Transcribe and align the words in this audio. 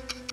Thank 0.00 0.14
you. 0.14 0.29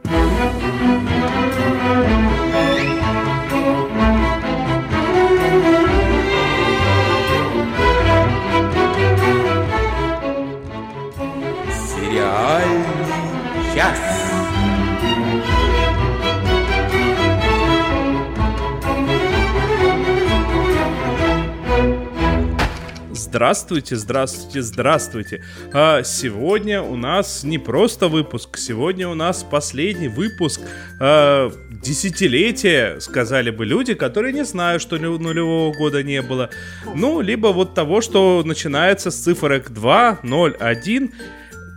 Здравствуйте, 23.38 23.96
здравствуйте, 23.98 24.62
здравствуйте. 24.64 25.44
А 25.72 26.02
сегодня 26.02 26.82
у 26.82 26.96
нас 26.96 27.44
не 27.44 27.60
просто 27.60 28.08
выпуск, 28.08 28.58
сегодня 28.58 29.08
у 29.08 29.14
нас 29.14 29.44
последний 29.44 30.08
выпуск 30.08 30.60
а, 31.00 31.52
десятилетия, 31.70 33.00
сказали 33.00 33.52
бы 33.52 33.64
люди, 33.64 33.94
которые 33.94 34.34
не 34.34 34.44
знают, 34.44 34.82
что 34.82 34.98
нулевого 34.98 35.72
года 35.72 36.02
не 36.02 36.24
было. 36.24 36.50
Ну, 36.96 37.22
либо 37.22 37.50
вот 37.50 37.76
того, 37.76 38.02
что 38.02 38.42
начинается 38.44 39.12
с 39.12 39.18
цифрок 39.18 39.70
2, 39.70 40.22
0, 40.24 40.56
1. 40.60 41.12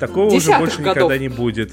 Такого 0.00 0.34
уже 0.34 0.56
больше 0.56 0.78
годов. 0.78 0.96
никогда 0.96 1.18
не 1.18 1.28
будет 1.28 1.72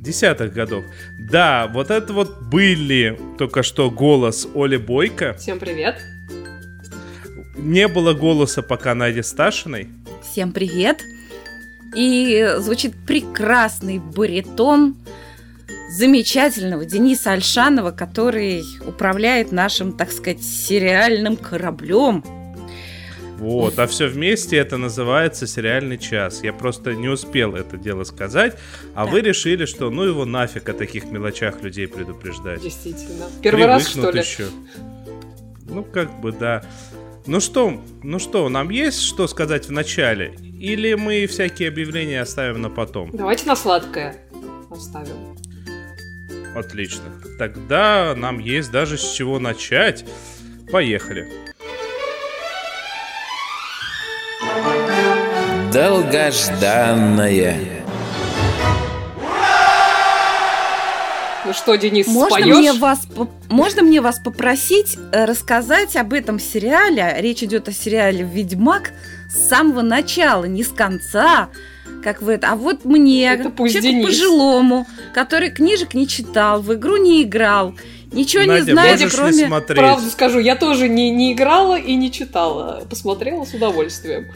десятых 0.00 0.52
годов. 0.52 0.84
Да, 1.18 1.68
вот 1.74 1.90
это 1.90 2.12
вот 2.12 2.42
были 2.42 3.18
только 3.38 3.64
что 3.64 3.90
голос 3.90 4.46
Оли 4.54 4.76
Бойко. 4.76 5.34
Всем 5.34 5.58
привет 5.58 5.96
не 7.60 7.88
было 7.88 8.14
голоса 8.14 8.62
пока 8.62 8.94
Нади 8.94 9.22
Сташиной. 9.22 9.88
Всем 10.22 10.52
привет. 10.52 11.02
И 11.94 12.54
звучит 12.58 12.94
прекрасный 13.06 13.98
баритон 13.98 14.96
замечательного 15.90 16.84
Дениса 16.84 17.32
Альшанова, 17.32 17.90
который 17.90 18.62
управляет 18.86 19.50
нашим, 19.50 19.92
так 19.92 20.12
сказать, 20.12 20.42
сериальным 20.42 21.36
кораблем. 21.36 22.24
Вот, 23.38 23.78
а 23.78 23.86
все 23.86 24.06
вместе 24.06 24.58
это 24.58 24.76
называется 24.76 25.46
сериальный 25.46 25.98
час. 25.98 26.42
Я 26.42 26.52
просто 26.52 26.94
не 26.94 27.08
успел 27.08 27.56
это 27.56 27.78
дело 27.78 28.04
сказать, 28.04 28.56
а 28.94 29.06
да. 29.06 29.10
вы 29.10 29.22
решили, 29.22 29.64
что 29.64 29.90
ну 29.90 30.02
его 30.02 30.26
нафиг 30.26 30.68
о 30.68 30.74
таких 30.74 31.06
мелочах 31.06 31.62
людей 31.62 31.88
предупреждать. 31.88 32.60
Действительно. 32.60 33.26
Первый 33.42 33.64
Привыкнут 33.64 33.72
раз, 33.72 33.88
что 33.88 34.10
ли? 34.10 34.20
Еще. 34.20 34.44
Ну, 35.70 35.84
как 35.84 36.20
бы, 36.20 36.32
да. 36.32 36.62
Ну 37.30 37.38
что, 37.38 37.80
ну 38.02 38.18
что, 38.18 38.48
нам 38.48 38.70
есть 38.70 39.02
что 39.02 39.28
сказать 39.28 39.68
в 39.68 39.70
начале? 39.70 40.34
Или 40.58 40.94
мы 40.94 41.28
всякие 41.28 41.68
объявления 41.68 42.22
оставим 42.22 42.60
на 42.60 42.70
потом? 42.70 43.12
Давайте 43.12 43.46
на 43.46 43.54
сладкое 43.54 44.16
оставим. 44.68 45.36
Отлично. 46.56 47.04
Тогда 47.38 48.14
нам 48.16 48.40
есть 48.40 48.72
даже 48.72 48.98
с 48.98 49.12
чего 49.12 49.38
начать. 49.38 50.04
Поехали. 50.72 51.30
Долгожданное 55.72 57.84
что, 61.52 61.76
Денис, 61.76 62.06
можно 62.06 62.36
споешь? 62.36 62.56
мне 62.56 62.72
вас 62.72 63.00
можно 63.48 63.82
мне 63.82 64.00
вас 64.00 64.18
попросить 64.18 64.96
э, 65.12 65.24
рассказать 65.24 65.96
об 65.96 66.12
этом 66.12 66.38
сериале? 66.38 67.14
Речь 67.18 67.42
идет 67.42 67.68
о 67.68 67.72
сериале 67.72 68.22
Ведьмак 68.24 68.92
с 69.30 69.48
самого 69.48 69.82
начала, 69.82 70.44
не 70.44 70.62
с 70.62 70.68
конца, 70.68 71.48
как 72.02 72.22
вы 72.22 72.32
это. 72.32 72.50
А 72.50 72.56
вот 72.56 72.84
мне, 72.84 73.32
это 73.32 73.50
пусть 73.50 73.74
человеку 73.74 73.96
Денис. 73.96 74.06
пожилому, 74.06 74.86
который 75.14 75.50
книжек 75.50 75.94
не 75.94 76.06
читал, 76.08 76.62
в 76.62 76.72
игру 76.74 76.96
не 76.96 77.22
играл, 77.22 77.74
ничего 78.12 78.44
Надя, 78.44 78.66
не 78.66 78.72
знает, 78.72 79.12
кроме. 79.12 79.32
Не 79.32 79.46
смотреть. 79.46 79.78
Правду 79.78 80.10
скажу, 80.10 80.38
я 80.38 80.56
тоже 80.56 80.88
не, 80.88 81.10
не 81.10 81.32
играла 81.32 81.78
и 81.78 81.94
не 81.94 82.10
читала. 82.10 82.84
Посмотрела 82.88 83.44
с 83.44 83.54
удовольствием. 83.54 84.26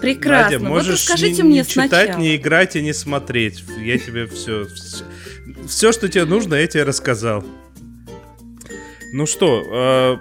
Прекрасно. 0.00 0.58
Надя, 0.58 0.64
можешь 0.64 0.86
вот 0.86 0.94
расскажите 0.94 1.42
не, 1.42 1.48
мне 1.48 1.58
не 1.58 1.64
сначала. 1.64 2.02
читать, 2.02 2.18
не 2.18 2.36
играть 2.36 2.76
и 2.76 2.82
не 2.82 2.92
смотреть. 2.92 3.64
Я 3.78 3.98
тебе 3.98 4.26
все, 4.26 4.66
все, 4.66 5.04
что 5.92 6.08
тебе 6.08 6.24
нужно, 6.24 6.54
я 6.54 6.66
тебе 6.66 6.84
рассказал. 6.84 7.44
Ну 9.12 9.26
что, 9.26 9.62
э, 9.64 10.16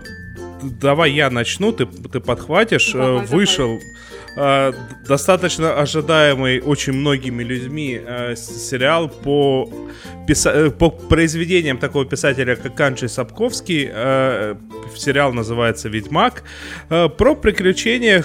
давай 0.63 1.11
я 1.11 1.29
начну, 1.29 1.71
ты, 1.71 1.85
ты 1.85 2.19
подхватишь. 2.19 2.91
Давай, 2.93 3.25
Вышел 3.25 3.79
давай. 3.79 3.95
Э, 4.35 4.73
достаточно 5.07 5.79
ожидаемый 5.79 6.59
очень 6.59 6.93
многими 6.93 7.43
людьми 7.43 7.99
э, 8.05 8.35
сериал 8.35 9.07
по, 9.07 9.69
писа- 10.27 10.51
э, 10.51 10.71
по 10.71 10.89
произведениям 10.89 11.77
такого 11.77 12.05
писателя, 12.05 12.55
как 12.55 12.79
Анджей 12.79 13.09
Сапковский. 13.09 13.89
Сериал 14.95 15.33
называется 15.33 15.89
«Ведьмак». 15.89 16.43
Про 16.89 17.35
приключения 17.35 18.23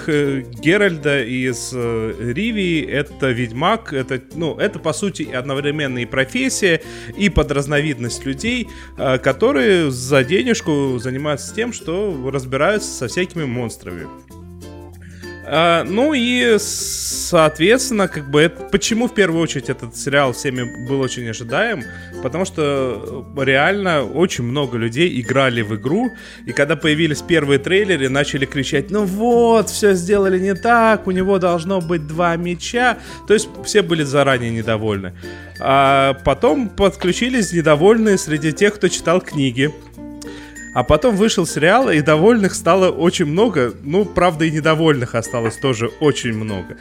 Геральда 0.61 1.23
из 1.23 1.73
Ривии. 1.73 2.85
Это 2.85 3.31
ведьмак. 3.31 3.93
Это, 3.93 4.21
ну, 4.35 4.55
это, 4.57 4.79
по 4.79 4.93
сути, 4.93 5.23
одновременно 5.23 5.99
и 5.99 6.05
профессия, 6.05 6.81
и 7.17 7.29
подразновидность 7.29 8.25
людей, 8.25 8.69
которые 8.95 9.91
за 9.91 10.23
денежку 10.23 10.97
занимаются 10.99 11.53
тем, 11.53 11.73
что 11.73 12.29
разбираются 12.31 12.89
со 12.89 13.07
всякими 13.07 13.43
монстрами. 13.43 14.07
А, 15.53 15.83
ну 15.83 16.13
и, 16.13 16.55
соответственно, 16.59 18.07
как 18.07 18.31
бы 18.31 18.39
это, 18.39 18.63
почему 18.71 19.09
в 19.09 19.13
первую 19.13 19.43
очередь 19.43 19.69
этот 19.69 19.97
сериал 19.97 20.31
всеми 20.31 20.87
был 20.87 21.01
очень 21.01 21.27
ожидаем? 21.29 21.83
Потому 22.23 22.45
что 22.45 23.27
реально 23.37 24.05
очень 24.05 24.45
много 24.45 24.77
людей 24.77 25.19
играли 25.19 25.61
в 25.61 25.75
игру, 25.75 26.09
и 26.45 26.53
когда 26.53 26.77
появились 26.77 27.21
первые 27.21 27.59
трейлеры, 27.59 28.07
начали 28.07 28.45
кричать, 28.45 28.91
ну 28.91 29.03
вот, 29.03 29.69
все 29.69 29.93
сделали 29.93 30.39
не 30.39 30.55
так, 30.55 31.05
у 31.05 31.11
него 31.11 31.37
должно 31.37 31.81
быть 31.81 32.07
два 32.07 32.37
меча. 32.37 32.97
То 33.27 33.33
есть 33.33 33.49
все 33.65 33.81
были 33.81 34.03
заранее 34.03 34.51
недовольны. 34.51 35.13
А 35.59 36.13
потом 36.23 36.69
подключились 36.69 37.51
недовольные 37.51 38.17
среди 38.17 38.53
тех, 38.53 38.75
кто 38.75 38.87
читал 38.87 39.19
книги. 39.19 39.69
А 40.73 40.83
потом 40.83 41.17
вышел 41.17 41.45
сериал, 41.45 41.89
и 41.89 42.01
довольных 42.01 42.53
стало 42.53 42.89
очень 42.89 43.25
много. 43.25 43.73
Ну, 43.83 44.05
правда, 44.05 44.45
и 44.45 44.51
недовольных 44.51 45.15
осталось 45.15 45.57
тоже 45.57 45.87
очень 45.99 46.33
много. 46.33 46.77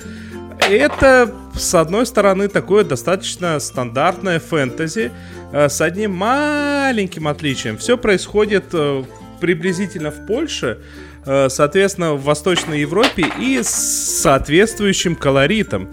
Это, 0.69 1.35
с 1.55 1.75
одной 1.75 2.07
стороны, 2.07 2.47
такое 2.47 2.85
достаточно 2.85 3.59
стандартное 3.59 4.39
фэнтези 4.39 5.11
э, 5.53 5.69
с 5.69 5.81
одним 5.81 6.13
маленьким 6.13 7.27
отличием. 7.27 7.79
Все 7.79 7.99
происходит 7.99 8.67
э, 8.73 9.03
приблизительно 9.41 10.13
в 10.13 10.27
Польше, 10.27 10.79
э, 11.27 11.49
соответственно, 11.49 12.15
в 12.15 12.23
Восточной 12.23 12.81
Европе 12.83 13.27
и 13.41 13.61
с 13.61 14.21
соответствующим 14.21 15.17
колоритом. 15.17 15.89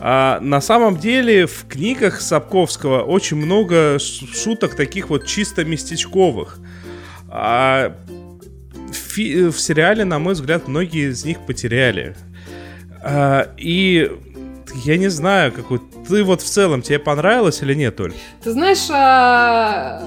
А 0.00 0.40
на 0.40 0.60
самом 0.60 0.98
деле 0.98 1.46
в 1.46 1.64
книгах 1.66 2.20
Сапковского 2.20 3.04
очень 3.04 3.36
много 3.38 3.98
шуток 3.98 4.74
таких 4.74 5.08
вот 5.08 5.26
чисто 5.26 5.64
местечковых. 5.64 6.58
А 7.34 7.96
в, 8.76 9.16
в 9.16 9.58
сериале, 9.58 10.04
на 10.04 10.18
мой 10.18 10.34
взгляд, 10.34 10.68
многие 10.68 11.10
из 11.10 11.24
них 11.24 11.40
потеряли. 11.46 12.14
А, 13.02 13.48
и 13.56 14.10
я 14.84 14.98
не 14.98 15.08
знаю, 15.08 15.50
какой 15.50 15.80
ты 16.06 16.24
вот 16.24 16.42
в 16.42 16.44
целом 16.44 16.82
тебе 16.82 16.98
понравилось 16.98 17.62
или 17.62 17.74
нет, 17.74 17.98
Оль? 18.00 18.12
Ты 18.42 18.50
знаешь, 18.52 18.86
а... 18.90 20.02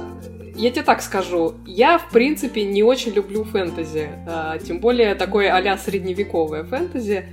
я 0.55 0.69
тебе 0.69 0.83
так 0.83 1.01
скажу, 1.01 1.55
я 1.65 1.97
в 1.97 2.09
принципе 2.09 2.63
не 2.63 2.83
очень 2.83 3.11
люблю 3.11 3.43
фэнтези, 3.43 4.09
а, 4.27 4.59
тем 4.59 4.79
более 4.79 5.15
такое 5.15 5.51
а-ля 5.51 5.79
средневековое 5.79 6.63
фэнтези. 6.63 7.25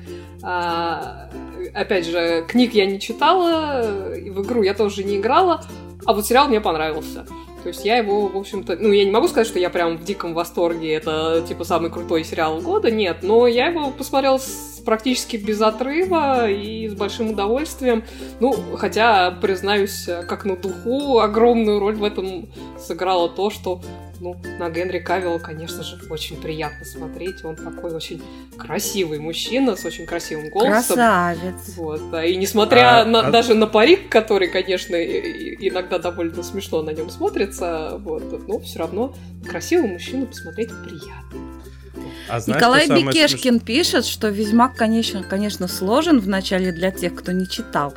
А, 0.42 1.28
опять 1.74 2.06
же, 2.06 2.46
книг 2.48 2.72
я 2.72 2.86
не 2.86 2.98
читала, 2.98 3.82
в 4.10 4.42
игру 4.42 4.62
я 4.62 4.72
тоже 4.72 5.04
не 5.04 5.18
играла, 5.18 5.62
а 6.06 6.14
вот 6.14 6.26
сериал 6.26 6.48
мне 6.48 6.62
понравился. 6.62 7.26
То 7.62 7.68
есть 7.68 7.84
я 7.84 7.96
его, 7.96 8.26
в 8.26 8.36
общем-то, 8.36 8.76
ну, 8.80 8.90
я 8.90 9.04
не 9.04 9.10
могу 9.10 9.28
сказать, 9.28 9.46
что 9.46 9.58
я 9.58 9.70
прям 9.70 9.96
в 9.96 10.04
диком 10.04 10.34
восторге, 10.34 10.94
это, 10.94 11.44
типа, 11.46 11.64
самый 11.64 11.90
крутой 11.90 12.24
сериал 12.24 12.60
года, 12.60 12.90
нет, 12.90 13.18
но 13.22 13.46
я 13.46 13.68
его 13.68 13.90
посмотрел 13.90 14.38
с, 14.38 14.82
практически 14.84 15.36
без 15.36 15.60
отрыва 15.60 16.50
и 16.50 16.88
с 16.88 16.94
большим 16.94 17.30
удовольствием. 17.30 18.04
Ну, 18.40 18.54
хотя, 18.76 19.30
признаюсь, 19.30 20.08
как 20.28 20.44
на 20.44 20.56
духу, 20.56 21.20
огромную 21.20 21.78
роль 21.78 21.94
в 21.94 22.04
этом 22.04 22.48
сыграло 22.78 23.28
то, 23.28 23.50
что 23.50 23.80
ну, 24.22 24.36
на 24.60 24.70
Генри 24.70 25.00
Кавилла, 25.00 25.38
конечно 25.40 25.82
же, 25.82 25.98
очень 26.08 26.40
приятно 26.40 26.86
смотреть. 26.86 27.44
Он 27.44 27.56
такой 27.56 27.92
очень 27.92 28.22
красивый 28.56 29.18
мужчина 29.18 29.74
с 29.74 29.84
очень 29.84 30.06
красивым 30.06 30.48
голосом. 30.48 30.94
Красавец. 30.94 31.74
Вот, 31.76 32.10
да. 32.10 32.24
И 32.24 32.36
несмотря 32.36 33.00
а, 33.00 33.04
на, 33.04 33.26
а... 33.26 33.30
даже 33.32 33.54
на 33.54 33.66
парик, 33.66 34.08
который, 34.08 34.46
конечно, 34.46 34.94
иногда 34.94 35.98
довольно 35.98 36.40
смешно 36.44 36.82
на 36.82 36.90
нем 36.90 37.10
смотрится, 37.10 37.96
вот, 37.98 38.46
но 38.46 38.60
все 38.60 38.78
равно 38.78 39.12
красивый 39.44 39.90
мужчина 39.90 40.26
посмотреть 40.26 40.70
приятно. 40.84 41.40
А 42.28 42.38
знаешь, 42.38 42.60
Николай 42.60 42.88
Бекешкин 42.88 43.58
смеш... 43.58 43.62
пишет, 43.62 44.06
что 44.06 44.28
Ведьмак, 44.28 44.76
конечно, 44.76 45.24
конечно, 45.24 45.66
сложен 45.66 46.20
в 46.20 46.28
начале 46.28 46.70
для 46.70 46.92
тех, 46.92 47.16
кто 47.16 47.32
не 47.32 47.48
читал. 47.48 47.92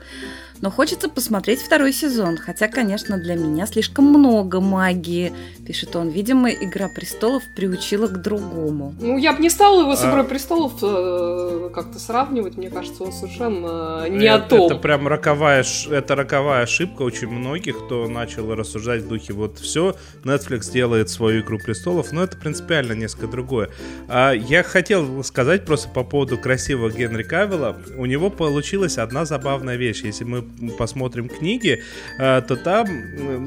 Но 0.61 0.71
хочется 0.71 1.09
посмотреть 1.09 1.61
второй 1.61 1.93
сезон, 1.93 2.37
хотя, 2.37 2.67
конечно, 2.67 3.17
для 3.17 3.35
меня 3.35 3.65
слишком 3.65 4.05
много 4.05 4.59
магии, 4.61 5.33
пишет 5.65 5.95
он. 5.95 6.09
Видимо, 6.09 6.49
«Игра 6.49 6.87
престолов» 6.87 7.43
приучила 7.55 8.07
к 8.07 8.21
другому. 8.21 8.95
Ну, 8.99 9.17
я 9.17 9.33
бы 9.33 9.41
не 9.41 9.49
стала 9.49 9.81
его 9.81 9.95
с 9.95 10.03
а. 10.03 10.09
«Игрой 10.09 10.25
а... 10.25 10.27
престолов» 10.27 10.73
э, 10.81 11.69
как-то 11.73 11.99
сравнивать, 11.99 12.57
мне 12.57 12.69
кажется, 12.69 13.03
он 13.03 13.11
совершенно 13.11 14.07
не 14.09 14.25
это, 14.25 14.45
о 14.45 14.49
том. 14.49 14.65
Это 14.67 14.75
прям 14.75 15.07
роковая, 15.07 15.65
это 15.89 16.15
роковая 16.15 16.63
ошибка 16.63 17.01
очень 17.01 17.27
многих, 17.27 17.77
кто 17.85 18.07
начал 18.07 18.53
рассуждать 18.55 19.03
в 19.03 19.07
духе 19.07 19.33
вот 19.33 19.59
все, 19.59 19.95
Netflix 20.23 20.71
делает 20.71 21.09
свою 21.09 21.41
«Игру 21.41 21.59
престолов», 21.59 22.11
но 22.11 22.23
это 22.23 22.37
принципиально 22.37 22.93
несколько 22.93 23.27
другое. 23.27 23.69
А 24.07 24.31
я 24.31 24.63
хотел 24.63 25.23
сказать 25.23 25.65
просто 25.65 25.89
по 25.89 26.03
поводу 26.03 26.37
красивого 26.37 26.89
Генри 26.89 27.23
Кавилла. 27.23 27.77
У 27.97 28.05
него 28.05 28.29
получилась 28.29 28.97
одна 28.97 29.25
забавная 29.25 29.75
вещь. 29.75 30.03
Если 30.03 30.23
мы 30.23 30.44
посмотрим 30.77 31.29
книги, 31.29 31.81
э, 32.19 32.41
то 32.47 32.55
там, 32.55 32.87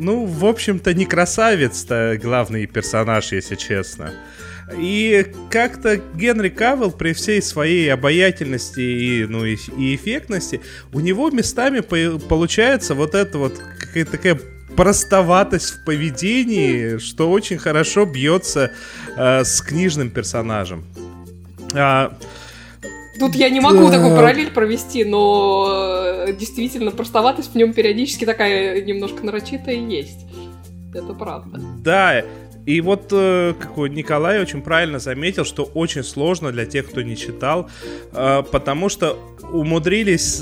ну, 0.00 0.24
в 0.24 0.44
общем-то, 0.44 0.94
не 0.94 1.06
красавец-то 1.06 2.18
главный 2.22 2.66
персонаж, 2.66 3.32
если 3.32 3.54
честно. 3.54 4.12
И 4.76 5.26
как-то 5.50 5.96
Генри 6.14 6.50
Кавилл 6.50 6.90
при 6.92 7.14
всей 7.14 7.40
своей 7.40 7.90
обаятельности 7.92 8.80
и, 8.80 9.26
ну, 9.26 9.44
и, 9.44 9.56
и 9.78 9.94
эффектности, 9.94 10.60
у 10.92 11.00
него 11.00 11.30
местами 11.30 11.80
по- 11.80 12.18
получается 12.18 12.94
вот 12.94 13.14
это 13.14 13.38
вот 13.38 13.58
какая-то 13.78 14.10
такая 14.10 14.40
простоватость 14.76 15.70
в 15.70 15.84
поведении, 15.84 16.98
что 16.98 17.30
очень 17.30 17.58
хорошо 17.58 18.04
бьется 18.04 18.70
э, 19.16 19.42
с 19.44 19.60
книжным 19.62 20.10
персонажем. 20.10 20.84
А, 21.74 22.16
Тут 23.18 23.34
я 23.34 23.50
не 23.50 23.60
могу 23.60 23.90
такую 23.90 24.14
параллель 24.16 24.50
провести, 24.50 25.04
но 25.04 26.24
э, 26.26 26.32
действительно 26.32 26.90
простоватость 26.90 27.52
в 27.52 27.54
нем 27.56 27.72
периодически 27.72 28.24
такая 28.24 28.82
немножко 28.82 29.24
нарочитая 29.24 29.76
есть. 29.76 30.26
Это 30.94 31.14
правда. 31.14 31.60
Да, 31.82 32.22
и 32.66 32.80
вот 32.80 33.08
э, 33.12 33.54
какой 33.58 33.90
Николай 33.90 34.40
очень 34.40 34.62
правильно 34.62 34.98
заметил, 34.98 35.44
что 35.44 35.64
очень 35.64 36.04
сложно 36.04 36.52
для 36.52 36.66
тех, 36.66 36.88
кто 36.88 37.02
не 37.02 37.16
читал, 37.16 37.68
э, 38.12 38.42
потому 38.50 38.88
что 38.88 39.18
умудрились 39.52 40.40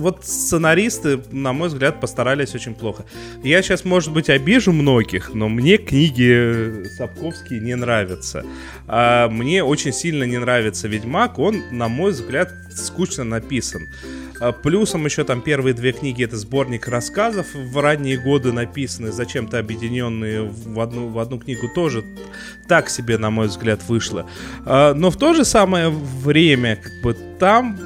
вот 0.00 0.24
сценаристы, 0.24 1.20
на 1.30 1.52
мой 1.52 1.68
взгляд, 1.68 2.00
постарались 2.00 2.54
очень 2.54 2.74
плохо. 2.74 3.04
Я 3.42 3.62
сейчас, 3.62 3.84
может 3.84 4.12
быть, 4.12 4.28
обижу 4.30 4.72
многих, 4.72 5.32
но 5.34 5.48
мне 5.48 5.76
книги 5.76 6.84
Сапковские 6.96 7.60
не 7.60 7.76
нравятся. 7.76 8.44
А 8.86 9.28
мне 9.28 9.62
очень 9.62 9.92
сильно 9.92 10.24
не 10.24 10.38
нравится 10.38 10.88
Ведьмак. 10.88 11.38
Он, 11.38 11.62
на 11.70 11.88
мой 11.88 12.12
взгляд, 12.12 12.52
скучно 12.74 13.24
написан. 13.24 13.88
А 14.40 14.52
плюсом 14.52 15.04
еще 15.04 15.24
там 15.24 15.42
первые 15.42 15.74
две 15.74 15.92
книги 15.92 16.24
это 16.24 16.38
сборник 16.38 16.88
рассказов 16.88 17.46
в 17.54 17.78
ранние 17.78 18.16
годы 18.16 18.52
написаны, 18.52 19.12
зачем-то 19.12 19.58
объединенные 19.58 20.42
в 20.42 20.80
одну, 20.80 21.08
в 21.08 21.18
одну 21.18 21.38
книгу 21.38 21.68
тоже 21.74 22.02
так 22.66 22.88
себе, 22.88 23.18
на 23.18 23.30
мой 23.30 23.48
взгляд, 23.48 23.82
вышло. 23.86 24.26
А, 24.64 24.94
но 24.94 25.10
в 25.10 25.16
то 25.16 25.34
же 25.34 25.44
самое 25.44 25.90
время, 25.90 26.76
как 26.76 26.92
бы 27.02 27.16
там, 27.38 27.76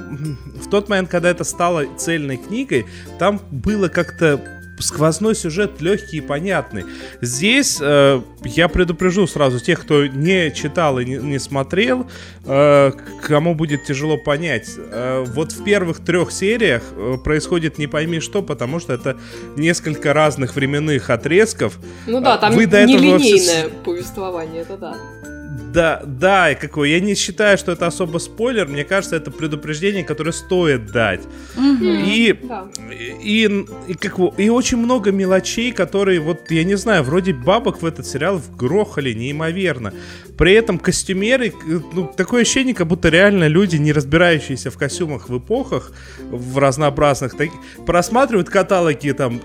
в 0.64 0.70
тот 0.70 0.88
момент, 0.88 1.08
когда 1.10 1.30
это 1.30 1.44
стало 1.44 1.84
цельной 1.96 2.36
книгой, 2.36 2.86
там 3.18 3.40
было 3.50 3.88
как-то 3.88 4.40
сквозной 4.80 5.34
сюжет 5.34 5.80
легкий 5.80 6.18
и 6.18 6.20
понятный. 6.20 6.84
Здесь 7.20 7.78
э, 7.80 8.20
я 8.44 8.68
предупрежу 8.68 9.26
сразу 9.26 9.60
тех, 9.60 9.80
кто 9.80 10.06
не 10.06 10.52
читал 10.52 10.98
и 10.98 11.04
не, 11.04 11.16
не 11.16 11.38
смотрел, 11.38 12.08
э, 12.44 12.92
кому 13.22 13.54
будет 13.54 13.84
тяжело 13.84 14.16
понять. 14.16 14.70
Э, 14.76 15.24
вот 15.26 15.52
в 15.52 15.64
первых 15.64 16.04
трех 16.04 16.32
сериях 16.32 16.82
э, 16.96 17.16
происходит 17.22 17.78
не 17.78 17.86
пойми 17.86 18.20
что, 18.20 18.42
потому 18.42 18.80
что 18.80 18.92
это 18.92 19.16
несколько 19.56 20.12
разных 20.12 20.56
временных 20.56 21.10
отрезков. 21.10 21.78
Ну 22.06 22.20
да, 22.20 22.38
там 22.38 22.54
Вы 22.54 22.66
нелинейное 22.66 23.66
этого... 23.66 23.82
повествование, 23.84 24.62
это 24.62 24.76
да. 24.76 24.96
Да, 25.74 26.00
да, 26.06 26.52
и 26.52 26.54
какой. 26.54 26.90
Я 26.90 27.00
не 27.00 27.16
считаю, 27.16 27.58
что 27.58 27.72
это 27.72 27.88
особо 27.88 28.18
спойлер. 28.18 28.68
Мне 28.68 28.84
кажется, 28.84 29.16
это 29.16 29.32
предупреждение, 29.32 30.04
которое 30.04 30.30
стоит 30.30 30.86
дать. 30.92 31.22
Угу, 31.56 31.84
и, 31.84 32.32
да. 32.44 32.68
и, 32.92 33.44
и, 33.44 33.66
и, 33.88 33.94
как, 33.94 34.18
и 34.38 34.48
очень 34.50 34.78
много 34.78 35.10
мелочей, 35.10 35.72
которые, 35.72 36.20
вот, 36.20 36.48
я 36.50 36.62
не 36.62 36.76
знаю, 36.76 37.02
вроде 37.02 37.32
бабок 37.32 37.82
в 37.82 37.86
этот 37.86 38.06
сериал 38.06 38.38
вгрохали 38.38 39.12
неимоверно. 39.12 39.92
При 40.38 40.52
этом 40.52 40.78
костюмеры, 40.78 41.52
ну, 41.92 42.06
такое 42.16 42.42
ощущение, 42.42 42.74
как 42.74 42.86
будто 42.86 43.08
реально 43.08 43.48
люди, 43.48 43.74
не 43.74 43.92
разбирающиеся 43.92 44.70
в 44.70 44.78
костюмах 44.78 45.28
в 45.28 45.38
эпохах, 45.38 45.92
в 46.30 46.58
разнообразных, 46.58 47.36
так, 47.36 47.48
просматривают 47.84 48.48
каталоги 48.48 49.10
там 49.10 49.40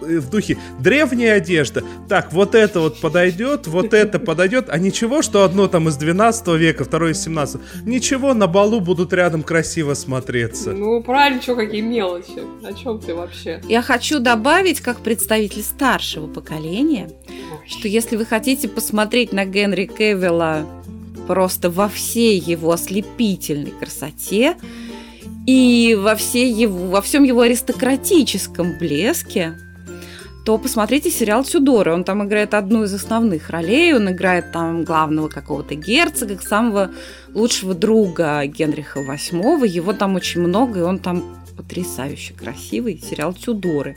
в 0.00 0.30
духе 0.30 0.58
древняя 0.78 1.36
одежда. 1.36 1.82
Так, 2.08 2.32
вот 2.32 2.54
это 2.54 2.80
вот 2.80 3.00
подойдет, 3.00 3.66
вот 3.66 3.94
это 3.94 4.18
подойдет. 4.18 4.66
А 4.68 4.78
ничего, 4.78 5.22
что 5.22 5.44
одно 5.44 5.68
там 5.68 5.88
из 5.88 5.96
12 5.96 6.48
века, 6.58 6.84
второе 6.84 7.12
из 7.12 7.22
17. 7.22 7.60
Ничего, 7.84 8.34
на 8.34 8.46
балу 8.46 8.80
будут 8.80 9.12
рядом 9.12 9.42
красиво 9.42 9.94
смотреться. 9.94 10.72
Ну, 10.72 11.02
правильно, 11.02 11.42
что 11.42 11.56
какие 11.56 11.80
мелочи. 11.80 12.42
О 12.62 12.72
чем 12.72 13.00
ты 13.00 13.14
вообще? 13.14 13.60
Я 13.68 13.82
хочу 13.82 14.18
добавить, 14.18 14.80
как 14.80 15.00
представитель 15.00 15.62
старшего 15.62 16.26
поколения, 16.26 17.10
что 17.66 17.88
если 17.88 18.16
вы 18.16 18.24
хотите 18.24 18.68
посмотреть 18.68 19.32
на 19.32 19.44
Генри 19.44 19.86
Кевилла 19.86 20.66
просто 21.26 21.70
во 21.70 21.88
всей 21.88 22.38
его 22.38 22.72
ослепительной 22.72 23.72
красоте, 23.78 24.56
и 25.46 25.96
во, 25.98 26.14
всей 26.16 26.52
его, 26.52 26.88
во 26.88 27.00
всем 27.00 27.24
его 27.24 27.40
аристократическом 27.42 28.78
блеске, 28.78 29.56
то 30.44 30.58
посмотрите 30.58 31.10
сериал 31.10 31.44
Тюдоры. 31.44 31.92
Он 31.92 32.04
там 32.04 32.24
играет 32.24 32.54
одну 32.54 32.84
из 32.84 32.94
основных 32.94 33.50
ролей. 33.50 33.94
Он 33.94 34.10
играет 34.10 34.52
там 34.52 34.84
главного 34.84 35.28
какого-то 35.28 35.74
герцога, 35.74 36.38
самого 36.40 36.90
лучшего 37.34 37.74
друга 37.74 38.44
Генриха 38.46 39.00
VIII. 39.00 39.66
Его 39.66 39.92
там 39.92 40.16
очень 40.16 40.40
много, 40.40 40.80
и 40.80 40.82
он 40.82 40.98
там 40.98 41.22
потрясающе 41.56 42.34
красивый. 42.34 42.98
Сериал 42.98 43.34
Тюдоры. 43.34 43.94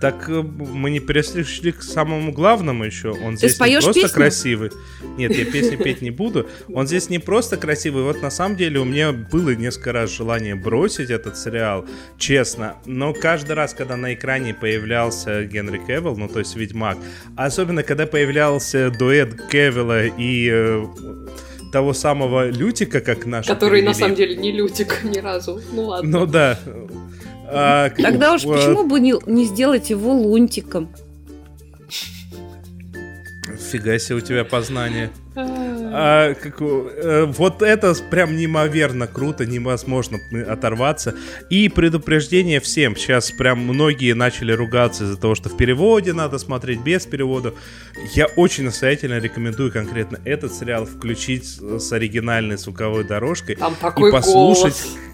Так 0.00 0.28
э, 0.28 0.42
мы 0.42 0.90
не 0.90 1.00
перешли 1.00 1.72
к 1.72 1.82
самому 1.82 2.32
главному 2.32 2.84
еще. 2.84 3.10
Он 3.10 3.36
Ты 3.36 3.48
здесь 3.48 3.60
не 3.60 3.80
просто 3.80 3.92
песню? 3.92 4.14
красивый. 4.14 4.70
Нет, 5.18 5.36
я 5.36 5.44
песни 5.44 5.76
петь 5.76 6.00
не 6.00 6.10
буду. 6.10 6.48
Он 6.72 6.86
здесь 6.86 7.10
не 7.10 7.18
просто 7.18 7.56
красивый. 7.56 8.02
Вот 8.02 8.22
на 8.22 8.30
самом 8.30 8.56
деле 8.56 8.80
у 8.80 8.84
меня 8.84 9.12
было 9.12 9.54
несколько 9.54 9.92
раз 9.92 10.10
желание 10.10 10.54
бросить 10.54 11.10
этот 11.10 11.36
сериал, 11.36 11.84
честно. 12.18 12.76
Но 12.86 13.12
каждый 13.12 13.52
раз, 13.52 13.74
когда 13.74 13.96
на 13.96 14.14
экране 14.14 14.54
появлялся 14.54 15.44
Генри 15.44 15.78
Кевилл, 15.86 16.16
ну 16.16 16.28
то 16.28 16.38
есть 16.38 16.56
Ведьмак, 16.56 16.96
особенно 17.36 17.82
когда 17.82 18.06
появлялся 18.06 18.90
дуэт 18.90 19.48
Кевилла 19.50 20.06
и 20.06 20.48
э, 20.50 20.86
того 21.72 21.92
самого 21.92 22.50
Лютика, 22.50 23.00
как 23.00 23.26
наш. 23.26 23.46
Который 23.46 23.82
на 23.82 23.94
самом 23.94 24.14
деле 24.14 24.36
не 24.36 24.50
Лютик 24.52 25.02
ни 25.04 25.18
разу. 25.18 25.60
Ну 25.72 25.86
ладно. 25.86 26.20
Ну 26.20 26.26
да. 26.26 26.58
А, 27.52 27.90
Тогда 27.90 28.34
уж 28.34 28.42
почему 28.42 28.86
бы 28.86 29.00
не, 29.00 29.14
не 29.26 29.44
сделать 29.44 29.90
его 29.90 30.12
лунтиком? 30.12 30.88
Фига 33.70 33.98
себе 33.98 34.16
у 34.16 34.20
тебя 34.20 34.44
познание. 34.44 35.10
А, 35.92 36.34
как, 36.34 36.60
э, 36.60 37.24
вот 37.26 37.62
это 37.62 37.94
прям 38.10 38.36
неимоверно 38.36 39.06
круто, 39.06 39.46
невозможно 39.46 40.18
оторваться. 40.48 41.14
И 41.50 41.68
предупреждение 41.68 42.60
всем. 42.60 42.96
Сейчас 42.96 43.30
прям 43.30 43.60
многие 43.60 44.12
начали 44.14 44.52
ругаться 44.52 45.04
из-за 45.04 45.16
того, 45.16 45.34
что 45.34 45.48
в 45.48 45.56
переводе 45.56 46.12
надо 46.12 46.38
смотреть 46.38 46.80
без 46.80 47.06
перевода. 47.06 47.54
Я 48.14 48.26
очень 48.36 48.64
настоятельно 48.64 49.18
рекомендую 49.18 49.72
конкретно 49.72 50.20
этот 50.24 50.54
сериал 50.54 50.84
включить 50.84 51.46
с 51.60 51.92
оригинальной 51.92 52.56
звуковой 52.56 53.04
дорожкой 53.04 53.56
Там 53.56 53.74
такой 53.80 54.10
и 54.10 54.12
послушать. 54.12 54.80
Голос 54.82 55.09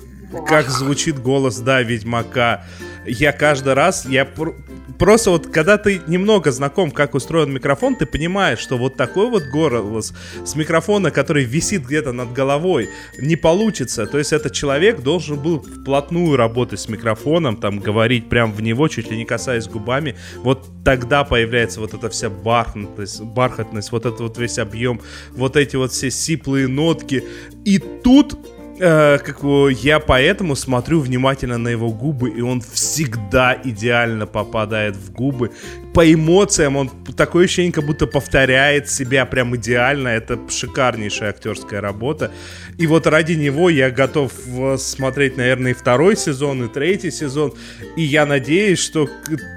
как 0.46 0.68
звучит 0.68 1.18
голос, 1.20 1.58
да, 1.58 1.82
Ведьмака. 1.82 2.64
Я 3.06 3.32
каждый 3.32 3.74
раз, 3.74 4.04
я 4.06 4.24
пр- 4.24 4.54
просто 4.98 5.30
вот, 5.30 5.46
когда 5.46 5.78
ты 5.78 6.00
немного 6.08 6.50
знаком, 6.50 6.90
как 6.90 7.14
устроен 7.14 7.52
микрофон, 7.52 7.94
ты 7.94 8.04
понимаешь, 8.04 8.58
что 8.58 8.76
вот 8.76 8.96
такой 8.96 9.30
вот 9.30 9.44
голос 9.52 10.12
с 10.44 10.56
микрофона, 10.56 11.12
который 11.12 11.44
висит 11.44 11.86
где-то 11.86 12.10
над 12.12 12.32
головой, 12.32 12.88
не 13.20 13.36
получится. 13.36 14.06
То 14.06 14.18
есть 14.18 14.32
этот 14.32 14.52
человек 14.52 15.02
должен 15.02 15.38
был 15.38 15.60
вплотную 15.60 16.36
работать 16.36 16.80
с 16.80 16.88
микрофоном, 16.88 17.58
там, 17.58 17.78
говорить 17.78 18.28
прям 18.28 18.52
в 18.52 18.60
него, 18.60 18.88
чуть 18.88 19.08
ли 19.10 19.16
не 19.16 19.24
касаясь 19.24 19.68
губами. 19.68 20.16
Вот 20.38 20.66
тогда 20.84 21.22
появляется 21.22 21.80
вот 21.80 21.94
эта 21.94 22.10
вся 22.10 22.28
бархатность, 22.28 23.20
бархатность 23.22 23.92
вот 23.92 24.04
этот 24.04 24.20
вот 24.20 24.38
весь 24.38 24.58
объем, 24.58 25.00
вот 25.30 25.56
эти 25.56 25.76
вот 25.76 25.92
все 25.92 26.10
сиплые 26.10 26.66
нотки. 26.66 27.22
И 27.64 27.78
тут 27.78 28.36
э, 28.78 29.18
как 29.18 29.42
бы, 29.42 29.72
я 29.72 30.00
поэтому 30.00 30.56
смотрю 30.56 31.00
внимательно 31.00 31.58
на 31.58 31.68
его 31.68 31.90
губы, 31.90 32.30
и 32.30 32.40
он 32.40 32.60
всегда 32.60 33.56
идеально 33.64 34.26
попадает 34.26 34.96
в 34.96 35.12
губы. 35.12 35.52
По 35.94 36.12
эмоциям 36.12 36.76
он 36.76 36.90
такое 37.16 37.46
ощущение, 37.46 37.72
как 37.72 37.86
будто 37.86 38.06
повторяет 38.06 38.90
себя 38.90 39.24
прям 39.24 39.56
идеально. 39.56 40.08
Это 40.08 40.38
шикарнейшая 40.48 41.30
актерская 41.30 41.80
работа. 41.80 42.30
И 42.76 42.86
вот 42.86 43.06
ради 43.06 43.32
него 43.32 43.70
я 43.70 43.90
готов 43.90 44.32
смотреть, 44.76 45.36
наверное, 45.38 45.70
и 45.70 45.74
второй 45.74 46.16
сезон, 46.16 46.64
и 46.64 46.68
третий 46.68 47.10
сезон. 47.10 47.54
И 47.96 48.02
я 48.02 48.26
надеюсь, 48.26 48.78
что 48.78 49.08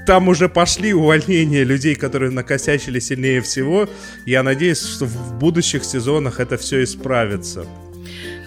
там 0.08 0.30
уже 0.30 0.48
пошли 0.48 0.94
увольнения 0.94 1.66
людей, 1.66 1.96
которые 1.96 2.32
накосячили 2.32 3.00
сильнее 3.00 3.42
всего. 3.42 3.90
Я 4.26 4.44
надеюсь, 4.44 4.82
что 4.82 5.06
в 5.06 5.38
будущих 5.38 5.84
сезонах 5.84 6.40
это 6.40 6.58
все 6.58 6.84
исправится. 6.84 7.66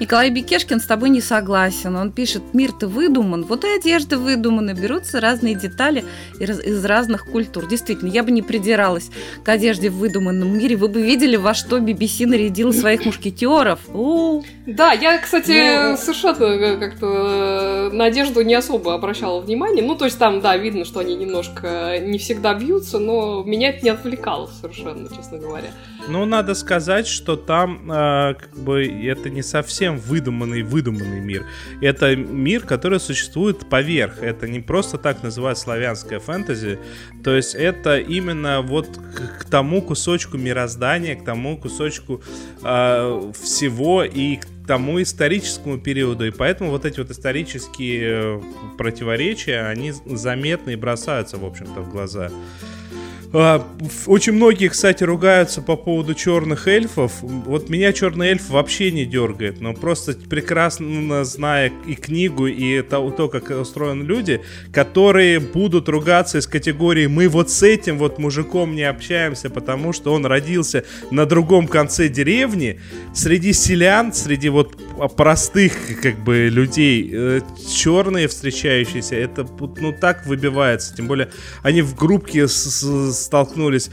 Николай 0.03 0.31
Бекешкин 0.31 0.81
с 0.81 0.85
тобой 0.85 1.11
не 1.11 1.21
согласен. 1.21 1.95
Он 1.95 2.11
пишет, 2.11 2.43
мир-то 2.55 2.89
выдуман, 2.89 3.45
вот 3.45 3.65
и 3.65 3.69
одежда 3.69 4.19
выдумана, 4.19 4.75
берутся 4.75 5.21
разные 5.21 5.55
детали 5.55 6.05
из 6.41 6.85
разных 6.85 7.25
культур. 7.31 7.69
Действительно, 7.69 8.09
я 8.09 8.25
бы 8.25 8.33
не 8.33 8.43
придиралась 8.43 9.11
к 9.45 9.49
одежде 9.49 9.91
в 9.91 9.99
выдуманном 9.99 10.59
мире. 10.59 10.75
Вы 10.75 10.89
бы 10.89 11.01
видели, 11.03 11.37
во 11.37 11.55
что 11.55 11.79
BBC 11.79 12.27
нарядила 12.27 12.73
своих 12.73 13.05
мушкетеров. 13.07 13.79
Да, 14.67 14.91
я, 14.91 15.19
кстати, 15.19 15.91
ну, 15.91 15.97
совершенно 15.97 16.79
как-то 16.79 17.91
на 17.93 18.07
одежду 18.07 18.43
не 18.43 18.55
особо 18.57 18.95
обращала 18.95 19.41
внимание. 19.41 19.85
Ну, 19.85 19.95
то 19.95 20.07
есть 20.07 20.19
там, 20.19 20.41
да, 20.41 20.57
видно, 20.57 20.85
что 20.85 20.99
они 20.99 21.15
немножко 21.15 22.01
не 22.01 22.19
всегда 22.19 22.55
бьются, 22.55 22.99
но 22.99 23.45
меня 23.45 23.69
это 23.69 23.85
не 23.85 23.91
отвлекало 23.91 24.49
совершенно, 24.49 25.09
честно 25.15 25.39
говоря. 25.39 25.69
Ну, 26.09 26.25
надо 26.25 26.55
сказать, 26.55 27.07
что 27.07 27.37
там 27.37 27.89
э, 27.89 28.35
как 28.35 28.57
бы 28.57 28.85
это 28.85 29.31
не 29.31 29.43
совсем 29.43 29.92
выдуманный 29.97 30.63
выдуманный 30.63 31.21
мир. 31.21 31.45
Это 31.81 32.17
мир, 32.17 32.63
который 32.63 33.01
существует 33.01 33.69
поверх. 33.69 34.23
Это 34.23 34.49
не 34.49 34.61
просто 34.61 34.99
так 34.99 35.23
называют 35.23 35.59
славянское 35.59 36.19
фэнтези. 36.19 36.79
То 37.25 37.35
есть 37.35 37.55
это 37.55 37.99
именно 37.99 38.63
вот 38.63 38.89
к, 38.89 39.41
к 39.41 39.45
тому 39.45 39.83
кусочку 39.83 40.37
мироздания, 40.39 41.17
к 41.17 41.25
тому 41.25 41.57
кусочку 41.57 42.23
э, 42.63 43.33
всего 43.43 44.05
и 44.05 44.37
к 44.37 44.47
тому 44.67 45.03
историческому 45.03 45.79
периоду, 45.79 46.27
и 46.27 46.31
поэтому 46.31 46.71
вот 46.71 46.85
эти 46.85 47.01
вот 47.01 47.11
исторические 47.11 48.03
э, 48.03 48.41
противоречия, 48.79 49.67
они 49.67 49.93
заметны 50.07 50.73
и 50.73 50.77
бросаются, 50.77 51.37
в 51.37 51.45
общем-то, 51.45 51.81
в 51.81 51.91
глаза. 51.91 52.31
А, 53.35 53.67
очень 54.07 54.35
многие, 54.35 54.69
кстати, 54.69 55.05
ругаются 55.05 55.63
по 55.63 55.77
поводу 55.77 56.15
черных 56.15 56.69
эльфов. 56.69 57.13
Вот 57.23 57.71
меня 57.71 57.93
черный 57.93 58.29
эльф 58.29 58.51
вообще 58.51 58.93
не 58.93 59.07
дергает, 59.07 59.61
но 59.61 59.73
просто 59.73 60.13
прекрасно 60.13 61.25
зная 61.25 61.73
и 61.87 61.95
книгу, 61.95 62.47
и 62.47 62.83
то, 62.83 63.11
то 63.11 63.29
как 63.29 63.51
устроены 63.51 64.03
люди, 64.03 64.43
которые 64.71 65.41
будут 65.41 65.89
ругаться 65.89 66.39
из 66.39 66.47
категории 66.47 67.07
«мы 67.07 67.29
вот 67.29 67.51
с 67.51 67.63
этим 67.63 67.97
вот 67.97 68.19
мужиком 68.19 68.75
не 68.75 68.83
общаемся, 68.83 69.49
потому 69.49 69.95
что 69.95 70.13
он 70.13 70.27
родился 70.27 70.85
на 71.11 71.25
другом 71.25 71.69
конце 71.69 72.09
деревни, 72.09 72.81
среди 73.15 73.55
селян, 73.55 74.13
среди 74.13 74.51
вот 74.51 74.77
простых 75.17 75.73
как 76.03 76.19
бы 76.23 76.49
людей, 76.49 77.11
э, 77.13 77.41
черные 77.75 78.29
встречающиеся, 78.29 79.17
это 79.17 79.47
ну 79.79 79.93
так 79.93 80.27
выбивается, 80.27 80.95
тем 80.95 81.07
более 81.07 81.31
они 81.63 81.83
в 81.83 81.95
группке 81.95 82.49
столкнулись. 82.49 83.91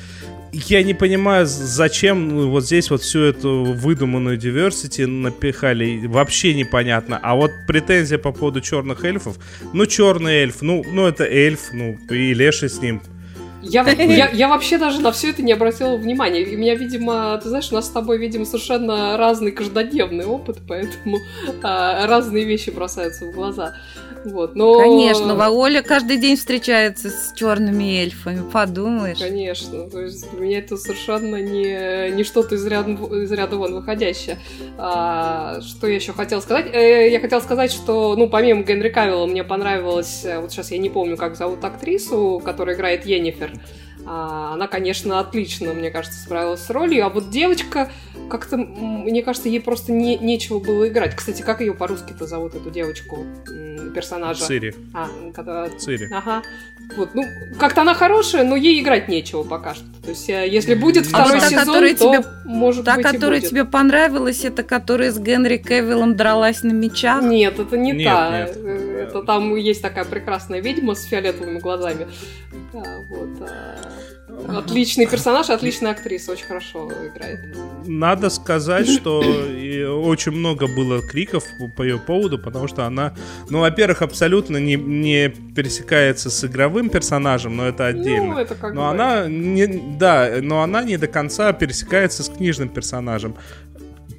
Я 0.52 0.82
не 0.82 0.96
понимаю, 0.96 1.46
зачем 1.46 2.28
ну, 2.30 2.50
вот 2.50 2.66
здесь 2.66 2.90
вот 2.90 3.02
всю 3.02 3.20
эту 3.20 3.66
выдуманную 3.66 4.38
diversity 4.38 5.06
напихали, 5.06 6.08
вообще 6.08 6.56
непонятно. 6.56 7.20
А 7.22 7.36
вот 7.36 7.52
претензия 7.68 8.18
по 8.18 8.32
поводу 8.32 8.60
черных 8.60 9.04
эльфов, 9.04 9.38
ну 9.74 9.86
черный 9.86 10.42
эльф, 10.42 10.62
ну, 10.62 10.84
ну 10.92 11.06
это 11.06 11.24
эльф, 11.26 11.72
ну 11.72 11.98
и 12.10 12.34
леший 12.34 12.70
с 12.70 12.82
ним. 12.82 13.02
Я, 13.62 13.84
я, 13.90 14.30
я 14.30 14.48
вообще 14.48 14.78
даже 14.78 15.02
на 15.02 15.12
все 15.12 15.32
это 15.32 15.42
не 15.42 15.52
обратила 15.52 15.96
внимания. 15.96 16.42
И 16.44 16.56
у 16.56 16.60
меня, 16.60 16.76
видимо, 16.76 17.38
ты 17.42 17.50
знаешь, 17.50 17.72
у 17.72 17.76
нас 17.76 17.88
с 17.88 17.90
тобой, 17.90 18.18
видимо, 18.18 18.46
совершенно 18.46 19.18
разный 19.18 19.52
каждодневный 19.52 20.26
опыт, 20.26 20.60
поэтому 20.68 21.18
а, 21.62 22.08
разные 22.08 22.46
вещи 22.46 22.70
бросаются 22.70 23.26
в 23.26 23.32
глаза. 23.32 23.76
Вот, 24.32 24.56
но... 24.56 24.80
Конечно, 24.80 25.36
Ваоля 25.36 25.82
каждый 25.82 26.18
день 26.18 26.36
встречается 26.36 27.10
с 27.10 27.34
черными 27.36 28.02
эльфами, 28.02 28.50
подумаешь. 28.50 29.20
Конечно, 29.20 29.90
то 29.90 30.02
есть 30.02 30.30
для 30.32 30.40
меня 30.40 30.60
это 30.60 30.78
совершенно 30.78 31.42
не, 31.42 32.12
не 32.12 32.24
что-то 32.24 32.56
из 32.56 32.66
ряда, 32.66 32.92
из 32.92 33.32
ряда 33.32 33.58
вон 33.58 33.74
выходящее. 33.76 34.38
А, 34.78 35.62
что 35.62 35.88
я 35.88 35.96
еще 35.96 36.14
хотела 36.14 36.42
сказать? 36.42 36.68
Э, 36.74 37.10
я 37.10 37.20
хотела 37.20 37.40
сказать, 37.40 37.72
что, 37.72 38.16
ну, 38.16 38.30
помимо 38.30 38.64
Генри 38.64 38.90
Кавилла, 38.90 39.26
мне 39.26 39.44
понравилось, 39.44 40.26
э, 40.26 40.40
вот 40.40 40.52
сейчас 40.52 40.72
я 40.72 40.78
не 40.78 40.90
помню, 40.90 41.18
как 41.18 41.36
зовут 41.36 41.64
актрису, 41.64 42.42
которая 42.44 42.76
играет 42.76 43.06
Йеннифер. 43.06 43.52
А, 44.12 44.56
она, 44.56 44.68
конечно, 44.68 45.20
отлично, 45.20 45.72
мне 45.72 45.92
кажется, 45.92 46.20
справилась 46.20 46.62
с 46.62 46.70
ролью. 46.72 47.06
А 47.06 47.10
вот 47.10 47.30
девочка, 47.30 47.92
как-то, 48.28 48.58
мне 48.58 49.22
кажется, 49.22 49.50
ей 49.50 49.62
просто 49.62 49.92
не, 49.92 50.18
нечего 50.18 50.58
было 50.58 50.88
играть. 50.88 51.16
Кстати, 51.16 51.44
как 51.44 51.62
ее 51.62 51.76
по-русски-то 51.76 52.26
зовут, 52.26 52.56
эту 52.56 52.72
девочку, 52.72 53.24
персонажа? 53.94 54.46
Цири. 54.46 54.74
А, 54.96 55.08
когда... 55.32 55.70
Цири. 55.70 56.12
Ага. 56.12 56.42
Вот, 56.96 57.14
ну, 57.14 57.24
как-то 57.60 57.82
она 57.82 57.94
хорошая, 57.94 58.44
но 58.44 58.56
ей 58.56 58.82
играть 58.82 59.08
нечего 59.08 59.44
пока 59.44 59.76
что. 59.76 59.86
То 60.04 60.10
есть, 60.10 60.30
э, 60.30 60.48
если 60.48 60.74
будет 60.74 61.06
а 61.06 61.24
второй 61.24 61.38
а 61.38 61.42
сезон, 61.42 61.66
которая 61.66 61.96
то, 61.96 62.16
тебе, 62.16 62.26
может 62.46 62.86
та, 62.86 62.96
быть, 62.96 63.06
которая 63.06 63.42
тебе 63.42 63.66
понравилась, 63.66 64.44
это 64.44 64.64
которая 64.64 65.12
с 65.12 65.20
Генри 65.20 65.58
Кевиллом 65.58 66.16
дралась 66.16 66.64
на 66.64 66.72
мечах? 66.72 67.22
Нет, 67.22 67.60
это 67.60 67.78
не 67.78 67.92
нет, 67.92 68.06
та. 68.06 68.40
Нет. 68.40 68.58
Э, 68.58 69.06
это 69.08 69.22
там 69.22 69.56
есть 69.56 69.82
такая 69.82 70.06
прекрасная 70.06 70.62
ведьма 70.62 70.96
с 70.96 71.04
фиолетовыми 71.04 71.60
глазами. 71.60 72.08
Да, 72.74 72.84
вот. 73.08 73.30
Отличный 74.48 75.06
персонаж, 75.06 75.50
отличная 75.50 75.92
актриса, 75.92 76.32
очень 76.32 76.46
хорошо 76.46 76.90
играет. 76.92 77.40
Надо 77.86 78.30
сказать, 78.30 78.90
что 78.90 79.20
очень 79.20 80.32
много 80.32 80.68
было 80.68 81.02
криков 81.02 81.44
по 81.76 81.84
ее 81.84 82.00
поводу, 82.00 82.40
потому 82.40 82.68
что 82.68 82.86
она, 82.86 83.14
ну, 83.50 83.60
во-первых, 83.60 84.02
абсолютно 84.02 84.58
не, 84.58 84.76
не 84.76 85.30
пересекается 85.30 86.30
с 86.30 86.44
игровым 86.44 86.90
персонажем, 86.90 87.58
но 87.58 87.68
это 87.68 87.88
отдельно. 87.88 88.34
Ну, 88.34 88.38
это 88.38 88.56
как 88.56 88.74
но 88.74 88.82
бы... 88.82 88.90
она 88.90 89.28
не, 89.28 89.68
да, 89.98 90.38
но 90.42 90.62
она 90.62 90.84
не 90.84 90.98
до 90.98 91.08
конца 91.08 91.54
пересекается 91.54 92.24
с 92.24 92.30
книжным 92.30 92.70
персонажем. 92.70 93.36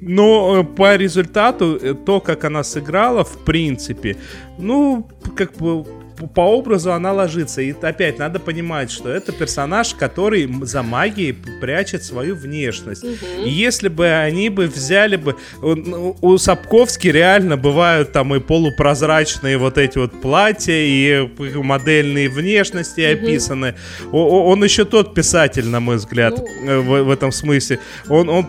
Но 0.01 0.61
э, 0.61 0.63
по 0.63 0.95
результату, 0.95 1.77
э, 1.77 1.93
то, 1.93 2.19
как 2.19 2.43
она 2.43 2.63
сыграла, 2.63 3.23
в 3.23 3.37
принципе, 3.45 4.17
ну, 4.57 5.07
как 5.35 5.53
бы 5.57 5.85
по 6.27 6.41
образу 6.41 6.91
она 6.93 7.13
ложится. 7.13 7.61
И 7.61 7.73
опять 7.81 8.19
надо 8.19 8.39
понимать, 8.39 8.91
что 8.91 9.09
это 9.09 9.31
персонаж, 9.31 9.93
который 9.95 10.49
за 10.63 10.83
магией 10.83 11.35
прячет 11.59 12.03
свою 12.03 12.35
внешность. 12.35 13.03
Угу. 13.03 13.45
И 13.45 13.49
если 13.49 13.87
бы 13.87 14.07
они 14.07 14.49
бы 14.49 14.67
взяли 14.67 15.15
бы... 15.15 15.35
Ну, 15.61 16.17
у 16.21 16.37
Сапковски 16.37 17.07
реально 17.07 17.57
бывают 17.57 18.11
там 18.11 18.35
и 18.35 18.39
полупрозрачные 18.39 19.57
вот 19.57 19.77
эти 19.77 19.97
вот 19.97 20.19
платья, 20.21 20.73
и 20.73 21.29
модельные 21.55 22.29
внешности 22.29 23.13
угу. 23.13 23.23
описаны. 23.23 23.75
Он 24.11 24.63
еще 24.63 24.85
тот 24.85 25.13
писатель, 25.13 25.67
на 25.67 25.79
мой 25.79 25.97
взгляд, 25.97 26.37
ну... 26.37 26.69
Э, 26.69 26.79
в, 26.79 27.03
в 27.03 27.09
этом 27.09 27.31
смысле. 27.31 27.79
Он, 28.09 28.29
он 28.29 28.47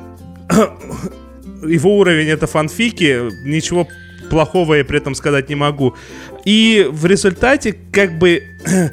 его 1.63 1.99
уровень 1.99 2.29
это 2.29 2.47
фанфики, 2.47 3.31
ничего 3.45 3.87
плохого 4.31 4.75
я 4.75 4.85
при 4.85 4.97
этом 4.99 5.15
сказать 5.15 5.49
не 5.49 5.55
могу. 5.55 5.95
И 6.45 6.87
в 6.91 7.07
результате, 7.07 7.77
как 7.93 8.19
бы, 8.19 8.43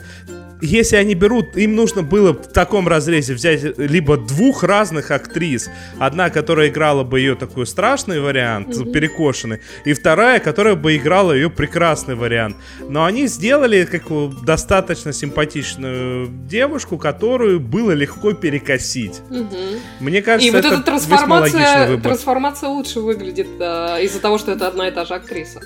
если 0.62 0.98
они 0.98 1.16
берут, 1.16 1.56
им 1.58 1.76
нужно 1.76 2.04
было 2.04 2.34
в 2.34 2.48
таком 2.48 2.88
разрезе 2.88 3.34
взять 3.34 3.78
либо 3.78 4.18
двух 4.18 4.64
разных 4.64 5.12
актрис. 5.12 5.70
Одна, 6.00 6.30
которая 6.30 6.68
играла 6.68 7.04
бы 7.04 7.20
ее 7.20 7.36
такой 7.36 7.66
страшный 7.66 8.20
вариант, 8.20 8.70
mm-hmm. 8.70 8.92
перекошенный, 8.92 9.62
и 9.86 9.94
вторая, 9.94 10.40
которая 10.40 10.76
бы 10.76 10.96
играла 10.96 11.34
ее 11.34 11.50
прекрасный 11.50 12.16
вариант. 12.16 12.58
Но 12.88 13.06
они 13.06 13.28
сделали 13.28 13.86
как 13.86 14.04
достаточно 14.44 15.14
симпатичную 15.14 16.28
девушку, 16.28 16.98
которую 16.98 17.60
было 17.60 17.92
легко 17.92 18.34
перекосить. 18.34 19.22
Mm-hmm. 19.30 19.80
Мне 20.00 20.22
кажется, 20.22 20.48
и 20.48 20.52
вот 20.52 20.66
это 20.66 20.76
эта 20.76 20.84
трансформация, 20.84 21.98
трансформация 21.98 22.70
лучше 22.70 23.00
выглядит 23.00 23.48
э, 23.60 24.04
из-за 24.04 24.20
того, 24.20 24.38
что 24.38 24.52
это 24.52 24.68
одна 24.68 24.88
и 24.88 24.92
та 24.92 25.06
же 25.06 25.14
актриса. 25.14 25.62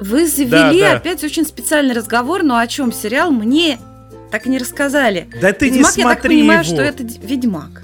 Вы 0.00 0.26
завели 0.26 0.80
да, 0.80 0.92
да. 0.92 0.92
опять 0.96 1.24
очень 1.24 1.44
специальный 1.44 1.94
разговор, 1.94 2.42
но 2.42 2.56
о 2.56 2.66
чем 2.66 2.92
сериал 2.92 3.30
мне 3.30 3.78
так 4.30 4.46
и 4.46 4.50
не 4.50 4.58
рассказали. 4.58 5.28
Да 5.40 5.52
ты 5.52 5.66
Ведьмак, 5.66 5.96
не 5.96 6.02
смотри 6.02 6.02
я 6.02 6.14
так 6.14 6.22
понимаю, 6.22 6.64
его. 6.64 6.74
что 6.74 6.82
это 6.82 7.02
Ведьмак, 7.02 7.82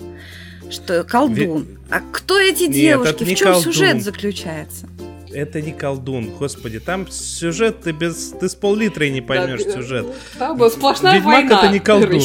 что 0.71 1.04
колдун. 1.04 1.62
Ви... 1.62 1.78
А 1.90 2.00
кто 2.12 2.38
эти 2.38 2.66
девушки? 2.66 3.25
Нет, 3.25 3.33
В 3.33 3.38
чем 3.38 3.52
колдун. 3.52 3.73
сюжет 3.73 4.02
заключается? 4.02 4.88
Это 5.33 5.61
не 5.61 5.73
колдун, 5.73 6.30
господи, 6.38 6.78
там 6.78 7.11
сюжет 7.11 7.83
ты 7.83 7.90
без 7.90 8.35
ты 8.38 8.49
с 8.49 8.54
пол-литра 8.54 9.06
и 9.06 9.11
не 9.11 9.21
поймешь 9.21 9.64
да, 9.64 9.73
сюжет. 9.73 10.06
Там 10.38 10.56
была 10.56 10.71
сплошная 10.71 11.14
Ведьмак 11.16 11.35
война. 11.35 11.59
это 11.59 11.73
не 11.73 11.80
колдун. 11.80 12.23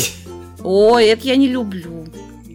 Ой, 0.63 1.05
это 1.05 1.25
я 1.25 1.35
не 1.35 1.47
люблю. 1.47 2.05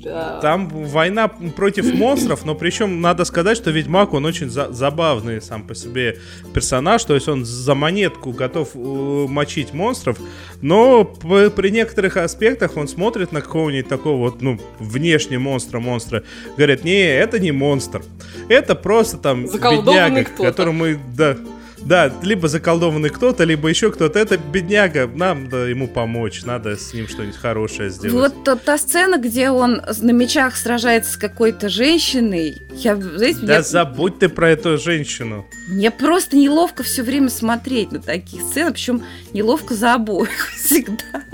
Да. 0.04 0.38
Там 0.40 0.68
война 0.68 1.28
против 1.28 1.94
монстров, 1.94 2.44
но 2.44 2.54
причем 2.54 3.00
надо 3.00 3.24
сказать, 3.24 3.56
что 3.56 3.70
Ведьмак, 3.70 4.12
он 4.12 4.26
очень 4.26 4.50
за 4.50 4.70
забавный 4.72 5.40
сам 5.40 5.66
по 5.66 5.74
себе 5.74 6.18
персонаж, 6.52 7.02
то 7.04 7.14
есть 7.14 7.28
он 7.28 7.44
за 7.44 7.74
монетку 7.74 8.32
готов 8.32 8.70
э, 8.74 8.78
мочить 8.78 9.72
монстров, 9.72 10.18
но 10.60 11.04
при 11.04 11.70
некоторых 11.70 12.16
аспектах 12.18 12.76
он 12.76 12.86
смотрит 12.86 13.32
на 13.32 13.40
какого-нибудь 13.40 13.88
такого 13.88 14.18
вот, 14.18 14.42
ну, 14.42 14.60
внешне 14.78 15.38
монстра-монстра, 15.38 16.22
говорит, 16.56 16.84
не, 16.84 17.00
это 17.00 17.38
не 17.38 17.52
монстр, 17.52 18.02
это 18.48 18.74
просто 18.74 19.16
там 19.16 19.44
бедняга, 19.44 20.24
который 20.24 20.74
мы, 20.74 20.98
да, 21.16 21.36
да, 21.84 22.10
либо 22.22 22.48
заколдованный 22.48 23.10
кто-то, 23.10 23.44
либо 23.44 23.68
еще 23.68 23.90
кто-то. 23.90 24.18
Это 24.18 24.38
бедняга, 24.38 25.06
нам 25.06 25.44
надо 25.44 25.66
ему 25.66 25.86
помочь, 25.86 26.42
надо 26.44 26.76
с 26.76 26.94
ним 26.94 27.08
что-нибудь 27.08 27.36
хорошее 27.36 27.90
сделать. 27.90 28.12
Вот 28.32 28.44
та, 28.44 28.56
та 28.56 28.78
сцена, 28.78 29.18
где 29.18 29.50
он 29.50 29.82
на 30.00 30.10
мечах 30.10 30.56
сражается 30.56 31.12
с 31.12 31.16
какой-то 31.16 31.68
женщиной, 31.68 32.62
я, 32.72 32.96
знаете, 32.96 33.40
да 33.42 33.54
я... 33.54 33.62
забудь 33.62 34.18
ты 34.18 34.28
про 34.28 34.50
эту 34.50 34.78
женщину. 34.78 35.46
Мне 35.68 35.90
просто 35.90 36.36
неловко 36.36 36.82
все 36.82 37.02
время 37.02 37.28
смотреть 37.28 37.92
на 37.92 38.00
такие 38.00 38.42
сцены, 38.42 38.72
причем 38.72 39.02
неловко 39.32 39.74
за 39.74 39.94
обоих 39.94 40.52
всегда. 40.56 41.24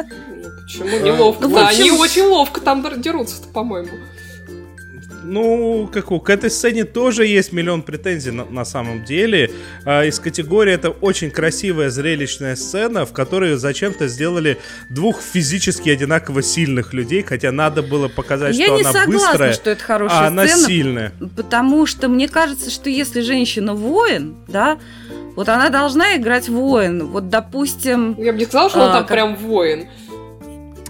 Почему 0.62 0.98
неловко? 0.98 1.48
Ну, 1.48 1.54
да, 1.54 1.68
общем... 1.68 1.80
они 1.80 1.90
очень 1.92 2.22
ловко 2.22 2.60
там 2.60 2.84
дерутся 3.00 3.42
по-моему 3.52 3.90
ну, 5.22 5.88
как 5.92 6.08
к 6.08 6.30
этой 6.30 6.50
сцене 6.50 6.84
тоже 6.84 7.26
есть 7.26 7.52
миллион 7.52 7.82
претензий 7.82 8.30
на, 8.30 8.44
на 8.44 8.64
самом 8.64 9.04
деле. 9.04 9.50
А, 9.84 10.04
из 10.04 10.18
категории 10.18 10.72
это 10.72 10.90
очень 10.90 11.30
красивая 11.30 11.90
зрелищная 11.90 12.56
сцена, 12.56 13.06
в 13.06 13.12
которой 13.12 13.56
зачем-то 13.56 14.08
сделали 14.08 14.58
двух 14.88 15.20
физически 15.20 15.90
одинаково 15.90 16.42
сильных 16.42 16.92
людей, 16.92 17.22
хотя 17.22 17.52
надо 17.52 17.82
было 17.82 18.08
показать, 18.08 18.56
Я 18.56 18.66
что 18.66 18.74
она 18.76 18.92
согласна, 18.92 19.12
быстрая, 19.12 19.52
что 19.52 19.70
это 19.70 19.82
хорошая 19.82 20.18
а 20.18 20.26
она 20.26 20.46
сцена, 20.46 20.66
сильная. 20.66 21.12
Потому 21.36 21.86
что 21.86 22.08
мне 22.08 22.28
кажется, 22.28 22.70
что 22.70 22.90
если 22.90 23.20
женщина 23.20 23.74
воин, 23.74 24.36
да, 24.48 24.78
вот 25.36 25.48
она 25.48 25.70
должна 25.70 26.16
играть 26.16 26.48
воин. 26.48 27.06
Вот, 27.06 27.28
допустим... 27.28 28.14
Я 28.18 28.32
бы 28.32 28.38
не 28.38 28.44
сказала, 28.44 28.70
что 28.70 28.82
а, 28.82 28.86
он 28.86 28.92
там 28.92 29.02
как... 29.02 29.08
прям 29.08 29.36
воин. 29.36 29.88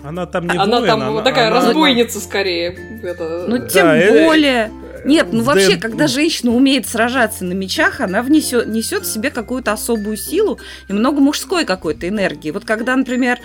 Она 0.02 0.26
там 0.26 0.46
не 0.46 0.56
Она 0.56 0.78
воин, 0.78 0.86
там 0.88 1.02
она, 1.02 1.22
такая 1.22 1.48
она... 1.48 1.56
разбойница 1.56 2.20
скорее. 2.20 2.70
Это... 3.02 3.46
Ну, 3.48 3.66
тем 3.66 3.86
да, 3.86 4.24
более... 4.24 4.70
Нет, 5.04 5.28
ну 5.32 5.42
вообще, 5.42 5.76
когда 5.76 6.06
женщина 6.06 6.52
умеет 6.52 6.86
сражаться 6.86 7.44
на 7.44 7.54
мечах, 7.54 8.00
она 8.00 8.22
внесет, 8.22 8.66
несет 8.66 9.04
в 9.04 9.12
себе 9.12 9.30
какую-то 9.30 9.72
особую 9.72 10.18
силу 10.18 10.58
и 10.88 10.92
много 10.92 11.20
мужской 11.20 11.64
какой-то 11.64 12.06
энергии. 12.06 12.50
Вот 12.50 12.66
когда, 12.66 12.96
например, 12.96 13.38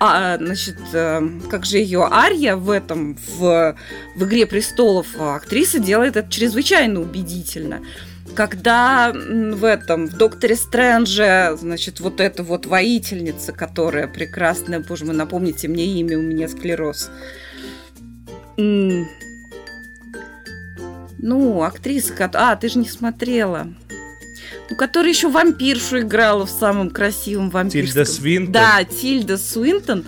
а, 0.00 0.38
значит, 0.38 0.78
э, 0.94 1.20
как 1.50 1.66
же 1.66 1.76
ее 1.76 2.08
Ария 2.10 2.56
в 2.56 2.70
этом, 2.70 3.18
в, 3.36 3.76
в 4.16 4.24
«Игре 4.24 4.46
престолов», 4.46 5.06
актриса 5.18 5.78
делает 5.78 6.16
это 6.16 6.30
чрезвычайно 6.30 7.00
убедительно 7.00 7.82
когда 8.34 9.12
в 9.12 9.64
этом, 9.64 10.08
в 10.08 10.16
Докторе 10.16 10.56
Стрэнджа, 10.56 11.56
значит, 11.56 12.00
вот 12.00 12.20
эта 12.20 12.42
вот 12.42 12.66
воительница, 12.66 13.52
которая 13.52 14.06
прекрасная, 14.08 14.80
боже 14.80 15.04
мой, 15.04 15.14
напомните 15.14 15.68
мне 15.68 15.86
имя, 16.00 16.18
у 16.18 16.22
меня 16.22 16.48
склероз. 16.48 17.10
Ну, 21.18 21.62
актриса, 21.62 22.30
а, 22.34 22.56
ты 22.56 22.68
же 22.68 22.78
не 22.78 22.88
смотрела. 22.88 23.68
Ну, 24.68 24.76
которая 24.76 25.10
еще 25.12 25.28
вампиршу 25.28 26.00
играла 26.00 26.46
в 26.46 26.50
самом 26.50 26.90
красивом 26.90 27.50
вампирском. 27.50 27.92
Тильда 27.92 28.04
Свинтон. 28.04 28.52
Да, 28.52 28.84
Тильда 28.84 29.38
Свинтон. 29.38 30.04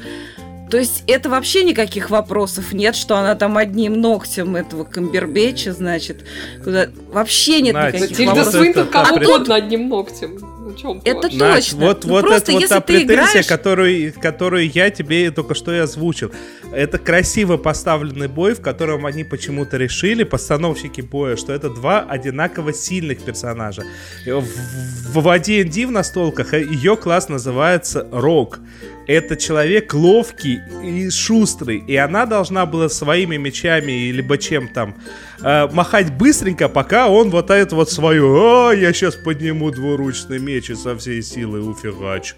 То 0.74 0.80
есть 0.80 1.04
это 1.06 1.30
вообще 1.30 1.62
никаких 1.62 2.10
вопросов 2.10 2.72
нет, 2.72 2.96
что 2.96 3.16
она 3.16 3.36
там 3.36 3.56
одним 3.58 4.00
ногтем 4.00 4.56
этого 4.56 4.82
камбербеча, 4.82 5.72
значит, 5.72 6.24
куда... 6.64 6.88
вообще 7.12 7.60
нет 7.60 7.74
Надь, 7.74 7.94
никаких 7.94 8.16
Тильда 8.16 8.34
вопросов. 8.34 8.52
Тильда 8.60 8.72
Свинтон 8.82 8.88
как 8.88 9.12
угодно 9.12 9.54
одним 9.54 9.88
ногтем. 9.88 10.36
Ну, 10.82 11.00
это 11.04 11.36
Надь, 11.36 11.66
точно. 11.66 11.78
Вот, 11.78 12.04
ну, 12.04 12.10
вот 12.10 12.24
это 12.24 12.50
вот 12.50 12.66
та 12.66 12.80
претензия, 12.80 13.06
играешь... 13.06 13.46
которую, 13.46 14.12
которую 14.20 14.68
я 14.68 14.90
тебе 14.90 15.30
только 15.30 15.54
что 15.54 15.72
и 15.72 15.78
озвучил. 15.78 16.32
Это 16.74 16.98
красиво 16.98 17.56
поставленный 17.56 18.28
бой, 18.28 18.54
в 18.54 18.60
котором 18.60 19.06
они 19.06 19.24
почему-то 19.24 19.76
решили, 19.76 20.24
постановщики 20.24 21.00
боя, 21.00 21.36
что 21.36 21.52
это 21.52 21.70
два 21.70 22.00
одинаково 22.00 22.72
сильных 22.72 23.22
персонажа. 23.22 23.82
В, 24.26 25.20
в, 25.20 25.38
D&D 25.38 25.86
в 25.86 25.90
настолках 25.90 26.54
ее 26.54 26.96
класс 26.96 27.28
называется 27.28 28.06
Рок 28.10 28.60
это 29.06 29.36
человек 29.36 29.92
ловкий 29.94 30.60
и 30.82 31.10
шустрый, 31.10 31.78
и 31.78 31.96
она 31.96 32.26
должна 32.26 32.66
была 32.66 32.88
своими 32.88 33.36
мечами 33.36 34.10
либо 34.10 34.38
чем 34.38 34.68
там 34.68 34.94
э, 35.42 35.68
махать 35.72 36.12
быстренько, 36.16 36.68
пока 36.68 37.08
он 37.08 37.30
вот 37.30 37.50
это 37.50 37.74
вот 37.74 37.90
свое, 37.90 38.24
а, 38.24 38.72
я 38.72 38.92
сейчас 38.92 39.14
подниму 39.14 39.70
двуручный 39.70 40.38
меч 40.38 40.70
и 40.70 40.74
со 40.74 40.96
всей 40.96 41.22
силы 41.22 41.60
уфигачу. 41.60 42.36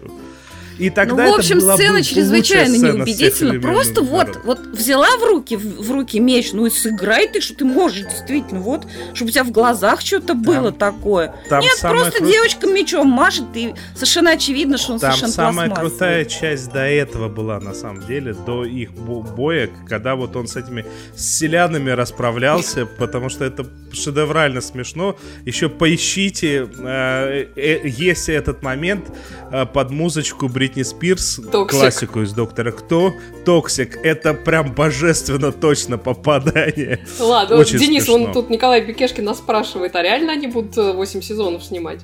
И 0.77 0.89
тогда 0.89 1.25
ну, 1.25 1.31
в 1.33 1.35
общем, 1.35 1.57
это 1.57 1.75
сцена 1.75 2.03
чрезвычайно 2.03 2.75
неубедительна. 2.75 3.59
Просто 3.59 4.01
вот, 4.01 4.39
вот 4.43 4.59
взяла 4.67 5.17
в 5.17 5.23
руки, 5.23 5.55
в, 5.55 5.81
в 5.81 5.91
руки 5.91 6.19
меч, 6.19 6.53
ну 6.53 6.65
и 6.65 6.69
сыграй 6.69 7.27
ты, 7.27 7.41
что 7.41 7.55
ты 7.55 7.65
можешь, 7.65 8.03
действительно, 8.03 8.59
вот, 8.61 8.85
чтобы 9.13 9.29
у 9.29 9.31
тебя 9.31 9.43
в 9.43 9.51
глазах 9.51 10.01
что-то 10.01 10.35
было 10.35 10.71
такое. 10.71 11.33
Там 11.49 11.61
Нет, 11.61 11.77
просто 11.81 12.19
кру... 12.19 12.27
девочка 12.27 12.67
мечом 12.67 13.07
машет, 13.07 13.45
и 13.55 13.73
совершенно 13.95 14.31
очевидно, 14.31 14.77
что 14.77 14.93
он 14.93 14.99
там 14.99 15.11
совершенно 15.11 15.33
самая 15.33 15.69
крутая 15.69 16.25
часть 16.25 16.71
до 16.71 16.85
этого 16.85 17.27
была, 17.29 17.59
на 17.59 17.73
самом 17.73 18.05
деле, 18.05 18.33
до 18.33 18.63
их 18.63 18.91
боя, 18.91 19.69
когда 19.87 20.15
вот 20.15 20.35
он 20.35 20.47
с 20.47 20.55
этими 20.55 20.85
селянами 21.15 21.89
расправлялся, 21.89 22.85
потому 22.85 23.29
что 23.29 23.45
это 23.45 23.65
шедеврально 23.91 24.61
смешно. 24.61 25.17
Еще 25.45 25.69
поищите, 25.69 26.67
э, 26.77 27.47
э, 27.55 27.87
есть 27.87 28.29
этот 28.29 28.61
момент 28.61 29.05
э, 29.51 29.65
под 29.65 29.91
музычку 29.91 30.47
Бри 30.47 30.66
Бритни 30.67 30.83
Спирс, 30.83 31.39
Toxic. 31.49 31.79
классику 31.79 32.21
из 32.23 32.33
Доктора 32.33 32.71
Кто. 32.71 33.13
Toxic, 33.45 33.97
это 34.03 34.33
прям 34.33 34.73
божественно 34.73 35.53
точно 35.53 35.97
попадание. 35.97 37.05
Ладно, 37.19 37.55
Очень 37.55 37.79
Денис, 37.79 38.03
смешно. 38.03 38.25
он 38.25 38.33
тут 38.33 38.49
Николай 38.49 38.85
Бекешкин 38.85 39.23
нас 39.23 39.37
спрашивает, 39.37 39.95
а 39.95 40.03
реально 40.03 40.33
они 40.33 40.47
будут 40.47 40.75
8 40.75 41.19
э, 41.19 41.23
сезонов 41.23 41.63
снимать? 41.63 42.01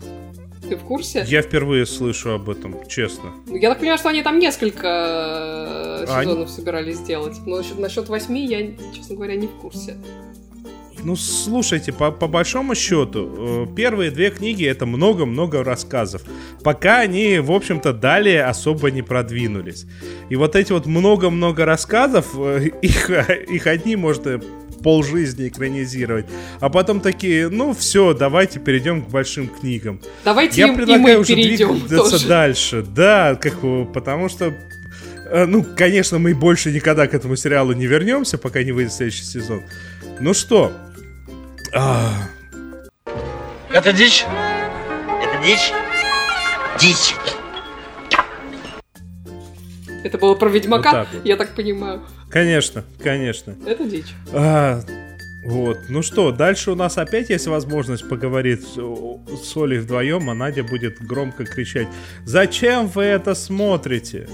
Ты 0.70 0.78
в 0.78 0.84
курсе? 0.84 1.26
Я 1.28 1.42
впервые 1.42 1.86
слышу 1.86 2.32
об 2.32 2.50
этом, 2.50 2.88
честно. 2.88 3.34
Ну, 3.48 3.58
я 3.58 3.68
так 3.68 3.80
понимаю, 3.80 3.98
что 3.98 4.08
они 4.08 4.24
там 4.24 4.40
несколько 4.40 4.88
э, 4.88 6.06
сезонов 6.08 6.48
они... 6.48 6.56
собирались 6.56 6.96
сделать. 7.00 7.36
Но 7.46 7.62
насчет 7.80 8.08
восьми 8.08 8.46
я, 8.46 8.72
честно 8.96 9.16
говоря, 9.16 9.36
не 9.36 9.48
в 9.48 9.56
курсе. 9.60 9.98
Ну, 11.04 11.16
слушайте, 11.16 11.92
по, 11.92 12.12
по 12.12 12.28
большому 12.28 12.76
счету, 12.76 13.66
э, 13.66 13.76
первые 13.76 14.10
две 14.10 14.30
книги 14.30 14.66
это 14.66 14.86
много-много 14.86 15.64
рассказов. 15.64 16.22
Пока 16.64 17.00
они, 17.00 17.40
в 17.40 17.52
общем-то, 17.52 17.94
далее 17.94 18.46
особо 18.46 18.90
не 18.90 19.02
продвинулись. 19.02 19.86
И 20.30 20.36
вот 20.36 20.56
эти 20.56 20.72
вот 20.72 20.86
много-много 20.86 21.66
рассказов, 21.66 22.28
э, 22.36 22.70
их, 22.82 23.10
их 23.10 23.68
одни 23.68 23.96
можно 23.96 24.42
полжизни 24.84 25.48
экранизировать. 25.48 26.26
А 26.60 26.70
потом 26.70 27.00
такие, 27.00 27.50
ну 27.50 27.74
все, 27.74 28.14
давайте 28.14 28.60
перейдем 28.60 29.02
к 29.02 29.10
большим 29.10 29.48
книгам. 29.48 30.02
Давайте 30.24 30.62
Я 30.62 30.68
им, 30.68 30.76
предлагаю 30.76 31.02
и 31.02 31.16
мы 31.16 31.20
уже 31.22 31.36
перейдем 31.36 31.80
двигаться 31.80 32.12
тоже. 32.12 32.28
дальше. 32.28 32.82
Да, 32.84 33.36
как, 33.36 33.56
потому 33.94 34.30
что 34.30 34.54
э, 35.30 35.46
ну, 35.46 35.66
конечно, 35.76 36.20
мы 36.20 36.36
больше 36.36 36.72
никогда 36.72 37.08
к 37.08 37.14
этому 37.14 37.36
сериалу 37.36 37.74
не 37.74 37.88
вернемся, 37.88 38.38
пока 38.38 38.62
не 38.64 38.72
выйдет 38.72 38.94
следующий 38.94 39.24
сезон. 39.24 39.64
Ну 40.20 40.34
что. 40.34 40.72
Это 41.74 42.30
дичь? 43.94 44.26
Это 45.24 45.44
дичь? 45.44 45.74
Дичь. 46.80 47.16
Это 50.04 50.20
было 50.20 50.36
про 50.36 50.50
Ведьмака, 50.50 51.00
вот 51.00 51.08
вот. 51.14 51.26
я 51.26 51.36
так 51.36 51.56
понимаю. 51.56 52.04
Конечно, 52.30 52.84
конечно. 53.02 53.56
Это 53.66 53.86
дичь. 53.86 54.14
А, 54.34 54.82
вот. 55.46 55.80
Ну 55.90 56.04
что, 56.04 56.32
дальше 56.32 56.70
у 56.72 56.76
нас 56.76 57.00
опять 57.00 57.32
есть 57.32 57.48
возможность 57.48 58.08
поговорить 58.08 58.62
с 58.64 59.58
Олей 59.58 59.80
вдвоем, 59.80 60.30
а 60.30 60.36
Надя 60.36 60.64
будет 60.64 61.02
громко 61.02 61.44
кричать 61.46 61.88
«Зачем 62.24 62.86
вы 62.88 63.06
это 63.06 63.34
смотрите?» 63.34 64.30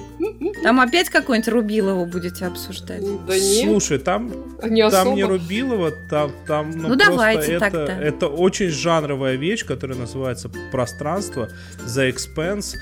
Там 0.63 0.79
опять 0.79 1.09
какой-нибудь 1.09 1.47
Рубилова 1.47 2.05
будете 2.05 2.45
обсуждать? 2.45 3.01
Да 3.25 3.37
нет. 3.37 3.65
Слушай, 3.65 3.99
там 3.99 4.31
не, 4.63 4.89
там 4.89 5.15
не 5.15 5.23
Рубилова, 5.23 5.91
там, 6.09 6.31
там 6.45 6.71
ну, 6.71 6.89
ну 6.89 6.95
давайте 6.95 7.53
это, 7.53 7.59
так-то. 7.59 7.91
это 7.91 8.27
очень 8.27 8.69
жанровая 8.69 9.35
вещь, 9.35 9.65
которая 9.65 9.97
называется 9.97 10.49
«Пространство», 10.71 11.49
«The 11.85 12.13
Expanse». 12.13 12.75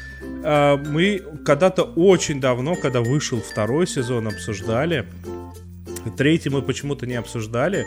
А, 0.43 0.77
мы 0.77 1.23
когда-то 1.45 1.83
очень 1.83 2.41
давно, 2.41 2.75
когда 2.75 3.01
вышел 3.01 3.39
второй 3.41 3.85
сезон, 3.87 4.27
обсуждали. 4.27 5.05
Третий 6.17 6.49
мы 6.49 6.61
почему-то 6.61 7.05
не 7.05 7.15
обсуждали. 7.15 7.85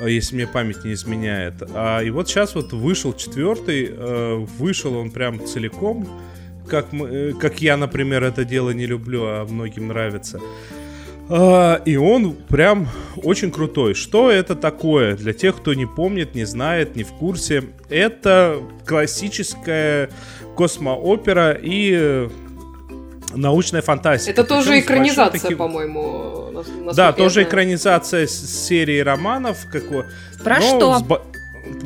Э, 0.00 0.10
если 0.10 0.34
мне 0.34 0.46
память 0.46 0.84
не 0.84 0.92
изменяет. 0.92 1.62
А, 1.74 2.00
и 2.00 2.10
вот 2.10 2.28
сейчас 2.28 2.54
вот 2.54 2.72
вышел 2.72 3.12
четвертый, 3.12 3.88
э, 3.90 4.34
вышел 4.58 4.96
он 4.96 5.10
прям 5.10 5.44
целиком, 5.46 6.08
как, 6.70 6.92
мы, 6.92 7.08
э, 7.08 7.32
как 7.32 7.60
я, 7.60 7.76
например, 7.76 8.24
это 8.24 8.44
дело 8.44 8.70
не 8.70 8.86
люблю, 8.86 9.24
а 9.24 9.44
многим 9.44 9.88
нравится. 9.88 10.40
А, 11.28 11.80
и 11.84 11.96
он 11.96 12.32
прям 12.32 12.88
очень 13.16 13.50
крутой. 13.50 13.94
Что 13.94 14.30
это 14.30 14.56
такое? 14.56 15.16
Для 15.16 15.32
тех, 15.32 15.56
кто 15.56 15.74
не 15.74 15.86
помнит, 15.86 16.34
не 16.34 16.44
знает, 16.44 16.96
не 16.96 17.04
в 17.04 17.12
курсе. 17.12 17.64
Это 17.88 18.60
классическая 18.86 20.10
космоопера 20.56 21.56
и 21.60 22.28
научная 23.34 23.82
фантастика. 23.82 24.32
Это 24.32 24.44
тоже 24.44 24.80
экранизация, 24.80 25.40
таким... 25.40 25.58
по-моему. 25.58 26.64
Да, 26.94 27.12
тоже 27.12 27.34
знаю. 27.34 27.48
экранизация 27.48 28.26
серии 28.26 28.98
романов. 28.98 29.66
Как... 29.70 29.84
Про 30.42 30.60
что? 30.60 30.98
С, 30.98 31.04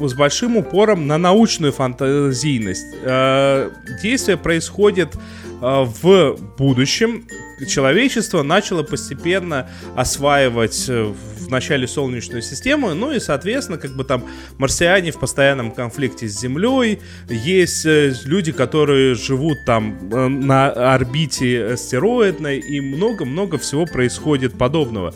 с 0.01 0.15
большим 0.15 0.57
упором 0.57 1.07
на 1.07 1.19
научную 1.19 1.73
фантазийность. 1.73 2.87
Э, 3.03 3.71
действие 4.03 4.37
происходит 4.37 5.15
э, 5.15 5.19
в 5.61 6.37
будущем. 6.59 7.27
Человечество 7.69 8.43
начало 8.43 8.83
постепенно 8.83 9.71
осваивать 9.97 10.87
э, 10.89 11.13
в 11.39 11.49
начале 11.49 11.87
Солнечную 11.87 12.43
систему, 12.43 12.95
ну 12.95 13.13
и, 13.13 13.21
соответственно, 13.21 13.79
как 13.79 13.95
бы 13.97 14.05
там 14.05 14.25
марсиане 14.59 15.13
в 15.13 15.19
постоянном 15.19 15.71
конфликте 15.71 16.27
с 16.27 16.41
Землей, 16.41 17.01
есть 17.29 17.85
люди, 17.85 18.51
которые 18.51 19.15
живут 19.15 19.59
там 19.67 20.09
на 20.09 20.71
орбите 20.95 21.73
астероидной, 21.75 22.59
и 22.59 22.81
много-много 22.81 23.59
всего 23.59 23.85
происходит 23.85 24.57
подобного. 24.57 25.15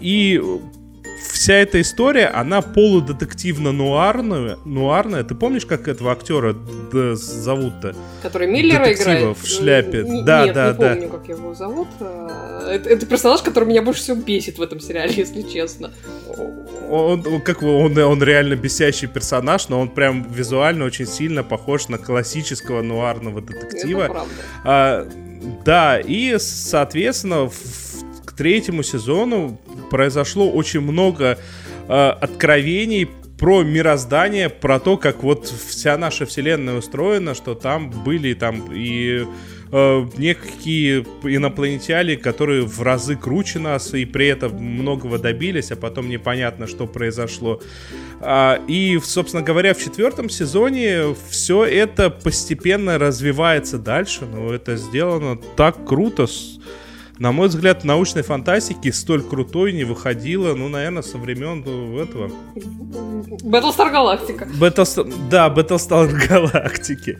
И 0.00 0.40
вся 1.48 1.54
эта 1.54 1.80
история, 1.80 2.26
она 2.26 2.60
полудетективно-нуарная. 2.60 4.58
Нуарная. 4.66 5.24
Ты 5.24 5.34
помнишь, 5.34 5.64
как 5.64 5.88
этого 5.88 6.12
актера 6.12 6.54
зовут-то? 7.14 7.96
Который 8.20 8.48
Миллера 8.48 8.92
играет? 8.92 9.38
в 9.38 9.46
шляпе. 9.46 10.00
Н- 10.00 10.26
да, 10.26 10.44
нет, 10.44 10.54
да, 10.54 10.72
не 10.72 10.78
да. 10.78 10.88
помню, 10.90 11.08
как 11.08 11.26
его 11.26 11.54
зовут. 11.54 11.88
А, 12.00 12.70
это, 12.70 12.90
это 12.90 13.06
персонаж, 13.06 13.40
который 13.40 13.64
меня 13.64 13.80
больше 13.80 14.02
всего 14.02 14.18
бесит 14.18 14.58
в 14.58 14.62
этом 14.62 14.78
сериале, 14.78 15.14
если 15.16 15.40
честно. 15.40 15.90
Он, 16.90 17.40
как 17.40 17.62
он, 17.62 17.96
он 17.96 18.22
реально 18.22 18.54
бесящий 18.54 19.08
персонаж, 19.08 19.70
но 19.70 19.80
он 19.80 19.88
прям 19.88 20.30
визуально 20.30 20.84
очень 20.84 21.06
сильно 21.06 21.42
похож 21.42 21.88
на 21.88 21.96
классического 21.96 22.82
нуарного 22.82 23.40
детектива. 23.40 24.02
Это 24.02 24.12
правда. 24.12 24.34
А, 24.64 25.08
да, 25.64 25.98
и, 25.98 26.36
соответственно, 26.38 27.48
в 27.48 27.88
третьему 28.36 28.82
сезону 28.82 29.58
произошло 29.90 30.50
очень 30.50 30.80
много 30.80 31.38
э, 31.88 31.92
откровений 31.92 33.08
про 33.38 33.62
мироздание, 33.62 34.48
про 34.48 34.80
то, 34.80 34.96
как 34.96 35.22
вот 35.22 35.46
вся 35.46 35.96
наша 35.96 36.26
вселенная 36.26 36.74
устроена, 36.74 37.34
что 37.34 37.54
там 37.54 37.90
были 37.90 38.34
там 38.34 38.72
и 38.72 39.24
э, 39.70 40.06
некие 40.16 41.06
инопланетяне, 41.22 42.16
которые 42.16 42.66
в 42.66 42.82
разы 42.82 43.14
круче 43.14 43.60
нас 43.60 43.94
и 43.94 44.04
при 44.04 44.26
этом 44.26 44.56
многого 44.56 45.18
добились, 45.18 45.70
а 45.70 45.76
потом 45.76 46.08
непонятно, 46.08 46.66
что 46.66 46.86
произошло. 46.86 47.60
А, 48.20 48.60
и, 48.66 48.98
собственно 49.02 49.44
говоря, 49.44 49.72
в 49.72 49.82
четвертом 49.82 50.28
сезоне 50.28 51.14
все 51.30 51.64
это 51.64 52.10
постепенно 52.10 52.98
развивается 52.98 53.78
дальше, 53.78 54.26
но 54.26 54.52
это 54.52 54.76
сделано 54.76 55.38
так 55.56 55.86
круто, 55.86 56.26
на 57.18 57.32
мой 57.32 57.48
взгляд, 57.48 57.84
научной 57.84 58.22
фантастики 58.22 58.90
столь 58.90 59.22
крутой 59.22 59.72
не 59.72 59.84
выходило, 59.84 60.54
ну, 60.54 60.68
наверное, 60.68 61.02
со 61.02 61.18
времен 61.18 61.62
ну, 61.66 61.98
этого... 61.98 62.30
Battlestar 63.42 63.92
Galactica. 63.92 64.48
Battlestar... 64.58 65.12
Да, 65.28 65.48
Battlestar 65.48 66.10
Galactica. 66.28 67.18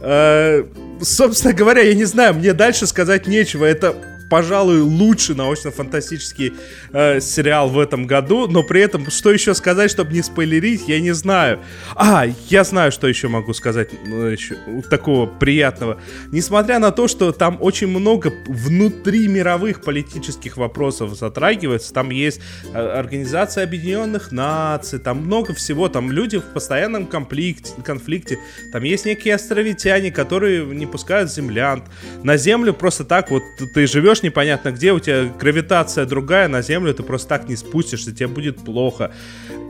Э, 0.00 0.64
собственно 1.00 1.54
говоря, 1.54 1.82
я 1.82 1.94
не 1.94 2.04
знаю, 2.04 2.34
мне 2.34 2.52
дальше 2.52 2.86
сказать 2.86 3.26
нечего. 3.26 3.64
Это 3.64 3.94
пожалуй, 4.30 4.80
лучший 4.80 5.34
научно-фантастический 5.34 6.54
э, 6.92 7.20
сериал 7.20 7.68
в 7.68 7.78
этом 7.78 8.06
году, 8.06 8.46
но 8.46 8.62
при 8.62 8.80
этом, 8.80 9.10
что 9.10 9.32
еще 9.32 9.54
сказать, 9.54 9.90
чтобы 9.90 10.12
не 10.12 10.22
спойлерить, 10.22 10.84
я 10.86 11.00
не 11.00 11.12
знаю. 11.12 11.58
А, 11.96 12.26
я 12.48 12.64
знаю, 12.64 12.92
что 12.92 13.08
еще 13.08 13.28
могу 13.28 13.52
сказать 13.52 13.90
ну, 14.06 14.26
еще, 14.26 14.56
такого 14.88 15.26
приятного. 15.26 16.00
Несмотря 16.30 16.78
на 16.78 16.92
то, 16.92 17.08
что 17.08 17.32
там 17.32 17.58
очень 17.60 17.88
много 17.88 18.32
внутри 18.46 19.26
мировых 19.26 19.82
политических 19.82 20.56
вопросов 20.56 21.14
затрагивается, 21.18 21.92
там 21.92 22.10
есть 22.10 22.40
э, 22.72 22.78
Организация 22.78 23.64
Объединенных 23.64 24.30
Наций, 24.30 25.00
там 25.00 25.18
много 25.18 25.54
всего, 25.54 25.88
там 25.88 26.12
люди 26.12 26.38
в 26.38 26.44
постоянном 26.54 27.06
конфликте, 27.06 27.72
конфликте, 27.84 28.38
там 28.72 28.84
есть 28.84 29.06
некие 29.06 29.34
островитяне, 29.34 30.12
которые 30.12 30.64
не 30.64 30.86
пускают 30.86 31.32
землян. 31.32 31.82
На 32.22 32.36
Землю 32.36 32.72
просто 32.72 33.04
так 33.04 33.30
вот 33.30 33.42
ты 33.74 33.88
живешь 33.88 34.19
живешь 34.20 34.22
непонятно 34.22 34.70
где, 34.72 34.92
у 34.92 35.00
тебя 35.00 35.24
гравитация 35.38 36.06
другая, 36.06 36.48
на 36.48 36.62
Землю 36.62 36.94
ты 36.94 37.02
просто 37.02 37.28
так 37.28 37.48
не 37.48 37.56
спустишься, 37.56 38.12
тебе 38.12 38.28
будет 38.28 38.56
плохо. 38.64 39.10